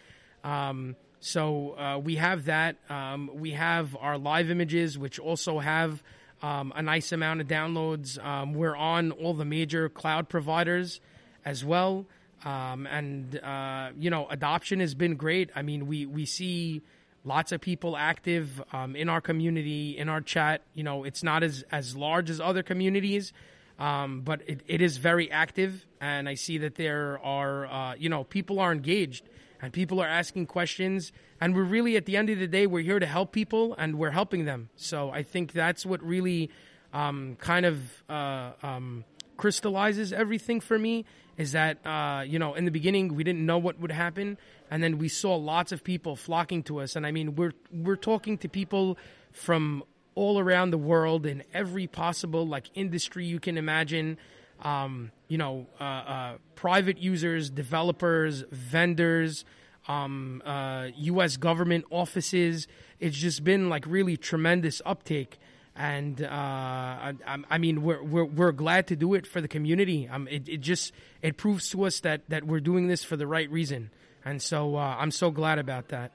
Um, 0.43 0.95
so 1.19 1.77
uh, 1.77 1.99
we 1.99 2.15
have 2.15 2.45
that. 2.45 2.77
Um, 2.89 3.29
we 3.35 3.51
have 3.51 3.95
our 3.99 4.17
live 4.17 4.49
images, 4.49 4.97
which 4.97 5.19
also 5.19 5.59
have 5.59 6.01
um, 6.41 6.73
a 6.75 6.81
nice 6.81 7.11
amount 7.11 7.41
of 7.41 7.47
downloads. 7.47 8.23
Um, 8.25 8.53
we're 8.55 8.75
on 8.75 9.11
all 9.11 9.35
the 9.35 9.45
major 9.45 9.87
cloud 9.89 10.29
providers 10.29 10.99
as 11.45 11.63
well. 11.63 12.07
Um, 12.45 12.87
and, 12.87 13.39
uh, 13.39 13.89
you 13.97 14.09
know, 14.09 14.27
adoption 14.29 14.79
has 14.79 14.95
been 14.95 15.15
great. 15.15 15.49
I 15.55 15.61
mean, 15.61 15.87
we, 15.87 16.05
we 16.05 16.25
see 16.25 16.81
lots 17.23 17.51
of 17.51 17.61
people 17.61 17.97
active 17.97 18.61
um, 18.71 18.95
in 18.95 19.09
our 19.09 19.21
community, 19.21 19.97
in 19.97 20.09
our 20.09 20.21
chat. 20.21 20.61
You 20.73 20.83
know, 20.83 21.03
it's 21.03 21.23
not 21.23 21.43
as, 21.43 21.63
as 21.71 21.95
large 21.95 22.29
as 22.29 22.39
other 22.39 22.63
communities, 22.63 23.33
um, 23.77 24.21
but 24.21 24.41
it, 24.47 24.61
it 24.67 24.81
is 24.81 24.97
very 24.97 25.29
active, 25.31 25.85
and 26.01 26.27
I 26.29 26.35
see 26.35 26.57
that 26.59 26.75
there 26.75 27.19
are, 27.23 27.65
uh, 27.67 27.95
you 27.95 28.09
know, 28.09 28.23
people 28.23 28.59
are 28.59 28.71
engaged 28.71 29.27
and 29.61 29.73
people 29.73 30.01
are 30.01 30.07
asking 30.07 30.47
questions. 30.47 31.11
And 31.41 31.55
we're 31.55 31.63
really, 31.63 31.97
at 31.97 32.05
the 32.05 32.17
end 32.17 32.29
of 32.29 32.39
the 32.39 32.47
day, 32.47 32.67
we're 32.67 32.83
here 32.83 32.99
to 32.99 33.05
help 33.05 33.31
people 33.31 33.75
and 33.77 33.97
we're 33.97 34.11
helping 34.11 34.45
them. 34.45 34.69
So 34.75 35.09
I 35.09 35.23
think 35.23 35.51
that's 35.51 35.85
what 35.85 36.01
really 36.03 36.49
um, 36.93 37.37
kind 37.39 37.65
of 37.65 38.03
uh, 38.09 38.51
um, 38.63 39.03
crystallizes 39.37 40.11
everything 40.11 40.59
for 40.59 40.77
me 40.77 41.05
is 41.39 41.53
that, 41.53 41.77
uh, 41.87 42.21
you 42.27 42.37
know, 42.37 42.53
in 42.53 42.65
the 42.65 42.71
beginning, 42.71 43.15
we 43.15 43.23
didn't 43.23 43.45
know 43.45 43.57
what 43.57 43.79
would 43.79 43.93
happen. 43.93 44.37
And 44.69 44.83
then 44.83 44.97
we 44.97 45.07
saw 45.07 45.35
lots 45.37 45.71
of 45.71 45.85
people 45.85 46.17
flocking 46.17 46.63
to 46.63 46.81
us. 46.81 46.97
And 46.97 47.07
I 47.07 47.11
mean, 47.11 47.35
we're, 47.37 47.53
we're 47.71 47.95
talking 47.95 48.37
to 48.39 48.49
people 48.49 48.97
from 49.31 49.83
all 50.15 50.37
around 50.37 50.71
the 50.71 50.77
world 50.77 51.25
in 51.25 51.43
every 51.53 51.87
possible 51.87 52.45
like 52.45 52.69
industry 52.75 53.25
you 53.25 53.39
can 53.39 53.57
imagine. 53.57 54.17
Um, 54.61 55.11
you 55.29 55.37
know, 55.37 55.67
uh, 55.79 55.83
uh, 55.83 56.37
private 56.55 56.97
users, 56.97 57.49
developers, 57.49 58.43
vendors, 58.51 59.45
um, 59.87 60.41
uh, 60.45 60.89
U.S. 60.97 61.37
government 61.37 61.85
offices. 61.89 62.67
It's 62.99 63.15
just 63.15 63.45
been 63.45 63.69
like 63.69 63.85
really 63.87 64.17
tremendous 64.17 64.81
uptake, 64.85 65.39
and 65.79 66.21
uh, 66.21 66.27
I, 66.29 67.13
I, 67.49 67.57
mean, 67.57 67.81
we're, 67.83 68.03
we're 68.03 68.25
we're 68.25 68.51
glad 68.51 68.87
to 68.87 68.97
do 68.97 69.13
it 69.13 69.25
for 69.25 69.39
the 69.39 69.47
community. 69.47 70.09
Um, 70.09 70.27
it, 70.27 70.49
it 70.49 70.57
just 70.57 70.91
it 71.21 71.37
proves 71.37 71.69
to 71.69 71.85
us 71.85 72.01
that 72.01 72.21
that 72.27 72.43
we're 72.43 72.59
doing 72.59 72.87
this 72.87 73.01
for 73.01 73.15
the 73.15 73.25
right 73.25 73.49
reason. 73.49 73.89
and 74.25 74.41
so 74.41 74.75
uh, 74.75 74.97
I'm 74.99 75.11
so 75.11 75.31
glad 75.31 75.57
about 75.57 75.87
that. 75.87 76.11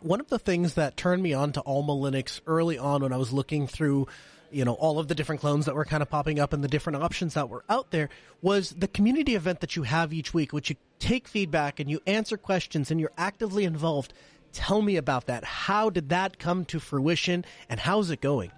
One 0.00 0.18
of 0.18 0.28
the 0.28 0.40
things 0.40 0.74
that 0.74 0.96
turned 0.96 1.22
me 1.22 1.32
on 1.32 1.52
to 1.52 1.60
Alma 1.60 1.92
Linux 1.92 2.40
early 2.48 2.78
on 2.78 3.02
when 3.02 3.12
I 3.12 3.16
was 3.16 3.32
looking 3.32 3.68
through 3.68 4.08
you 4.50 4.64
know 4.64 4.74
all 4.74 4.98
of 4.98 5.06
the 5.06 5.14
different 5.14 5.40
clones 5.40 5.66
that 5.66 5.76
were 5.76 5.84
kind 5.84 6.02
of 6.02 6.10
popping 6.10 6.40
up 6.40 6.52
and 6.52 6.64
the 6.64 6.68
different 6.68 7.00
options 7.00 7.34
that 7.34 7.48
were 7.48 7.64
out 7.68 7.92
there 7.92 8.08
was 8.42 8.70
the 8.70 8.88
community 8.88 9.36
event 9.36 9.60
that 9.60 9.76
you 9.76 9.84
have 9.84 10.12
each 10.12 10.34
week 10.34 10.52
which 10.52 10.70
you 10.70 10.76
take 10.98 11.26
feedback 11.26 11.78
and 11.80 11.90
you 11.90 12.00
answer 12.06 12.36
questions 12.36 12.90
and 12.90 13.00
you're 13.00 13.12
actively 13.18 13.64
involved 13.64 14.12
tell 14.52 14.82
me 14.82 14.96
about 14.96 15.26
that 15.26 15.42
how 15.44 15.90
did 15.90 16.10
that 16.10 16.38
come 16.38 16.64
to 16.64 16.78
fruition 16.78 17.44
and 17.68 17.80
how's 17.80 18.10
it 18.10 18.20
going 18.20 18.52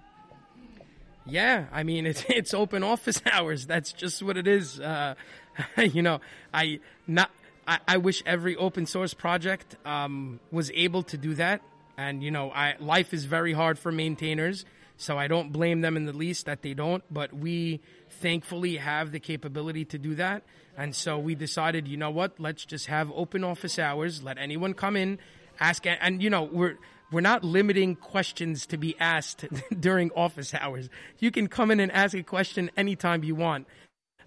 yeah, 1.29 1.65
I 1.71 1.83
mean 1.83 2.05
it's 2.05 2.23
it's 2.29 2.53
open 2.53 2.83
office 2.83 3.21
hours. 3.31 3.65
That's 3.65 3.93
just 3.93 4.21
what 4.23 4.37
it 4.37 4.47
is. 4.47 4.79
Uh, 4.79 5.15
you 5.77 6.01
know, 6.01 6.21
I 6.53 6.79
not 7.07 7.31
I, 7.67 7.79
I, 7.87 7.97
wish 7.97 8.23
every 8.25 8.55
open 8.55 8.85
source 8.85 9.13
project 9.13 9.75
um, 9.85 10.39
was 10.51 10.71
able 10.71 11.03
to 11.03 11.17
do 11.17 11.35
that. 11.35 11.61
And 11.97 12.23
you 12.23 12.31
know, 12.31 12.51
I 12.51 12.75
life 12.79 13.13
is 13.13 13.25
very 13.25 13.53
hard 13.53 13.77
for 13.77 13.91
maintainers, 13.91 14.65
so 14.97 15.17
I 15.17 15.27
don't 15.27 15.51
blame 15.51 15.81
them 15.81 15.97
in 15.97 16.05
the 16.05 16.13
least 16.13 16.45
that 16.45 16.61
they 16.61 16.73
don't. 16.73 17.03
But 17.11 17.33
we 17.33 17.81
thankfully 18.09 18.77
have 18.77 19.11
the 19.11 19.19
capability 19.19 19.85
to 19.85 19.97
do 19.97 20.15
that, 20.15 20.43
and 20.77 20.95
so 20.95 21.19
we 21.19 21.35
decided, 21.35 21.87
you 21.87 21.97
know 21.97 22.09
what? 22.09 22.39
Let's 22.39 22.63
just 22.63 22.87
have 22.87 23.11
open 23.13 23.43
office 23.43 23.77
hours. 23.77 24.23
Let 24.23 24.37
anyone 24.37 24.73
come 24.73 24.95
in, 24.95 25.19
ask, 25.59 25.85
and 25.85 26.23
you 26.23 26.29
know, 26.29 26.43
we're 26.43 26.77
we're 27.11 27.21
not 27.21 27.43
limiting 27.43 27.95
questions 27.95 28.65
to 28.67 28.77
be 28.77 28.95
asked 28.99 29.45
during 29.79 30.11
office 30.11 30.53
hours. 30.53 30.89
You 31.19 31.31
can 31.31 31.47
come 31.47 31.71
in 31.71 31.79
and 31.79 31.91
ask 31.91 32.15
a 32.15 32.23
question 32.23 32.69
anytime 32.77 33.23
you 33.23 33.35
want 33.35 33.67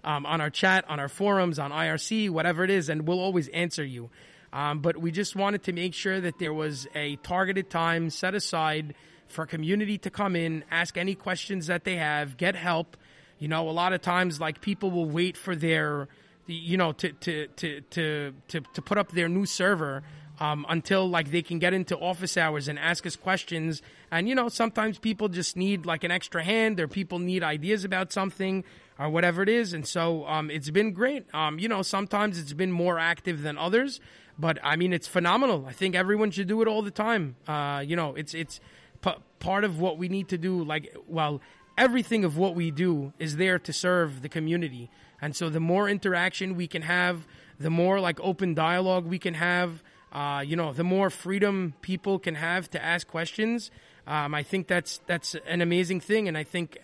um, 0.03 0.25
on 0.25 0.41
our 0.41 0.49
chat, 0.49 0.85
on 0.89 0.99
our 0.99 1.07
forums, 1.07 1.59
on 1.59 1.71
IRC, 1.71 2.29
whatever 2.29 2.63
it 2.63 2.69
is, 2.69 2.89
and 2.89 3.07
we'll 3.07 3.19
always 3.19 3.47
answer 3.49 3.83
you. 3.83 4.09
Um, 4.51 4.79
but 4.79 4.97
we 4.97 5.11
just 5.11 5.35
wanted 5.35 5.63
to 5.63 5.73
make 5.73 5.93
sure 5.93 6.19
that 6.21 6.37
there 6.39 6.53
was 6.53 6.87
a 6.93 7.15
targeted 7.17 7.69
time 7.69 8.09
set 8.09 8.35
aside 8.35 8.93
for 9.27 9.45
community 9.45 9.97
to 9.99 10.09
come 10.09 10.35
in, 10.35 10.63
ask 10.69 10.97
any 10.97 11.15
questions 11.15 11.67
that 11.67 11.85
they 11.85 11.95
have, 11.95 12.37
get 12.37 12.55
help. 12.55 12.97
You 13.39 13.47
know, 13.47 13.67
a 13.67 13.71
lot 13.71 13.93
of 13.93 14.01
times, 14.01 14.39
like 14.39 14.61
people 14.61 14.91
will 14.91 15.09
wait 15.09 15.37
for 15.37 15.55
their, 15.55 16.07
you 16.45 16.77
know, 16.77 16.91
to 16.93 17.11
to 17.11 17.47
to 17.47 17.81
to 17.81 18.33
to, 18.49 18.61
to 18.61 18.81
put 18.81 18.97
up 18.97 19.11
their 19.11 19.27
new 19.27 19.45
server 19.45 20.03
um, 20.39 20.65
until 20.69 21.09
like 21.09 21.31
they 21.31 21.41
can 21.41 21.59
get 21.59 21.73
into 21.73 21.97
office 21.97 22.37
hours 22.37 22.67
and 22.67 22.79
ask 22.79 23.05
us 23.05 23.15
questions. 23.15 23.81
And 24.11 24.27
you 24.27 24.35
know, 24.35 24.49
sometimes 24.49 24.97
people 24.99 25.29
just 25.29 25.55
need 25.55 25.85
like 25.85 26.03
an 26.03 26.11
extra 26.11 26.43
hand, 26.43 26.79
or 26.79 26.87
people 26.87 27.19
need 27.19 27.43
ideas 27.43 27.85
about 27.85 28.11
something 28.11 28.63
or 28.99 29.09
whatever 29.09 29.41
it 29.41 29.49
is. 29.49 29.73
And 29.73 29.87
so 29.87 30.25
um, 30.27 30.51
it's 30.51 30.69
been 30.69 30.91
great. 30.91 31.25
Um, 31.33 31.59
you 31.59 31.67
know, 31.67 31.81
sometimes 31.81 32.37
it's 32.37 32.53
been 32.53 32.71
more 32.71 32.99
active 32.99 33.41
than 33.41 33.57
others, 33.57 33.99
but 34.37 34.57
I 34.63 34.75
mean, 34.75 34.93
it's 34.93 35.07
phenomenal. 35.07 35.65
I 35.67 35.73
think 35.73 35.95
everyone 35.95 36.31
should 36.31 36.47
do 36.47 36.61
it 36.61 36.67
all 36.67 36.81
the 36.81 36.91
time. 36.91 37.35
Uh, 37.47 37.83
you 37.85 37.95
know, 37.95 38.15
it's 38.15 38.33
it's 38.33 38.59
p- 39.01 39.11
part 39.39 39.63
of 39.63 39.79
what 39.79 39.97
we 39.97 40.09
need 40.09 40.29
to 40.29 40.37
do. 40.37 40.63
Like, 40.63 40.95
well, 41.07 41.41
everything 41.77 42.23
of 42.23 42.37
what 42.37 42.55
we 42.55 42.71
do 42.71 43.13
is 43.19 43.37
there 43.37 43.59
to 43.59 43.73
serve 43.73 44.21
the 44.21 44.29
community. 44.29 44.89
And 45.21 45.35
so 45.35 45.49
the 45.49 45.59
more 45.59 45.87
interaction 45.87 46.55
we 46.55 46.67
can 46.67 46.81
have, 46.81 47.27
the 47.59 47.69
more 47.69 47.99
like 47.99 48.19
open 48.19 48.53
dialogue 48.53 49.05
we 49.05 49.19
can 49.19 49.35
have, 49.35 49.83
uh, 50.13 50.43
you 50.45 50.55
know, 50.55 50.71
the 50.71 50.83
more 50.83 51.09
freedom 51.09 51.73
people 51.81 52.19
can 52.19 52.35
have 52.35 52.69
to 52.69 52.83
ask 52.83 53.07
questions, 53.07 53.71
um, 54.05 54.35
I 54.35 54.43
think 54.43 54.67
that's 54.67 54.99
that's 55.07 55.35
an 55.47 55.61
amazing 55.61 56.01
thing, 56.01 56.27
and 56.27 56.37
I 56.37 56.43
think 56.43 56.77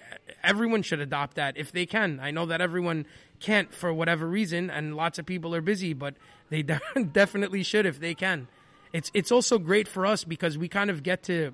everyone 0.44 0.82
should 0.82 1.00
adopt 1.00 1.36
that 1.36 1.58
if 1.58 1.72
they 1.72 1.86
can. 1.86 2.20
I 2.22 2.32
know 2.32 2.46
that 2.48 2.60
everyone 2.60 3.06
can't 3.40 3.74
for 3.74 3.94
whatever 3.94 4.26
reason, 4.26 4.70
and 4.70 4.96
lots 4.96 5.20
of 5.20 5.26
people 5.26 5.54
are 5.54 5.62
busy, 5.62 5.94
but 5.94 6.16
they 6.50 6.62
de- 6.64 6.82
definitely 7.12 7.62
should 7.64 7.86
if 7.86 8.00
they 8.00 8.16
can. 8.16 8.48
It's 8.94 9.12
it's 9.14 9.32
also 9.32 9.60
great 9.60 9.88
for 9.88 10.06
us 10.06 10.24
because 10.24 10.58
we 10.58 10.68
kind 10.68 10.90
of 10.90 11.04
get 11.04 11.24
to 11.24 11.54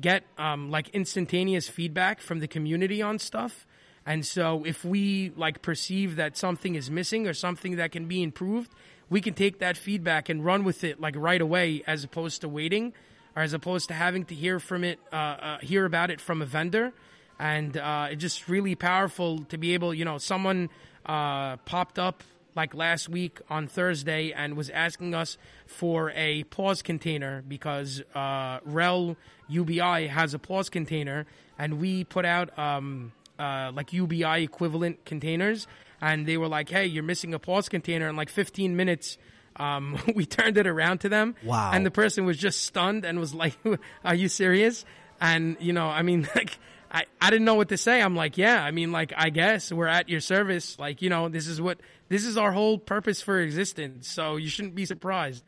get 0.00 0.24
um, 0.38 0.70
like 0.70 0.88
instantaneous 0.88 1.68
feedback 1.68 2.20
from 2.20 2.40
the 2.40 2.48
community 2.48 3.00
on 3.00 3.18
stuff. 3.18 3.66
And 4.06 4.26
so 4.26 4.64
if 4.64 4.84
we 4.84 5.32
like 5.36 5.62
perceive 5.62 6.16
that 6.16 6.36
something 6.36 6.74
is 6.74 6.90
missing 6.90 7.26
or 7.26 7.32
something 7.32 7.76
that 7.76 7.92
can 7.92 8.06
be 8.06 8.22
improved, 8.22 8.70
we 9.10 9.20
can 9.20 9.34
take 9.34 9.58
that 9.58 9.76
feedback 9.76 10.28
and 10.28 10.44
run 10.44 10.64
with 10.64 10.84
it 10.84 11.00
like 11.00 11.14
right 11.16 11.40
away 11.40 11.82
as 11.86 12.04
opposed 12.04 12.40
to 12.40 12.48
waiting 12.48 12.92
or 13.36 13.42
as 13.42 13.52
opposed 13.52 13.88
to 13.88 13.94
having 13.94 14.24
to 14.26 14.34
hear 14.34 14.58
from 14.60 14.84
it 14.84 14.98
uh, 15.12 15.16
uh, 15.16 15.58
hear 15.58 15.84
about 15.84 16.10
it 16.10 16.20
from 16.20 16.42
a 16.42 16.46
vendor. 16.46 16.92
And 17.38 17.76
uh, 17.76 18.08
it's 18.10 18.20
just 18.20 18.48
really 18.48 18.74
powerful 18.74 19.40
to 19.48 19.58
be 19.58 19.74
able 19.74 19.92
you 19.92 20.04
know 20.04 20.18
someone 20.18 20.70
uh, 21.06 21.56
popped 21.58 21.98
up 21.98 22.22
like 22.56 22.74
last 22.74 23.08
week 23.08 23.40
on 23.50 23.66
Thursday 23.66 24.32
and 24.32 24.56
was 24.56 24.70
asking 24.70 25.14
us 25.14 25.36
for 25.66 26.10
a 26.14 26.44
pause 26.44 26.82
container 26.82 27.42
because 27.46 28.02
uh, 28.14 28.60
RHEL 28.60 29.16
UBI 29.48 30.06
has 30.06 30.34
a 30.34 30.38
pause 30.38 30.68
container 30.68 31.26
and 31.58 31.80
we 31.80 32.04
put 32.04 32.24
out 32.24 32.56
um, 32.58 33.12
uh, 33.38 33.72
like 33.74 33.92
UBI 33.92 34.42
equivalent 34.42 35.04
containers 35.04 35.66
and 36.00 36.26
they 36.26 36.36
were 36.36 36.48
like, 36.48 36.68
"Hey, 36.68 36.86
you're 36.86 37.02
missing 37.02 37.34
a 37.34 37.38
pause 37.38 37.68
container." 37.68 38.08
In 38.08 38.16
like 38.16 38.28
15 38.28 38.76
minutes, 38.76 39.18
um, 39.56 39.98
we 40.14 40.26
turned 40.26 40.58
it 40.58 40.66
around 40.66 40.98
to 40.98 41.08
them. 41.08 41.34
Wow! 41.42 41.70
And 41.72 41.84
the 41.84 41.90
person 41.90 42.24
was 42.24 42.36
just 42.36 42.62
stunned 42.62 43.04
and 43.04 43.18
was 43.18 43.34
like, 43.34 43.56
"Are 44.04 44.14
you 44.14 44.28
serious?" 44.28 44.84
And 45.20 45.56
you 45.60 45.72
know, 45.72 45.86
I 45.86 46.02
mean, 46.02 46.28
like. 46.34 46.58
I, 46.90 47.06
I 47.20 47.30
didn't 47.30 47.44
know 47.44 47.56
what 47.56 47.70
to 47.70 47.76
say. 47.76 48.00
I'm 48.00 48.14
like, 48.14 48.38
yeah, 48.38 48.62
I 48.62 48.70
mean, 48.70 48.92
like, 48.92 49.12
I 49.16 49.30
guess 49.30 49.72
we're 49.72 49.88
at 49.88 50.08
your 50.08 50.20
service. 50.20 50.78
Like, 50.78 51.02
you 51.02 51.10
know, 51.10 51.28
this 51.28 51.48
is 51.48 51.60
what, 51.60 51.80
this 52.08 52.24
is 52.24 52.36
our 52.36 52.52
whole 52.52 52.78
purpose 52.78 53.20
for 53.20 53.40
existence. 53.40 54.06
So 54.06 54.36
you 54.36 54.46
shouldn't 54.46 54.76
be 54.76 54.86
surprised. 54.86 55.42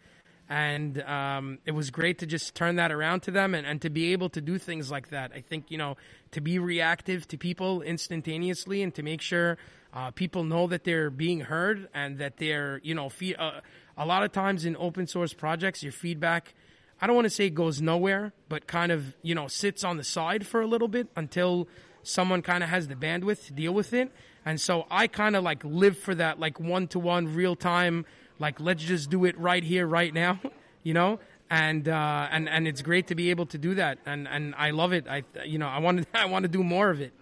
And 0.49 1.03
um, 1.03 1.59
it 1.65 1.73
was 1.73 1.91
great 1.91 2.19
to 2.19 2.27
just 2.27 2.55
turn 2.55 2.77
that 2.77 2.93
around 2.93 3.21
to 3.23 3.31
them 3.31 3.55
and, 3.55 3.67
and 3.67 3.83
to 3.83 3.91
be 3.91 4.13
able 4.13 4.29
to 4.31 4.41
do 4.41 4.59
things 4.59 4.91
like 4.91 5.11
that. 5.11 5.33
I 5.35 5.41
think, 5.41 5.71
you 5.71 5.79
know, 5.79 5.97
to 6.33 6.41
be 6.41 6.59
reactive 6.59 7.27
to 7.29 7.39
people 7.39 7.83
instantaneously 7.83 8.83
and 8.83 8.95
to 8.95 9.03
make 9.03 9.21
sure 9.21 9.59
uh, 9.97 10.11
people 10.11 10.45
know 10.45 10.67
that 10.67 10.85
they're 10.85 11.09
being 11.09 11.41
heard 11.41 11.89
and 11.95 12.19
that 12.19 12.37
they're, 12.37 12.81
you 12.85 12.95
know, 12.95 13.09
fee- 13.09 13.35
uh, 13.35 13.61
a 13.97 14.05
lot 14.05 14.23
of 14.23 14.31
times 14.31 14.67
in 14.67 14.77
open 14.77 15.07
source 15.07 15.33
projects, 15.33 15.83
your 15.83 15.91
feedback, 15.91 16.53
I 17.01 17.07
don't 17.07 17.17
want 17.17 17.25
to 17.25 17.31
say 17.31 17.49
goes 17.49 17.81
nowhere, 17.81 18.35
but 18.51 18.67
kind 18.67 18.93
of, 18.93 19.17
you 19.23 19.35
know, 19.35 19.49
sits 19.49 19.85
on 19.85 19.97
the 19.97 20.05
side 20.05 20.47
for 20.47 20.61
a 20.61 20.67
little 20.67 20.89
bit 20.89 21.09
until 21.17 21.67
someone 22.03 22.43
kind 22.43 22.63
of 22.63 22.69
has 22.69 22.89
the 22.89 22.95
bandwidth 22.95 23.47
to 23.47 23.55
deal 23.55 23.73
with 23.73 23.95
it. 23.95 24.13
And 24.45 24.61
so 24.61 24.87
I 24.91 25.07
kind 25.07 25.35
of 25.35 25.43
like 25.43 25.65
live 25.65 25.99
for 25.99 26.15
that, 26.15 26.39
like 26.39 26.61
one 26.61 26.89
to 26.89 26.99
one 26.99 27.35
real 27.35 27.57
time, 27.57 28.05
like 28.39 28.61
let's 28.61 28.85
just 28.85 29.09
do 29.09 29.25
it 29.25 29.39
right 29.39 29.65
here, 29.65 29.87
right 29.87 30.13
now, 30.13 30.41
you 30.83 30.93
know? 30.93 31.21
And, 31.49 31.89
uh, 31.89 32.29
and, 32.31 32.51
and 32.51 32.69
it's 32.69 32.83
great 32.83 33.07
to 33.07 33.15
be 33.15 33.31
able 33.31 33.47
to 33.47 33.57
do 33.59 33.75
that. 33.77 33.99
And, 34.05 34.29
and 34.29 34.55
I 34.57 34.73
love 34.73 34.93
it. 34.93 35.07
I, 35.09 35.23
you 35.47 35.59
know, 35.59 35.69
I 35.69 35.79
want 35.79 36.03
to, 36.03 36.07
I 36.21 36.27
want 36.27 36.43
to 36.43 36.49
do 36.51 36.63
more 36.63 36.91
of 36.91 37.01
it. 37.01 37.13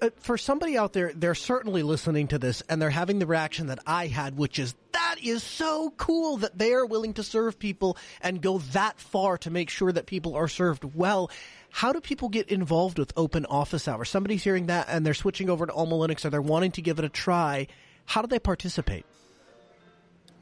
Uh, 0.00 0.10
for 0.16 0.38
somebody 0.38 0.76
out 0.76 0.92
there, 0.92 1.12
they're 1.14 1.34
certainly 1.34 1.82
listening 1.82 2.28
to 2.28 2.38
this 2.38 2.62
and 2.68 2.80
they're 2.80 2.90
having 2.90 3.18
the 3.18 3.26
reaction 3.26 3.66
that 3.68 3.78
I 3.86 4.06
had, 4.06 4.36
which 4.36 4.58
is 4.58 4.74
that 4.92 5.16
is 5.22 5.42
so 5.42 5.92
cool 5.96 6.36
that 6.38 6.58
they 6.58 6.72
are 6.72 6.86
willing 6.86 7.14
to 7.14 7.22
serve 7.22 7.58
people 7.58 7.96
and 8.20 8.42
go 8.42 8.58
that 8.58 8.98
far 8.98 9.38
to 9.38 9.50
make 9.50 9.70
sure 9.70 9.92
that 9.92 10.06
people 10.06 10.34
are 10.34 10.48
served 10.48 10.96
well. 10.96 11.30
How 11.70 11.92
do 11.92 12.00
people 12.00 12.28
get 12.28 12.48
involved 12.48 12.98
with 12.98 13.12
open 13.16 13.46
office 13.46 13.86
hours? 13.86 14.08
Somebody's 14.08 14.42
hearing 14.42 14.66
that 14.66 14.86
and 14.88 15.06
they're 15.06 15.14
switching 15.14 15.48
over 15.50 15.66
to 15.66 15.72
Alma 15.72 15.94
Linux 15.94 16.24
or 16.24 16.30
they're 16.30 16.42
wanting 16.42 16.72
to 16.72 16.82
give 16.82 16.98
it 16.98 17.04
a 17.04 17.10
try. 17.10 17.68
How 18.06 18.22
do 18.22 18.28
they 18.28 18.38
participate? 18.38 19.04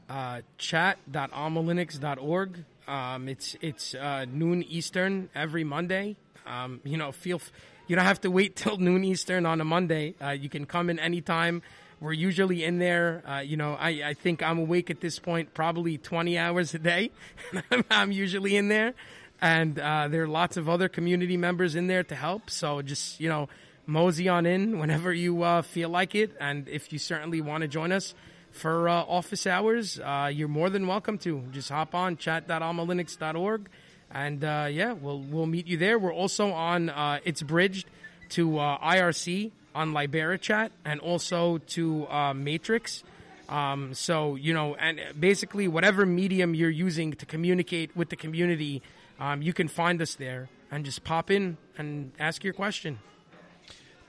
Uh, 0.09 0.41
chat.almalinux.org. 0.57 2.63
Um, 2.87 3.27
it's 3.27 3.57
it's 3.61 3.95
uh, 3.95 4.25
noon 4.31 4.61
Eastern 4.63 5.29
every 5.33 5.63
Monday. 5.63 6.15
Um, 6.45 6.79
you 6.83 6.97
know, 6.97 7.11
feel. 7.11 7.37
F- 7.37 7.51
you 7.87 7.95
don't 7.95 8.05
have 8.05 8.21
to 8.21 8.31
wait 8.31 8.55
till 8.55 8.77
noon 8.77 9.03
Eastern 9.03 9.45
on 9.45 9.61
a 9.61 9.65
Monday. 9.65 10.15
Uh, 10.21 10.29
you 10.29 10.49
can 10.49 10.65
come 10.65 10.89
in 10.89 10.99
anytime. 10.99 11.61
We're 11.99 12.13
usually 12.13 12.63
in 12.63 12.77
there. 12.77 13.23
Uh, 13.27 13.39
you 13.39 13.57
know, 13.57 13.73
I, 13.73 14.01
I 14.03 14.13
think 14.13 14.43
I'm 14.43 14.59
awake 14.59 14.89
at 14.89 14.99
this 15.01 15.17
point 15.17 15.53
probably 15.53 15.97
20 15.97 16.37
hours 16.37 16.73
a 16.73 16.79
day. 16.79 17.11
I'm 17.89 18.11
usually 18.11 18.57
in 18.57 18.67
there. 18.67 18.93
And 19.41 19.79
uh, 19.79 20.07
there 20.07 20.23
are 20.23 20.27
lots 20.27 20.57
of 20.57 20.69
other 20.69 20.89
community 20.89 21.37
members 21.37 21.75
in 21.75 21.87
there 21.87 22.03
to 22.03 22.15
help. 22.15 22.49
So 22.49 22.81
just, 22.81 23.19
you 23.19 23.29
know, 23.29 23.49
mosey 23.85 24.27
on 24.27 24.45
in 24.45 24.79
whenever 24.79 25.13
you 25.13 25.43
uh, 25.43 25.61
feel 25.61 25.89
like 25.89 26.15
it. 26.15 26.35
And 26.39 26.67
if 26.67 26.91
you 26.91 26.99
certainly 26.99 27.41
want 27.41 27.61
to 27.61 27.67
join 27.67 27.91
us 27.91 28.13
for 28.51 28.89
uh, 28.89 29.03
office 29.03 29.45
hours, 29.45 29.99
uh, 29.99 30.29
you're 30.33 30.47
more 30.47 30.69
than 30.69 30.87
welcome 30.87 31.17
to. 31.19 31.43
Just 31.51 31.69
hop 31.69 31.93
on 31.93 32.17
chat.almalinux.org 32.17 33.69
and 34.11 34.43
uh, 34.43 34.67
yeah, 34.69 34.93
we'll 34.93 35.19
we'll 35.19 35.45
meet 35.45 35.67
you 35.67 35.77
there. 35.77 35.99
We're 35.99 36.13
also 36.13 36.51
on. 36.51 36.89
Uh, 36.89 37.19
it's 37.23 37.41
bridged 37.41 37.87
to 38.29 38.59
uh, 38.59 38.77
IRC 38.79 39.51
on 39.73 39.93
Libera 39.93 40.37
Chat 40.37 40.71
and 40.83 40.99
also 40.99 41.57
to 41.59 42.07
uh, 42.07 42.33
Matrix. 42.33 43.03
Um, 43.49 43.93
so 43.93 44.35
you 44.35 44.53
know, 44.53 44.75
and 44.75 44.99
basically 45.19 45.67
whatever 45.67 46.05
medium 46.05 46.55
you're 46.55 46.69
using 46.69 47.13
to 47.13 47.25
communicate 47.25 47.95
with 47.95 48.09
the 48.09 48.15
community, 48.15 48.81
um, 49.19 49.41
you 49.41 49.53
can 49.53 49.67
find 49.67 50.01
us 50.01 50.15
there 50.15 50.49
and 50.71 50.85
just 50.85 51.03
pop 51.03 51.29
in 51.29 51.57
and 51.77 52.11
ask 52.19 52.43
your 52.43 52.53
question. 52.53 52.99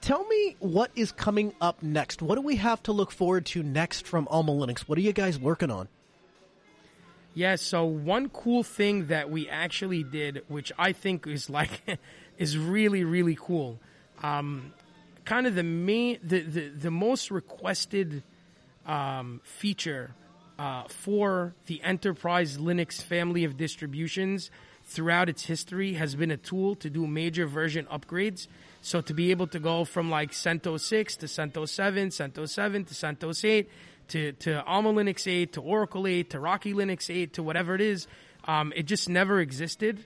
Tell 0.00 0.24
me 0.24 0.56
what 0.60 0.90
is 0.94 1.10
coming 1.10 1.52
up 1.60 1.82
next. 1.82 2.22
What 2.22 2.36
do 2.36 2.40
we 2.40 2.56
have 2.56 2.82
to 2.84 2.92
look 2.92 3.10
forward 3.10 3.44
to 3.46 3.62
next 3.62 4.06
from 4.06 4.28
Alma 4.30 4.52
Linux? 4.52 4.80
What 4.80 4.98
are 4.98 5.02
you 5.02 5.12
guys 5.12 5.38
working 5.38 5.70
on? 5.70 5.88
Yeah, 7.36 7.56
so 7.56 7.84
one 7.84 8.30
cool 8.30 8.62
thing 8.62 9.08
that 9.08 9.28
we 9.28 9.46
actually 9.46 10.02
did, 10.02 10.40
which 10.48 10.72
I 10.78 10.92
think 10.92 11.26
is 11.26 11.50
like, 11.50 11.82
is 12.38 12.56
really, 12.56 13.04
really 13.04 13.36
cool. 13.38 13.78
Um, 14.22 14.72
kind 15.26 15.46
of 15.46 15.54
the 15.54 15.62
main, 15.62 16.18
the, 16.22 16.40
the, 16.40 16.68
the 16.70 16.90
most 16.90 17.30
requested 17.30 18.22
um, 18.86 19.42
feature 19.44 20.14
uh, 20.58 20.84
for 20.88 21.54
the 21.66 21.82
enterprise 21.82 22.56
Linux 22.56 23.02
family 23.02 23.44
of 23.44 23.58
distributions 23.58 24.50
throughout 24.84 25.28
its 25.28 25.44
history 25.44 25.92
has 25.92 26.14
been 26.14 26.30
a 26.30 26.38
tool 26.38 26.74
to 26.76 26.88
do 26.88 27.06
major 27.06 27.46
version 27.46 27.84
upgrades. 27.92 28.46
So 28.80 29.02
to 29.02 29.12
be 29.12 29.30
able 29.30 29.48
to 29.48 29.58
go 29.58 29.84
from 29.84 30.10
like 30.10 30.30
CentOS 30.30 30.80
6 30.80 31.16
to 31.16 31.26
CentOS 31.26 31.68
7, 31.68 32.08
CentOS 32.08 32.48
7 32.48 32.84
to 32.86 32.94
CentOS 32.94 33.44
8 33.44 33.68
to, 34.08 34.32
to 34.32 34.64
Alma 34.64 34.92
Linux 34.92 35.30
8 35.30 35.52
to 35.54 35.60
Oracle 35.60 36.06
8 36.06 36.30
to 36.30 36.40
Rocky 36.40 36.72
Linux 36.72 37.14
8 37.14 37.34
to 37.34 37.42
whatever 37.42 37.74
it 37.74 37.80
is, 37.80 38.06
um, 38.44 38.72
it 38.76 38.84
just 38.84 39.08
never 39.08 39.40
existed. 39.40 40.04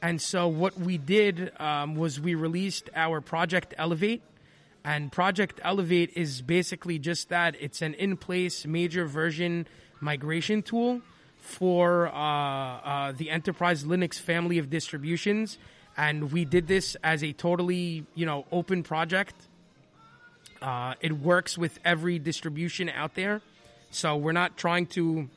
And 0.00 0.20
so 0.20 0.48
what 0.48 0.78
we 0.78 0.98
did 0.98 1.52
um, 1.60 1.94
was 1.94 2.20
we 2.20 2.34
released 2.34 2.90
our 2.94 3.20
Project 3.20 3.74
Elevate. 3.78 4.22
And 4.84 5.12
Project 5.12 5.60
Elevate 5.62 6.10
is 6.16 6.42
basically 6.42 6.98
just 6.98 7.28
that. 7.28 7.54
It's 7.60 7.82
an 7.82 7.94
in-place 7.94 8.66
major 8.66 9.06
version 9.06 9.66
migration 10.00 10.62
tool 10.62 11.00
for 11.42 12.08
uh, 12.08 12.12
uh, 12.12 13.12
the 13.12 13.30
enterprise 13.30 13.84
Linux 13.84 14.18
family 14.18 14.58
of 14.58 14.70
distributions, 14.70 15.58
and 15.96 16.32
we 16.32 16.44
did 16.44 16.68
this 16.68 16.96
as 17.02 17.22
a 17.22 17.32
totally 17.32 18.06
you 18.14 18.24
know 18.24 18.46
open 18.52 18.82
project. 18.82 19.34
Uh, 20.62 20.94
it 21.00 21.12
works 21.12 21.58
with 21.58 21.78
every 21.84 22.18
distribution 22.18 22.88
out 22.88 23.14
there, 23.14 23.42
so 23.90 24.16
we're 24.16 24.32
not 24.32 24.56
trying 24.56 24.86
to 24.86 25.28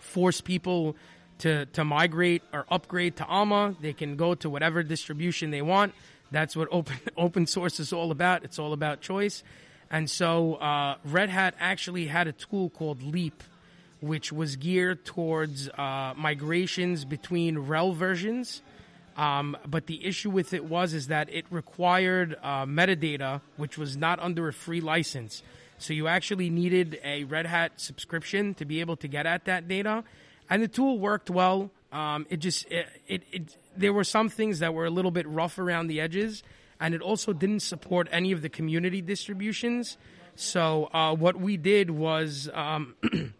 force 0.00 0.40
people 0.40 0.96
to 1.38 1.66
to 1.66 1.84
migrate 1.84 2.42
or 2.52 2.64
upgrade 2.70 3.16
to 3.16 3.26
Alma. 3.26 3.74
They 3.80 3.92
can 3.92 4.16
go 4.16 4.34
to 4.36 4.48
whatever 4.48 4.82
distribution 4.82 5.50
they 5.50 5.62
want. 5.62 5.94
That's 6.30 6.56
what 6.56 6.68
open 6.70 6.96
open 7.16 7.46
source 7.46 7.80
is 7.80 7.92
all 7.92 8.10
about. 8.10 8.44
It's 8.44 8.58
all 8.58 8.72
about 8.72 9.00
choice. 9.00 9.42
And 9.90 10.08
so 10.08 10.54
uh, 10.54 10.96
Red 11.04 11.30
Hat 11.30 11.54
actually 11.58 12.06
had 12.06 12.28
a 12.28 12.32
tool 12.32 12.70
called 12.70 13.00
Leapp, 13.00 13.40
which 14.00 14.32
was 14.32 14.56
geared 14.56 15.04
towards 15.04 15.68
uh, 15.68 16.14
migrations 16.16 17.04
between 17.04 17.56
RHEL 17.56 17.94
versions. 17.94 18.62
Um, 19.20 19.54
but 19.66 19.84
the 19.86 20.02
issue 20.06 20.30
with 20.30 20.54
it 20.54 20.64
was 20.64 20.94
is 20.94 21.08
that 21.08 21.30
it 21.30 21.44
required 21.50 22.38
uh, 22.42 22.64
metadata, 22.64 23.42
which 23.58 23.76
was 23.76 23.94
not 23.94 24.18
under 24.18 24.48
a 24.48 24.52
free 24.52 24.80
license. 24.80 25.42
So 25.76 25.92
you 25.92 26.08
actually 26.08 26.48
needed 26.48 26.98
a 27.04 27.24
Red 27.24 27.44
Hat 27.44 27.72
subscription 27.76 28.54
to 28.54 28.64
be 28.64 28.80
able 28.80 28.96
to 28.96 29.08
get 29.08 29.26
at 29.26 29.44
that 29.44 29.68
data, 29.68 30.04
and 30.48 30.62
the 30.62 30.68
tool 30.68 30.98
worked 30.98 31.28
well. 31.28 31.70
Um, 31.92 32.26
it 32.30 32.38
just 32.38 32.64
it, 32.70 32.86
it, 33.08 33.22
it 33.30 33.56
there 33.76 33.92
were 33.92 34.04
some 34.04 34.30
things 34.30 34.60
that 34.60 34.72
were 34.72 34.86
a 34.86 34.90
little 34.90 35.10
bit 35.10 35.28
rough 35.28 35.58
around 35.58 35.88
the 35.88 36.00
edges, 36.00 36.42
and 36.80 36.94
it 36.94 37.02
also 37.02 37.34
didn't 37.34 37.60
support 37.60 38.08
any 38.10 38.32
of 38.32 38.40
the 38.40 38.48
community 38.48 39.02
distributions. 39.02 39.98
So 40.34 40.88
uh, 40.94 41.14
what 41.14 41.36
we 41.36 41.58
did 41.58 41.90
was 41.90 42.48
um, 42.54 42.94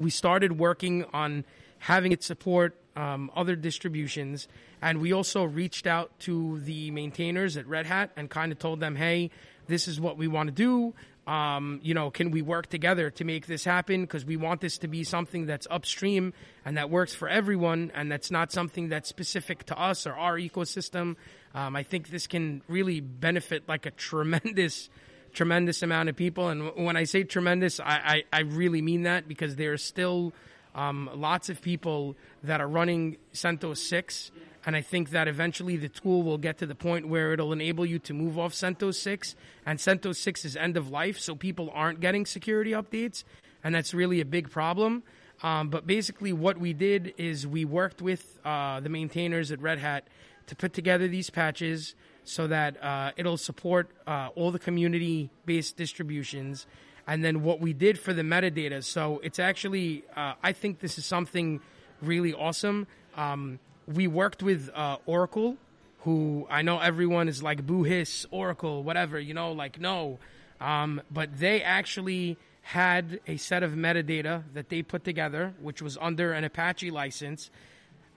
we 0.00 0.08
started 0.08 0.58
working 0.58 1.04
on 1.12 1.44
having 1.80 2.12
it 2.12 2.22
support 2.22 2.76
um, 2.96 3.30
other 3.34 3.56
distributions, 3.56 4.48
and 4.80 5.00
we 5.00 5.12
also 5.12 5.44
reached 5.44 5.86
out 5.86 6.18
to 6.20 6.60
the 6.60 6.90
maintainers 6.90 7.56
at 7.56 7.66
Red 7.66 7.86
Hat 7.86 8.10
and 8.16 8.28
kind 8.28 8.52
of 8.52 8.58
told 8.58 8.80
them, 8.80 8.96
"Hey, 8.96 9.30
this 9.66 9.88
is 9.88 10.00
what 10.00 10.16
we 10.16 10.28
want 10.28 10.48
to 10.48 10.52
do. 10.52 10.94
Um, 11.26 11.78
you 11.84 11.94
know, 11.94 12.10
can 12.10 12.32
we 12.32 12.42
work 12.42 12.66
together 12.66 13.08
to 13.10 13.24
make 13.24 13.46
this 13.46 13.64
happen? 13.64 14.02
Because 14.02 14.24
we 14.24 14.36
want 14.36 14.60
this 14.60 14.78
to 14.78 14.88
be 14.88 15.04
something 15.04 15.46
that's 15.46 15.68
upstream 15.70 16.32
and 16.64 16.76
that 16.76 16.90
works 16.90 17.14
for 17.14 17.28
everyone, 17.28 17.92
and 17.94 18.10
that's 18.10 18.30
not 18.30 18.50
something 18.50 18.88
that's 18.88 19.08
specific 19.08 19.64
to 19.66 19.80
us 19.80 20.06
or 20.06 20.14
our 20.14 20.36
ecosystem. 20.36 21.16
Um, 21.54 21.76
I 21.76 21.84
think 21.84 22.08
this 22.08 22.26
can 22.26 22.62
really 22.68 23.00
benefit 23.00 23.68
like 23.68 23.86
a 23.86 23.90
tremendous." 23.90 24.90
tremendous 25.32 25.82
amount 25.82 26.10
of 26.10 26.14
people. 26.14 26.48
And 26.48 26.72
when 26.76 26.94
I 26.94 27.04
say 27.04 27.24
tremendous, 27.24 27.80
I, 27.80 28.24
I, 28.32 28.38
I 28.38 28.40
really 28.40 28.82
mean 28.82 29.04
that 29.04 29.26
because 29.26 29.56
there 29.56 29.72
are 29.72 29.78
still 29.78 30.34
um, 30.74 31.10
lots 31.14 31.48
of 31.48 31.60
people 31.60 32.16
that 32.42 32.60
are 32.60 32.68
running 32.68 33.16
CentOS 33.34 33.78
6. 33.78 34.30
And 34.64 34.76
I 34.76 34.80
think 34.80 35.10
that 35.10 35.26
eventually 35.26 35.76
the 35.76 35.88
tool 35.88 36.22
will 36.22 36.38
get 36.38 36.58
to 36.58 36.66
the 36.66 36.74
point 36.74 37.08
where 37.08 37.32
it'll 37.32 37.52
enable 37.52 37.84
you 37.84 37.98
to 38.00 38.14
move 38.14 38.38
off 38.38 38.52
CentOS 38.52 38.94
6. 38.94 39.34
And 39.66 39.78
CentOS 39.78 40.16
6 40.16 40.44
is 40.44 40.56
end 40.56 40.76
of 40.76 40.90
life, 40.90 41.18
so 41.18 41.34
people 41.34 41.70
aren't 41.74 42.00
getting 42.00 42.26
security 42.26 42.70
updates. 42.70 43.24
And 43.64 43.74
that's 43.74 43.92
really 43.92 44.20
a 44.20 44.24
big 44.24 44.50
problem. 44.50 45.02
Um, 45.42 45.68
but 45.70 45.86
basically, 45.86 46.32
what 46.32 46.58
we 46.58 46.72
did 46.72 47.14
is 47.18 47.46
we 47.46 47.64
worked 47.64 48.00
with 48.00 48.38
uh, 48.44 48.80
the 48.80 48.88
maintainers 48.88 49.50
at 49.50 49.60
Red 49.60 49.78
Hat 49.78 50.06
to 50.46 50.56
put 50.56 50.72
together 50.72 51.08
these 51.08 51.30
patches 51.30 51.94
so 52.24 52.46
that 52.46 52.82
uh, 52.82 53.10
it'll 53.16 53.36
support 53.36 53.90
uh, 54.06 54.28
all 54.36 54.52
the 54.52 54.58
community 54.58 55.30
based 55.44 55.76
distributions. 55.76 56.66
And 57.06 57.24
then 57.24 57.42
what 57.42 57.60
we 57.60 57.72
did 57.72 57.98
for 57.98 58.12
the 58.12 58.22
metadata. 58.22 58.84
So 58.84 59.20
it's 59.22 59.38
actually, 59.38 60.04
uh, 60.16 60.34
I 60.42 60.52
think 60.52 60.80
this 60.80 60.98
is 60.98 61.04
something 61.04 61.60
really 62.00 62.32
awesome. 62.32 62.86
Um, 63.16 63.58
we 63.86 64.06
worked 64.06 64.42
with 64.42 64.70
uh, 64.74 64.98
Oracle, 65.06 65.56
who 66.00 66.46
I 66.50 66.62
know 66.62 66.78
everyone 66.78 67.28
is 67.28 67.42
like 67.42 67.66
boo 67.66 67.82
hiss, 67.82 68.26
Oracle, 68.30 68.82
whatever, 68.82 69.18
you 69.18 69.34
know, 69.34 69.52
like 69.52 69.80
no. 69.80 70.18
Um, 70.60 71.02
but 71.10 71.38
they 71.38 71.62
actually 71.62 72.38
had 72.62 73.18
a 73.26 73.36
set 73.36 73.64
of 73.64 73.72
metadata 73.72 74.44
that 74.54 74.68
they 74.68 74.82
put 74.82 75.02
together, 75.02 75.54
which 75.60 75.82
was 75.82 75.98
under 76.00 76.32
an 76.32 76.44
Apache 76.44 76.90
license 76.92 77.50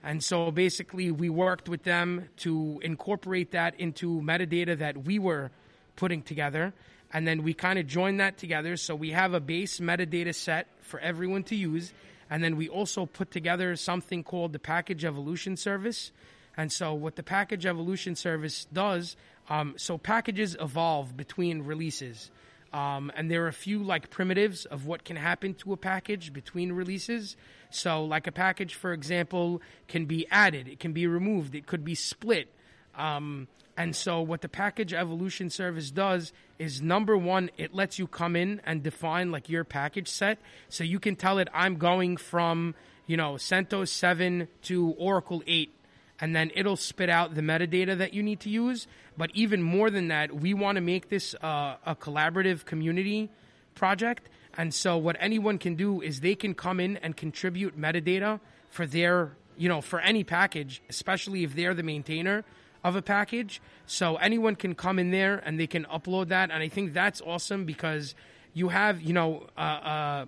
and 0.06 0.22
so 0.22 0.52
basically, 0.52 1.10
we 1.10 1.28
worked 1.28 1.68
with 1.68 1.82
them 1.82 2.28
to 2.38 2.78
incorporate 2.84 3.50
that 3.50 3.74
into 3.80 4.20
metadata 4.20 4.78
that 4.78 5.04
we 5.04 5.18
were 5.18 5.50
putting 5.96 6.22
together. 6.22 6.72
And 7.16 7.26
then 7.26 7.44
we 7.44 7.54
kind 7.54 7.78
of 7.78 7.86
join 7.86 8.18
that 8.18 8.36
together. 8.36 8.76
So 8.76 8.94
we 8.94 9.12
have 9.12 9.32
a 9.32 9.40
base 9.40 9.80
metadata 9.80 10.34
set 10.34 10.66
for 10.82 11.00
everyone 11.00 11.44
to 11.44 11.56
use. 11.56 11.94
And 12.28 12.44
then 12.44 12.56
we 12.56 12.68
also 12.68 13.06
put 13.06 13.30
together 13.30 13.74
something 13.76 14.22
called 14.22 14.52
the 14.52 14.58
package 14.58 15.02
evolution 15.02 15.56
service. 15.56 16.12
And 16.58 16.70
so 16.70 16.92
what 16.92 17.16
the 17.16 17.22
package 17.22 17.64
evolution 17.64 18.16
service 18.16 18.66
does, 18.70 19.16
um, 19.48 19.76
so 19.78 19.96
packages 19.96 20.58
evolve 20.60 21.16
between 21.16 21.62
releases. 21.62 22.30
Um, 22.74 23.10
and 23.16 23.30
there 23.30 23.44
are 23.44 23.48
a 23.48 23.52
few 23.54 23.82
like 23.82 24.10
primitives 24.10 24.66
of 24.66 24.84
what 24.84 25.02
can 25.02 25.16
happen 25.16 25.54
to 25.54 25.72
a 25.72 25.78
package 25.78 26.34
between 26.34 26.72
releases. 26.72 27.34
So, 27.70 28.04
like 28.04 28.26
a 28.26 28.32
package, 28.32 28.74
for 28.74 28.92
example, 28.92 29.62
can 29.88 30.04
be 30.04 30.26
added, 30.30 30.68
it 30.68 30.80
can 30.80 30.92
be 30.92 31.06
removed, 31.06 31.54
it 31.54 31.66
could 31.66 31.82
be 31.82 31.94
split. 31.94 32.52
Um, 32.94 33.48
and 33.76 33.94
so, 33.94 34.22
what 34.22 34.40
the 34.40 34.48
package 34.48 34.94
evolution 34.94 35.50
service 35.50 35.90
does 35.90 36.32
is 36.58 36.80
number 36.80 37.16
one, 37.16 37.50
it 37.58 37.74
lets 37.74 37.98
you 37.98 38.06
come 38.06 38.34
in 38.34 38.60
and 38.64 38.82
define 38.82 39.30
like 39.30 39.50
your 39.50 39.64
package 39.64 40.08
set. 40.08 40.38
So 40.70 40.82
you 40.82 40.98
can 40.98 41.14
tell 41.14 41.38
it, 41.38 41.48
I'm 41.52 41.76
going 41.76 42.16
from, 42.16 42.74
you 43.06 43.18
know, 43.18 43.34
CentOS 43.34 43.88
7 43.88 44.48
to 44.62 44.94
Oracle 44.98 45.42
8 45.46 45.72
and 46.18 46.34
then 46.34 46.50
it'll 46.54 46.76
spit 46.76 47.10
out 47.10 47.34
the 47.34 47.42
metadata 47.42 47.98
that 47.98 48.14
you 48.14 48.22
need 48.22 48.40
to 48.40 48.48
use. 48.48 48.86
But 49.18 49.30
even 49.34 49.62
more 49.62 49.90
than 49.90 50.08
that, 50.08 50.34
we 50.34 50.54
want 50.54 50.76
to 50.76 50.80
make 50.80 51.10
this 51.10 51.34
uh, 51.34 51.76
a 51.84 51.94
collaborative 51.94 52.64
community 52.64 53.30
project. 53.74 54.30
And 54.56 54.72
so 54.72 54.96
what 54.96 55.16
anyone 55.20 55.58
can 55.58 55.74
do 55.74 56.00
is 56.00 56.20
they 56.20 56.34
can 56.34 56.54
come 56.54 56.80
in 56.80 56.96
and 56.98 57.14
contribute 57.14 57.78
metadata 57.78 58.40
for 58.70 58.86
their, 58.86 59.36
you 59.58 59.68
know, 59.68 59.82
for 59.82 60.00
any 60.00 60.24
package, 60.24 60.80
especially 60.88 61.44
if 61.44 61.54
they're 61.54 61.74
the 61.74 61.82
maintainer 61.82 62.44
of 62.86 62.94
a 62.94 63.02
package. 63.02 63.60
So 63.86 64.16
anyone 64.16 64.54
can 64.54 64.74
come 64.74 64.98
in 64.98 65.10
there 65.10 65.42
and 65.44 65.58
they 65.58 65.66
can 65.66 65.84
upload 65.86 66.28
that. 66.28 66.50
And 66.50 66.62
I 66.62 66.68
think 66.68 66.92
that's 66.92 67.20
awesome 67.20 67.64
because 67.64 68.14
you 68.54 68.68
have, 68.68 69.02
you 69.02 69.12
know, 69.12 69.46
uh, 69.58 69.60
uh, 69.60 70.26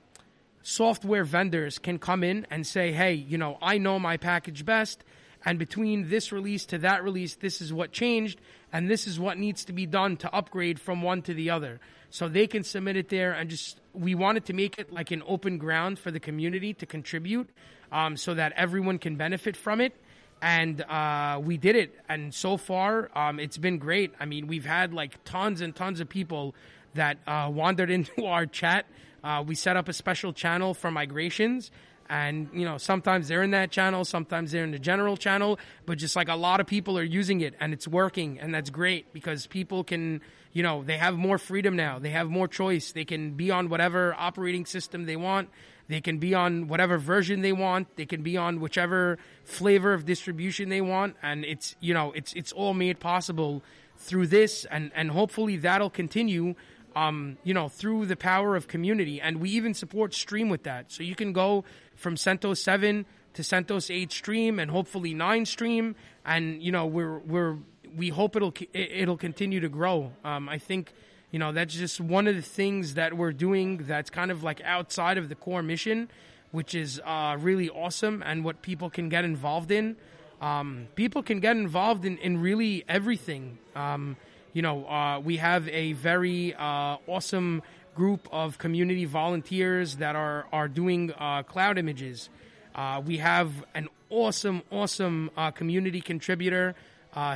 software 0.62 1.24
vendors 1.24 1.78
can 1.78 1.98
come 1.98 2.24
in 2.24 2.46
and 2.50 2.66
say, 2.66 2.92
hey, 2.92 3.14
you 3.14 3.38
know, 3.38 3.58
I 3.62 3.78
know 3.78 3.98
my 3.98 4.16
package 4.16 4.64
best. 4.64 5.04
And 5.44 5.56
between 5.58 6.10
this 6.10 6.32
release 6.32 6.66
to 6.66 6.78
that 6.78 7.04
release, 7.04 7.36
this 7.36 7.60
is 7.60 7.72
what 7.72 7.92
changed, 7.92 8.40
and 8.72 8.90
this 8.90 9.06
is 9.06 9.20
what 9.20 9.38
needs 9.38 9.64
to 9.66 9.72
be 9.72 9.86
done 9.86 10.16
to 10.18 10.34
upgrade 10.34 10.80
from 10.80 11.00
one 11.00 11.22
to 11.22 11.32
the 11.32 11.50
other. 11.50 11.78
So 12.10 12.28
they 12.28 12.48
can 12.48 12.64
submit 12.64 12.96
it 12.96 13.08
there, 13.08 13.32
and 13.32 13.48
just 13.48 13.80
we 13.94 14.16
wanted 14.16 14.46
to 14.46 14.52
make 14.52 14.78
it 14.80 14.92
like 14.92 15.12
an 15.12 15.22
open 15.26 15.58
ground 15.58 16.00
for 16.00 16.10
the 16.10 16.18
community 16.18 16.74
to 16.74 16.86
contribute, 16.86 17.48
um, 17.92 18.16
so 18.16 18.34
that 18.34 18.52
everyone 18.56 18.98
can 18.98 19.14
benefit 19.14 19.56
from 19.56 19.80
it. 19.80 19.94
And 20.40 20.80
uh, 20.82 21.40
we 21.42 21.56
did 21.56 21.74
it, 21.74 21.98
and 22.08 22.32
so 22.32 22.56
far 22.56 23.10
um, 23.16 23.40
it's 23.40 23.58
been 23.58 23.78
great. 23.78 24.14
I 24.20 24.24
mean, 24.24 24.46
we've 24.46 24.64
had 24.64 24.94
like 24.94 25.22
tons 25.24 25.60
and 25.60 25.74
tons 25.74 26.00
of 26.00 26.08
people 26.08 26.54
that 26.94 27.18
uh, 27.26 27.50
wandered 27.52 27.90
into 27.98 28.26
our 28.26 28.46
chat. 28.46 28.86
Uh, 29.22 29.42
we 29.46 29.54
set 29.54 29.76
up 29.76 29.88
a 29.88 29.92
special 29.92 30.32
channel 30.32 30.74
for 30.74 30.90
migrations. 30.90 31.70
And 32.10 32.48
you 32.54 32.64
know 32.64 32.78
sometimes 32.78 33.28
they're 33.28 33.42
in 33.42 33.50
that 33.50 33.70
channel 33.70 34.02
sometimes 34.02 34.50
they're 34.50 34.64
in 34.64 34.70
the 34.70 34.78
general 34.78 35.18
channel. 35.18 35.58
But 35.84 35.98
just 35.98 36.16
like 36.16 36.30
a 36.30 36.36
lot 36.36 36.58
of 36.58 36.66
people 36.66 36.98
are 36.98 37.02
using 37.02 37.42
it 37.42 37.54
and 37.60 37.74
it's 37.74 37.86
working 37.86 38.40
and 38.40 38.54
that's 38.54 38.70
great 38.70 39.12
because 39.12 39.46
people 39.46 39.84
can 39.84 40.22
you 40.54 40.62
know 40.62 40.82
they 40.82 40.96
have 40.96 41.18
more 41.18 41.36
freedom 41.36 41.76
now. 41.76 41.98
They 41.98 42.08
have 42.08 42.30
more 42.30 42.48
choice. 42.48 42.92
They 42.92 43.04
can 43.04 43.32
be 43.32 43.50
on 43.50 43.68
whatever 43.68 44.14
operating 44.18 44.64
system 44.64 45.04
they 45.04 45.16
want 45.16 45.50
They 45.88 46.00
can 46.00 46.18
be 46.18 46.34
on 46.34 46.68
whatever 46.68 46.98
version 46.98 47.40
they 47.40 47.52
want. 47.52 47.96
They 47.96 48.04
can 48.04 48.22
be 48.22 48.36
on 48.36 48.60
whichever 48.60 49.18
flavor 49.44 49.94
of 49.94 50.04
distribution 50.04 50.68
they 50.68 50.82
want, 50.82 51.16
and 51.22 51.44
it's 51.44 51.76
you 51.80 51.94
know 51.94 52.12
it's 52.12 52.32
it's 52.34 52.52
all 52.52 52.74
made 52.74 53.00
possible 53.00 53.62
through 53.96 54.26
this, 54.26 54.66
and 54.66 54.90
and 54.94 55.10
hopefully 55.10 55.56
that'll 55.56 55.90
continue. 55.90 56.54
Um, 56.96 57.38
you 57.44 57.54
know, 57.54 57.68
through 57.68 58.06
the 58.06 58.16
power 58.16 58.56
of 58.56 58.66
community, 58.66 59.20
and 59.20 59.40
we 59.40 59.50
even 59.50 59.72
support 59.72 60.14
Stream 60.14 60.48
with 60.48 60.64
that. 60.64 60.90
So 60.90 61.04
you 61.04 61.14
can 61.14 61.32
go 61.32 61.64
from 61.94 62.16
CentOS 62.16 62.56
seven 62.56 63.06
to 63.34 63.42
CentOS 63.42 63.94
eight 63.94 64.10
Stream, 64.10 64.58
and 64.58 64.70
hopefully 64.70 65.14
nine 65.14 65.46
Stream, 65.46 65.94
and 66.24 66.60
you 66.62 66.72
know 66.72 66.86
we're 66.86 67.18
we're 67.18 67.58
we 67.96 68.08
hope 68.08 68.36
it'll 68.36 68.54
it'll 68.72 69.16
continue 69.16 69.60
to 69.60 69.68
grow. 69.68 70.12
Um, 70.24 70.48
I 70.48 70.58
think 70.58 70.92
you 71.30 71.38
know 71.38 71.52
that's 71.52 71.74
just 71.74 72.00
one 72.00 72.26
of 72.26 72.36
the 72.36 72.42
things 72.42 72.94
that 72.94 73.16
we're 73.16 73.32
doing 73.32 73.78
that's 73.78 74.10
kind 74.10 74.30
of 74.30 74.42
like 74.42 74.60
outside 74.64 75.18
of 75.18 75.28
the 75.28 75.34
core 75.34 75.62
mission, 75.62 76.08
which 76.52 76.74
is 76.74 77.00
uh, 77.04 77.36
really 77.38 77.68
awesome 77.68 78.22
and 78.24 78.44
what 78.44 78.62
people 78.62 78.88
can 78.88 79.08
get 79.08 79.24
involved 79.24 79.70
in. 79.70 79.96
Um, 80.40 80.86
people 80.94 81.22
can 81.22 81.40
get 81.40 81.56
involved 81.56 82.04
in, 82.04 82.16
in 82.18 82.40
really 82.40 82.84
everything. 82.88 83.58
Um, 83.74 84.16
you 84.52 84.62
know, 84.62 84.86
uh, 84.86 85.20
we 85.20 85.36
have 85.36 85.68
a 85.68 85.92
very 85.92 86.54
uh, 86.54 86.96
awesome 87.06 87.62
group 87.94 88.28
of 88.32 88.58
community 88.58 89.04
volunteers 89.04 89.96
that 89.96 90.16
are 90.16 90.46
are 90.52 90.68
doing 90.68 91.12
uh, 91.18 91.42
cloud 91.42 91.76
images. 91.76 92.30
Uh, 92.74 93.02
we 93.04 93.18
have 93.18 93.52
an 93.74 93.88
awesome, 94.08 94.62
awesome 94.70 95.30
uh, 95.36 95.50
community 95.50 96.00
contributor 96.00 96.74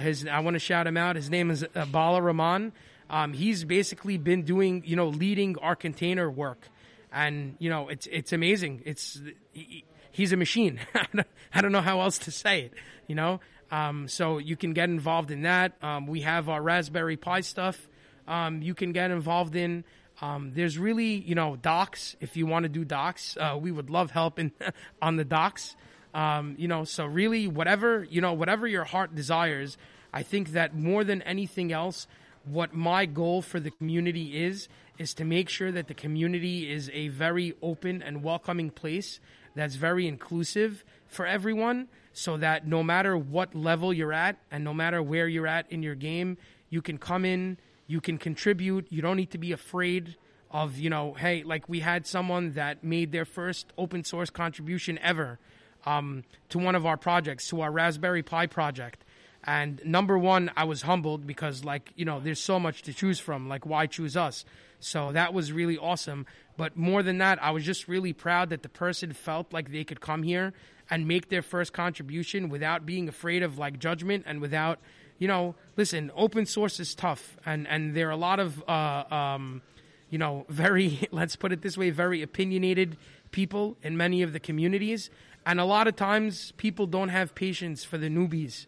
his 0.00 0.24
I 0.26 0.38
want 0.38 0.54
to 0.54 0.60
shout 0.60 0.86
him 0.86 0.96
out. 0.96 1.16
His 1.16 1.28
name 1.28 1.50
is 1.50 1.66
Bala 1.90 2.22
Raman. 2.22 2.72
Um, 3.12 3.34
he's 3.34 3.64
basically 3.64 4.16
been 4.16 4.42
doing 4.42 4.82
you 4.86 4.96
know 4.96 5.08
leading 5.08 5.58
our 5.58 5.76
container 5.76 6.30
work, 6.30 6.66
and 7.12 7.56
you 7.58 7.68
know 7.68 7.88
it's 7.88 8.08
it's 8.10 8.32
amazing. 8.32 8.82
It's 8.86 9.20
he, 9.52 9.84
he's 10.10 10.32
a 10.32 10.36
machine. 10.36 10.80
I 11.54 11.60
don't 11.60 11.72
know 11.72 11.82
how 11.82 12.00
else 12.00 12.18
to 12.20 12.30
say 12.30 12.62
it. 12.62 12.72
You 13.06 13.14
know, 13.14 13.40
um, 13.70 14.08
so 14.08 14.38
you 14.38 14.56
can 14.56 14.72
get 14.72 14.88
involved 14.88 15.30
in 15.30 15.42
that. 15.42 15.74
Um, 15.82 16.06
we 16.06 16.22
have 16.22 16.48
our 16.48 16.62
Raspberry 16.62 17.18
Pi 17.18 17.42
stuff. 17.42 17.88
Um, 18.26 18.62
you 18.62 18.74
can 18.74 18.92
get 18.92 19.10
involved 19.10 19.56
in. 19.56 19.84
Um, 20.22 20.52
there's 20.54 20.78
really, 20.78 21.14
you 21.14 21.34
know, 21.34 21.56
docs. 21.56 22.16
If 22.20 22.36
you 22.36 22.46
want 22.46 22.62
to 22.62 22.68
do 22.68 22.84
docs, 22.84 23.36
uh, 23.38 23.58
we 23.60 23.72
would 23.72 23.90
love 23.90 24.10
help 24.10 24.38
in, 24.38 24.52
on 25.02 25.16
the 25.16 25.24
docs. 25.24 25.76
Um, 26.14 26.54
you 26.58 26.68
know, 26.68 26.84
so 26.84 27.04
really, 27.04 27.46
whatever 27.46 28.04
you 28.04 28.22
know, 28.22 28.32
whatever 28.32 28.66
your 28.66 28.84
heart 28.84 29.14
desires, 29.14 29.76
I 30.12 30.22
think 30.22 30.52
that 30.52 30.74
more 30.74 31.04
than 31.04 31.20
anything 31.22 31.72
else, 31.72 32.06
what 32.44 32.74
my 32.74 33.06
goal 33.06 33.42
for 33.42 33.60
the 33.60 33.70
community 33.70 34.44
is 34.44 34.68
is 34.98 35.14
to 35.14 35.24
make 35.24 35.48
sure 35.48 35.72
that 35.72 35.88
the 35.88 35.94
community 35.94 36.70
is 36.70 36.90
a 36.92 37.08
very 37.08 37.54
open 37.62 38.02
and 38.02 38.22
welcoming 38.22 38.70
place 38.70 39.20
that's 39.54 39.74
very 39.74 40.06
inclusive 40.06 40.84
for 41.06 41.26
everyone 41.26 41.88
so 42.12 42.36
that 42.36 42.66
no 42.66 42.82
matter 42.82 43.16
what 43.16 43.54
level 43.54 43.92
you're 43.92 44.12
at 44.12 44.36
and 44.50 44.64
no 44.64 44.74
matter 44.74 45.02
where 45.02 45.28
you're 45.28 45.46
at 45.46 45.70
in 45.70 45.82
your 45.82 45.94
game 45.94 46.36
you 46.70 46.82
can 46.82 46.98
come 46.98 47.24
in 47.24 47.56
you 47.86 48.00
can 48.00 48.18
contribute 48.18 48.86
you 48.90 49.02
don't 49.02 49.16
need 49.16 49.30
to 49.30 49.38
be 49.38 49.52
afraid 49.52 50.16
of 50.50 50.78
you 50.78 50.90
know 50.90 51.14
hey 51.14 51.42
like 51.42 51.68
we 51.68 51.80
had 51.80 52.06
someone 52.06 52.52
that 52.52 52.84
made 52.84 53.12
their 53.12 53.24
first 53.24 53.72
open 53.78 54.04
source 54.04 54.30
contribution 54.30 54.98
ever 54.98 55.38
um, 55.84 56.24
to 56.48 56.58
one 56.58 56.74
of 56.74 56.86
our 56.86 56.96
projects, 56.96 57.48
to 57.48 57.60
our 57.60 57.70
Raspberry 57.70 58.22
Pi 58.22 58.46
project. 58.46 59.04
And 59.44 59.80
number 59.84 60.16
one, 60.16 60.50
I 60.56 60.64
was 60.64 60.82
humbled 60.82 61.26
because, 61.26 61.64
like, 61.64 61.92
you 61.96 62.04
know, 62.04 62.20
there's 62.20 62.40
so 62.40 62.60
much 62.60 62.82
to 62.82 62.92
choose 62.92 63.18
from. 63.18 63.48
Like, 63.48 63.66
why 63.66 63.86
choose 63.86 64.16
us? 64.16 64.44
So 64.78 65.12
that 65.12 65.32
was 65.34 65.52
really 65.52 65.78
awesome. 65.78 66.26
But 66.56 66.76
more 66.76 67.02
than 67.02 67.18
that, 67.18 67.42
I 67.42 67.50
was 67.50 67.64
just 67.64 67.88
really 67.88 68.12
proud 68.12 68.50
that 68.50 68.62
the 68.62 68.68
person 68.68 69.12
felt 69.12 69.52
like 69.52 69.72
they 69.72 69.84
could 69.84 70.00
come 70.00 70.22
here 70.22 70.52
and 70.90 71.08
make 71.08 71.28
their 71.28 71.42
first 71.42 71.72
contribution 71.72 72.48
without 72.48 72.84
being 72.84 73.08
afraid 73.08 73.42
of 73.42 73.58
like 73.58 73.78
judgment 73.78 74.24
and 74.26 74.40
without, 74.40 74.78
you 75.18 75.28
know, 75.28 75.54
listen, 75.76 76.10
open 76.14 76.46
source 76.46 76.78
is 76.80 76.94
tough, 76.94 77.36
and 77.46 77.66
and 77.68 77.94
there 77.94 78.08
are 78.08 78.12
a 78.12 78.16
lot 78.16 78.40
of, 78.40 78.62
uh, 78.68 79.04
um, 79.10 79.62
you 80.10 80.18
know, 80.18 80.44
very 80.50 81.08
let's 81.10 81.36
put 81.36 81.52
it 81.52 81.62
this 81.62 81.78
way, 81.78 81.90
very 81.90 82.22
opinionated 82.22 82.96
people 83.30 83.76
in 83.82 83.96
many 83.96 84.22
of 84.22 84.32
the 84.32 84.40
communities. 84.40 85.10
And 85.44 85.58
a 85.58 85.64
lot 85.64 85.88
of 85.88 85.96
times 85.96 86.52
people 86.56 86.86
don't 86.86 87.08
have 87.08 87.34
patience 87.34 87.82
for 87.82 87.98
the 87.98 88.08
newbies, 88.08 88.66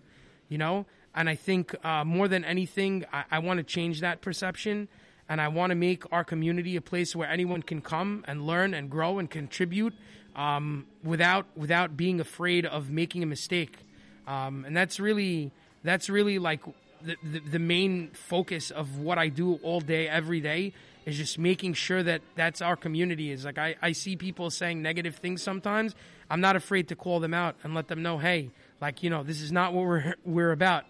you 0.55 0.59
know? 0.59 0.87
And 1.17 1.29
I 1.29 1.35
think 1.35 1.75
uh, 1.85 2.05
more 2.05 2.29
than 2.29 2.45
anything, 2.45 3.05
I, 3.13 3.25
I 3.33 3.39
want 3.41 3.59
to 3.59 3.65
change 3.65 4.01
that 4.03 4.21
perception. 4.21 4.87
And 5.29 5.41
I 5.41 5.49
want 5.49 5.71
to 5.73 5.75
make 5.75 6.05
our 6.13 6.23
community 6.23 6.77
a 6.77 6.81
place 6.81 7.17
where 7.17 7.29
anyone 7.29 7.63
can 7.63 7.81
come 7.81 8.25
and 8.29 8.47
learn 8.47 8.73
and 8.73 8.89
grow 8.89 9.19
and 9.19 9.29
contribute 9.29 9.95
um, 10.37 10.87
without 11.03 11.47
without 11.57 11.97
being 11.97 12.21
afraid 12.21 12.67
of 12.67 12.89
making 12.89 13.25
a 13.25 13.27
mistake. 13.27 13.79
Um, 14.29 14.65
and 14.65 14.77
that's 14.77 15.01
really 15.01 15.51
that's 15.83 16.09
really 16.09 16.39
like 16.39 16.61
the, 17.03 17.17
the, 17.33 17.41
the 17.41 17.59
main 17.59 18.11
focus 18.13 18.71
of 18.71 18.99
what 18.99 19.19
I 19.19 19.29
do 19.29 19.55
all 19.65 19.81
day, 19.81 20.07
every 20.07 20.41
day 20.41 20.73
is 21.05 21.17
just 21.17 21.39
making 21.39 21.75
sure 21.75 22.03
that 22.03 22.23
that's 22.37 22.63
our 22.63 22.77
community 22.77 23.31
is 23.31 23.45
like 23.45 23.59
I, 23.59 23.77
I 23.83 23.93
see 23.93 24.17
people 24.17 24.51
saying 24.51 24.81
negative 24.81 25.17
things 25.17 25.43
sometimes 25.43 25.95
i'm 26.31 26.41
not 26.41 26.57
afraid 26.57 26.89
to 26.89 26.97
call 26.97 27.21
them 27.21 27.35
out 27.35 27.57
and 27.63 27.75
let 27.75 27.89
them 27.89 28.03
know 28.03 28.17
hey 28.17 28.51
like 28.81 29.03
you 29.03 29.11
know 29.11 29.23
this 29.23 29.41
is 29.41 29.53
not 29.53 29.73
what 29.73 29.85
we're 29.85 30.15
we're 30.25 30.53
about 30.53 30.85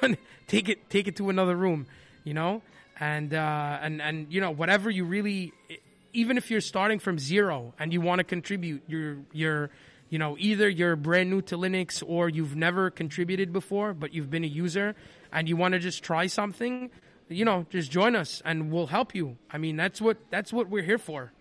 take 0.46 0.68
it 0.68 0.88
take 0.90 1.08
it 1.08 1.16
to 1.16 1.30
another 1.30 1.56
room 1.56 1.86
you 2.24 2.34
know 2.34 2.62
and 2.98 3.34
uh 3.34 3.78
and 3.80 4.00
and 4.02 4.32
you 4.32 4.40
know 4.40 4.50
whatever 4.50 4.90
you 4.90 5.04
really 5.04 5.52
even 6.12 6.36
if 6.36 6.50
you're 6.50 6.60
starting 6.60 6.98
from 6.98 7.18
zero 7.18 7.72
and 7.78 7.92
you 7.92 8.00
want 8.00 8.18
to 8.18 8.24
contribute 8.24 8.82
you're 8.86 9.18
you're 9.32 9.70
you 10.08 10.18
know 10.18 10.36
either 10.38 10.68
you're 10.68 10.96
brand 10.96 11.30
new 11.30 11.40
to 11.40 11.56
linux 11.56 12.02
or 12.06 12.28
you've 12.28 12.56
never 12.56 12.90
contributed 12.90 13.52
before 13.52 13.94
but 13.94 14.12
you've 14.12 14.30
been 14.30 14.44
a 14.44 14.48
user 14.48 14.94
and 15.32 15.48
you 15.48 15.56
want 15.56 15.72
to 15.72 15.78
just 15.78 16.02
try 16.02 16.26
something 16.26 16.90
you 17.30 17.44
know, 17.44 17.64
just 17.70 17.90
join 17.90 18.16
us 18.16 18.42
and 18.44 18.72
we'll 18.72 18.88
help 18.88 19.14
you. 19.14 19.36
I 19.50 19.58
mean, 19.58 19.76
that's 19.76 20.00
what 20.00 20.18
that's 20.30 20.52
what 20.52 20.68
we're 20.68 20.82
here 20.82 20.98
for. 20.98 21.32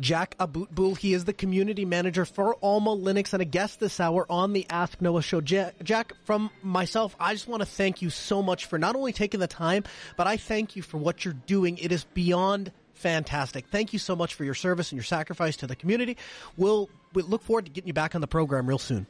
Jack 0.00 0.36
Aboutboul. 0.38 0.98
He 0.98 1.14
is 1.14 1.24
the 1.24 1.32
community 1.32 1.84
manager 1.84 2.24
for 2.24 2.56
Alma 2.62 2.90
Linux 2.90 3.32
and 3.32 3.42
a 3.42 3.44
guest 3.44 3.80
this 3.80 4.00
hour 4.00 4.26
on 4.28 4.52
the 4.52 4.66
Ask 4.70 5.00
Noah 5.00 5.22
show. 5.22 5.40
Jack, 5.40 6.12
from 6.24 6.50
myself, 6.62 7.14
I 7.20 7.32
just 7.32 7.48
want 7.48 7.60
to 7.60 7.66
thank 7.66 8.02
you 8.02 8.10
so 8.10 8.42
much 8.42 8.66
for 8.66 8.78
not 8.78 8.96
only 8.96 9.12
taking 9.12 9.40
the 9.40 9.46
time, 9.46 9.84
but 10.16 10.26
I 10.26 10.36
thank 10.36 10.76
you 10.76 10.82
for 10.82 10.98
what 10.98 11.24
you're 11.24 11.34
doing. 11.34 11.78
It 11.78 11.92
is 11.92 12.04
beyond 12.04 12.72
fantastic. 12.94 13.66
Thank 13.66 13.92
you 13.92 13.98
so 13.98 14.16
much 14.16 14.34
for 14.34 14.44
your 14.44 14.54
service 14.54 14.90
and 14.90 14.96
your 14.96 15.04
sacrifice 15.04 15.56
to 15.58 15.66
the 15.66 15.76
community. 15.76 16.16
We'll, 16.56 16.88
we'll 17.12 17.26
look 17.26 17.42
forward 17.42 17.66
to 17.66 17.70
getting 17.70 17.88
you 17.88 17.94
back 17.94 18.14
on 18.14 18.20
the 18.20 18.26
program 18.26 18.66
real 18.66 18.78
soon. 18.78 19.06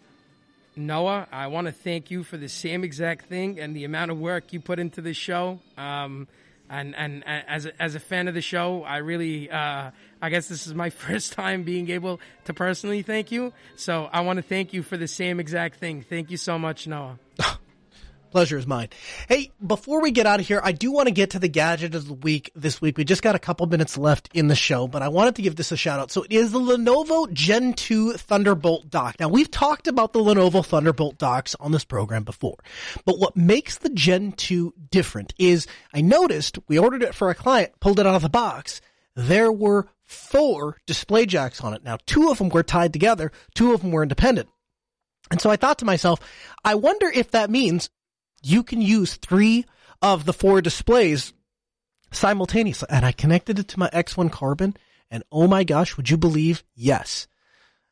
Noah, 0.77 1.29
I 1.31 1.47
want 1.47 1.69
to 1.69 1.73
thank 1.73 2.11
you 2.11 2.25
for 2.25 2.37
the 2.37 2.49
same 2.49 2.83
exact 2.83 3.27
thing 3.27 3.61
and 3.61 3.77
the 3.77 3.85
amount 3.85 4.11
of 4.11 4.19
work 4.19 4.53
you 4.53 4.61
put 4.61 4.81
into 4.81 5.01
this 5.01 5.17
show. 5.17 5.61
Um, 5.79 6.27
and 6.69 6.95
and 6.95 7.25
as 7.27 7.67
a, 7.67 7.83
as 7.83 7.95
a 7.95 8.01
fan 8.01 8.29
of 8.29 8.35
the 8.35 8.41
show, 8.41 8.83
I 8.83 8.99
really, 8.99 9.51
uh, 9.51 9.91
I 10.23 10.31
guess 10.31 10.49
this 10.49 10.67
is 10.67 10.75
my 10.75 10.91
first 11.05 11.33
time 11.33 11.63
being 11.63 11.91
able 11.91 12.21
to 12.45 12.55
personally 12.55 13.03
thank 13.03 13.31
you. 13.31 13.53
So 13.77 14.09
I 14.13 14.23
want 14.23 14.39
to 14.39 14.43
thank 14.43 14.73
you 14.73 14.83
for 14.83 14.97
the 14.97 15.09
same 15.09 15.41
exact 15.41 15.77
thing. 15.77 16.03
Thank 16.03 16.31
you 16.31 16.37
so 16.37 16.59
much, 16.59 16.87
Noah. 16.87 17.19
Pleasure 18.35 18.59
is 18.59 18.67
mine. 18.67 18.89
Hey, 19.29 19.53
before 19.65 20.03
we 20.03 20.11
get 20.11 20.27
out 20.27 20.41
of 20.41 20.49
here, 20.49 20.61
I 20.61 20.73
do 20.73 20.91
want 20.91 21.07
to 21.07 21.15
get 21.15 21.31
to 21.31 21.39
the 21.39 21.47
gadget 21.47 21.95
of 21.95 22.09
the 22.09 22.15
week 22.15 22.51
this 22.57 22.81
week. 22.81 22.99
We 22.99 23.05
just 23.05 23.23
got 23.23 23.37
a 23.37 23.39
couple 23.39 23.65
minutes 23.67 23.97
left 23.97 24.29
in 24.35 24.49
the 24.49 24.57
show, 24.57 24.89
but 24.89 25.03
I 25.03 25.09
wanted 25.09 25.37
to 25.37 25.43
give 25.43 25.55
this 25.55 25.71
a 25.71 25.77
shout 25.77 26.01
out. 26.01 26.11
So 26.11 26.25
it 26.25 26.33
is 26.33 26.51
the 26.51 26.59
Lenovo 26.59 27.33
Gen 27.33 27.75
2 27.75 28.15
Thunderbolt 28.15 28.91
dock. 28.91 29.21
Now 29.21 29.29
we've 29.29 29.53
talked 29.53 29.87
about 29.87 30.13
the 30.13 30.19
Lenovo 30.19 30.67
Thunderbolt 30.67 31.17
docks 31.17 31.55
on 31.61 31.71
this 31.71 31.85
program 31.85 32.25
before, 32.25 32.57
but 33.05 33.21
what 33.21 33.37
makes 33.37 33.79
the 33.79 33.91
Gen 33.91 34.33
2 34.33 34.75
different 34.91 35.33
is 35.39 35.69
I 35.93 36.01
noticed 36.01 36.59
we 36.67 36.77
ordered 36.77 37.05
it 37.05 37.15
for 37.15 37.31
a 37.31 37.37
client, 37.37 37.79
pulled 37.79 38.01
it 38.01 38.07
out 38.07 38.17
of 38.17 38.23
the 38.23 38.29
box. 38.29 38.81
There 39.15 39.53
were 39.53 39.87
four 40.03 40.79
display 40.87 41.27
jacks 41.27 41.61
on 41.61 41.73
it. 41.73 41.85
Now 41.85 41.99
two 42.05 42.33
of 42.33 42.39
them 42.39 42.49
were 42.49 42.65
tied 42.65 42.93
together, 42.93 43.31
two 43.55 43.75
of 43.75 43.83
them 43.83 43.93
were 43.93 44.03
independent. 44.03 44.49
And 45.31 45.41
so 45.41 45.51
I 45.51 45.57
thought 45.57 45.79
to 45.79 45.85
myself, 45.85 46.19
I 46.65 46.75
wonder 46.75 47.09
if 47.09 47.31
that 47.31 47.49
means 47.49 47.91
you 48.45 48.63
can 48.63 48.81
use 48.81 49.15
three 49.15 49.65
of 50.03 50.25
the 50.25 50.33
four 50.33 50.61
displays 50.61 51.33
simultaneously. 52.13 52.89
And 52.91 53.05
I 53.05 53.13
connected 53.13 53.59
it 53.59 53.69
to 53.69 53.79
my 53.79 53.89
X1 53.91 54.31
Carbon, 54.31 54.77
and 55.11 55.23
oh 55.33 55.47
my 55.47 55.65
gosh, 55.65 55.97
would 55.97 56.11
you 56.11 56.17
believe? 56.17 56.63
Yes. 56.75 57.27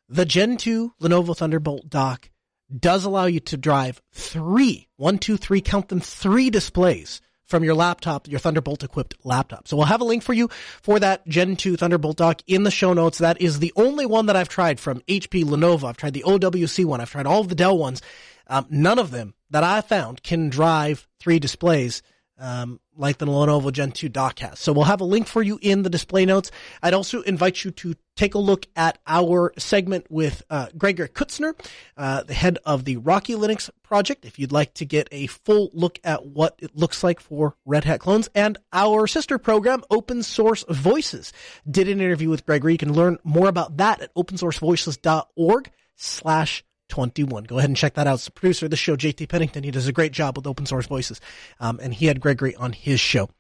The 0.09 0.25
Gen 0.25 0.57
2 0.57 0.95
Lenovo 1.01 1.37
Thunderbolt 1.37 1.89
dock 1.89 2.31
does 2.75 3.05
allow 3.05 3.27
you 3.27 3.41
to 3.41 3.57
drive 3.57 4.01
three, 4.13 4.89
one, 4.97 5.19
two, 5.19 5.37
three, 5.37 5.61
count 5.61 5.89
them, 5.89 6.01
three 6.01 6.51
displays 6.51 7.21
from 7.45 7.65
your 7.65 7.75
laptop, 7.75 8.29
your 8.29 8.41
Thunderbolt 8.41 8.83
equipped 8.83 9.15
laptop. 9.25 9.69
So 9.69 9.77
we'll 9.77 9.87
have 9.87 10.01
a 10.01 10.05
link 10.05 10.23
for 10.23 10.33
you 10.33 10.49
for 10.81 10.99
that 10.99 11.27
Gen 11.29 11.57
2 11.57 11.77
Thunderbolt 11.77 12.17
dock 12.17 12.41
in 12.47 12.63
the 12.63 12.71
show 12.71 12.95
notes. 12.95 13.19
That 13.19 13.41
is 13.43 13.59
the 13.59 13.73
only 13.77 14.07
one 14.07 14.27
that 14.27 14.37
I've 14.37 14.49
tried 14.49 14.81
from 14.81 15.01
HP, 15.03 15.45
Lenovo. 15.45 15.85
I've 15.85 15.99
tried 15.99 16.15
the 16.15 16.25
OWC 16.27 16.85
one. 16.87 17.01
I've 17.01 17.11
tried 17.11 17.27
all 17.27 17.41
of 17.41 17.49
the 17.49 17.55
Dell 17.55 17.77
ones. 17.77 18.01
Um, 18.47 18.67
none 18.71 18.99
of 18.99 19.11
them 19.11 19.35
that 19.51 19.65
I 19.65 19.81
found 19.81 20.23
can 20.23 20.49
drive 20.49 21.07
three 21.21 21.39
displays 21.39 22.03
um, 22.39 22.81
like 22.97 23.19
the 23.19 23.27
Lenovo 23.27 23.73
Gen 23.73 23.93
2 23.93 24.09
dock 24.09 24.41
has. 24.41 24.59
So 24.59 24.73
we'll 24.73 24.85
have 24.85 25.01
a 25.01 25.05
link 25.05 25.29
for 25.29 25.43
you 25.43 25.59
in 25.63 25.83
the 25.83 25.91
display 25.91 26.27
notes. 26.27 26.51
I'd 26.83 26.93
also 26.93 27.23
invite 27.23 27.65
you 27.65 27.71
to 27.71 27.95
take 28.17 28.35
a 28.35 28.39
look 28.39 28.67
at 28.75 28.99
our 29.07 29.53
segment 29.57 30.11
with 30.11 30.43
uh, 30.51 30.67
Gregor 30.77 31.07
Kurtzer, 31.07 31.55
uh, 31.97 32.25
the 32.25 32.35
head 32.35 32.59
of 32.65 32.85
the 32.85 32.97
Rocky 32.97 33.35
Linux 33.35 33.71
project, 33.83 34.25
if 34.25 34.39
you'd 34.39 34.53
like 34.53 34.75
to 34.75 34.85
get 34.85 35.09
a 35.13 35.29
full 35.29 35.71
look 35.73 36.01
at 36.03 36.27
what 36.27 36.57
it 36.59 36.77
looks 36.77 37.05
like 37.05 37.21
for 37.21 37.55
Red 37.65 37.85
Hat 37.85 38.01
clones. 38.01 38.29
And 38.35 38.59
our 38.73 39.07
sister 39.07 39.39
program, 39.39 39.83
Open 39.89 40.23
Source 40.23 40.65
Voices, 40.69 41.33
did 41.71 41.89
an 41.89 42.01
interview 42.01 42.29
with 42.29 42.45
Gregory. 42.45 42.73
You 42.73 42.79
can 42.79 42.93
learn 42.93 43.19
more 43.23 43.49
about 43.49 43.77
that 43.77 44.01
at 44.01 44.15
opensourcevoices.org 44.15 45.71
slash 45.95 46.65
21. 46.93 47.45
Go 47.45 47.57
ahead 47.57 47.71
and 47.71 47.77
check 47.77 47.95
that 47.95 48.07
out. 48.07 48.17
It's 48.17 48.27
the 48.27 48.33
producer 48.33 48.67
of 48.67 48.71
the 48.71 48.77
show, 48.77 48.97
JT 48.97 49.31
Pennington. 49.31 49.65
He 49.65 49.71
does 49.71 49.89
a 49.89 49.93
great 49.93 50.13
job 50.13 50.37
with 50.37 50.47
open 50.47 50.67
source 50.67 50.87
voices. 50.87 51.23
Um, 51.59 51.81
and 51.83 51.95
he 51.95 52.05
had 52.05 52.21
Gregory 52.21 52.55
on 52.55 52.75
his 52.75 53.01
show. 53.01 53.31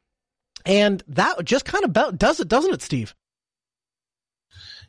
And 0.64 1.03
that 1.09 1.44
just 1.44 1.66
kind 1.66 1.84
of 1.84 1.90
about 1.90 2.16
does 2.16 2.40
it, 2.40 2.48
doesn't 2.48 2.72
it, 2.72 2.80
Steve? 2.80 3.14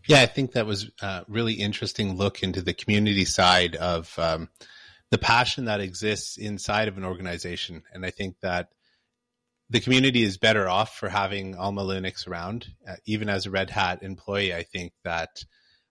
Yeah, 0.08 0.22
I 0.22 0.28
think 0.28 0.54
that 0.54 0.66
was 0.66 0.90
a 1.02 1.26
really 1.28 1.54
interesting 1.54 2.16
look 2.16 2.42
into 2.42 2.62
the 2.62 2.74
community 2.74 3.26
side 3.26 3.76
of 3.76 4.18
um, 4.18 4.48
the 5.12 5.18
passion 5.18 5.66
that 5.66 5.82
exists 5.82 6.38
inside 6.38 6.88
of 6.88 6.98
an 6.98 7.04
organization. 7.04 7.84
And 7.94 8.06
I 8.06 8.12
think 8.12 8.40
that 8.44 8.70
the 9.70 9.82
community 9.82 10.24
is 10.24 10.38
better 10.38 10.70
off 10.70 10.96
for 10.96 11.10
having 11.10 11.56
Alma 11.56 11.84
Linux 11.84 12.28
around. 12.30 12.68
Uh, 12.88 12.96
even 13.06 13.28
as 13.28 13.46
a 13.46 13.52
Red 13.52 13.70
Hat 13.70 14.04
employee, 14.04 14.54
I 14.54 14.64
think 14.64 14.94
that 15.04 15.44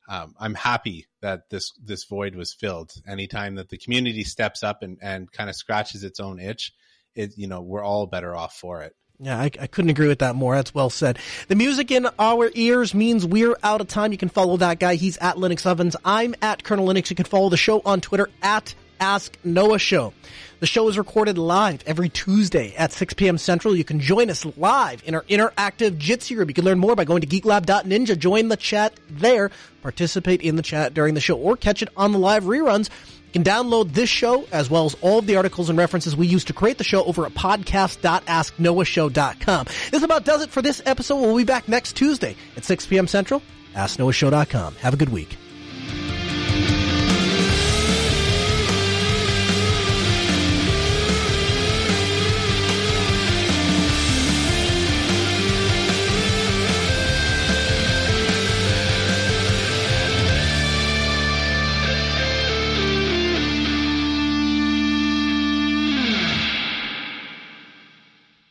um, 0.09 0.35
I'm 0.39 0.55
happy 0.55 1.07
that 1.21 1.49
this 1.51 1.73
this 1.83 2.05
void 2.05 2.35
was 2.35 2.53
filled. 2.53 2.93
Anytime 3.07 3.55
that 3.57 3.69
the 3.69 3.79
community 3.79 4.25
steps 4.25 4.63
up 4.63 4.83
and, 4.83 4.99
and 5.01 5.31
kind 5.31 5.49
of 5.49 5.57
scratches 5.57 6.05
its 6.05 6.21
own 6.21 6.41
itch, 6.41 6.73
it 7.15 7.37
you 7.37 7.47
know 7.47 7.61
we're 7.61 7.85
all 7.85 8.07
better 8.07 8.35
off 8.35 8.55
for 8.55 8.83
it. 8.83 8.95
Yeah, 9.19 9.39
I, 9.39 9.51
I, 9.61 9.67
couldn't 9.69 9.91
agree 9.91 10.09
with 10.09 10.19
that 10.19 10.35
more. 10.35 10.57
That's 10.57 10.75
well 10.75 10.91
said. 10.91 11.19
The 11.47 11.55
music 11.55 11.93
in 11.93 12.09
our 12.19 12.51
ears 12.55 12.93
means 12.93 13.25
we're 13.25 13.57
out 13.63 13.81
of 13.81 13.87
time. 13.87 14.11
You 14.11 14.19
can 14.19 14.31
follow 14.31 14.57
that 14.57 14.81
guy. 14.81 14.97
He's 14.97 15.17
at 15.19 15.37
Linux 15.37 15.65
Ovens. 15.65 15.95
I'm 16.05 16.35
at 16.43 16.65
Kernel 16.65 16.89
Linux. 16.89 17.09
You 17.09 17.15
can 17.15 17.27
follow 17.27 17.49
the 17.49 17.57
show 17.57 17.83
on 17.85 18.01
Twitter 18.01 18.31
at 18.43 18.75
Ask 19.03 19.37
Noah 19.43 19.81
Show. 19.81 20.15
The 20.61 20.67
show 20.67 20.89
is 20.89 20.97
recorded 20.97 21.37
live 21.37 21.83
every 21.87 22.09
Tuesday 22.09 22.73
at 22.77 22.93
6 22.93 23.15
p.m. 23.15 23.37
Central. 23.37 23.75
You 23.75 23.83
can 23.83 23.99
join 23.99 24.31
us 24.31 24.47
live 24.57 25.03
in 25.05 25.17
our 25.17 25.23
interactive 25.23 25.99
Jitsi 25.99 26.37
room. 26.37 26.49
You 26.49 26.55
can 26.55 26.65
learn 26.65 26.79
more 26.79 26.95
by 26.95 27.05
going 27.05 27.23
to 27.23 27.27
geeklab.ninja. 27.27 28.17
Join 28.17 28.47
the 28.47 28.57
chat 28.57 28.93
there. 29.11 29.51
Participate 29.83 30.41
in 30.41 30.55
the 30.55 30.63
chat 30.63 30.95
during 30.95 31.15
the 31.15 31.21
show 31.21 31.37
or 31.37 31.57
catch 31.57 31.83
it 31.83 31.89
on 31.97 32.13
the 32.13 32.19
live 32.21 32.45
reruns. 32.45 32.91
You 33.27 33.33
can 33.33 33.43
download 33.43 33.93
this 33.93 34.09
show 34.09 34.47
as 34.53 34.71
well 34.71 34.85
as 34.85 34.95
all 35.01 35.19
of 35.19 35.27
the 35.27 35.35
articles 35.35 35.69
and 35.69 35.77
references 35.77 36.15
we 36.15 36.29
use 36.29 36.45
to 36.45 36.53
create 36.53 36.79
the 36.79 36.85
show 36.85 37.03
over 37.03 37.27
at 37.27 37.35
podcast.asknoahshow.com. 37.35 39.67
This 39.91 40.03
about 40.05 40.25
does 40.25 40.43
it 40.43 40.51
for 40.51 40.63
this 40.63 40.81
episode. 40.87 41.17
We'll 41.17 41.39
be 41.39 41.43
back 41.43 41.67
next 41.67 41.97
Tuesday 41.97 42.37
at 42.57 42.65
6 42.65 42.87
p.m. 42.87 43.09
Central. 43.09 43.43
AskNoahShow.com. 43.75 44.77
Have 44.77 44.95
a 44.95 44.97
good 44.97 45.09
week. 45.09 45.37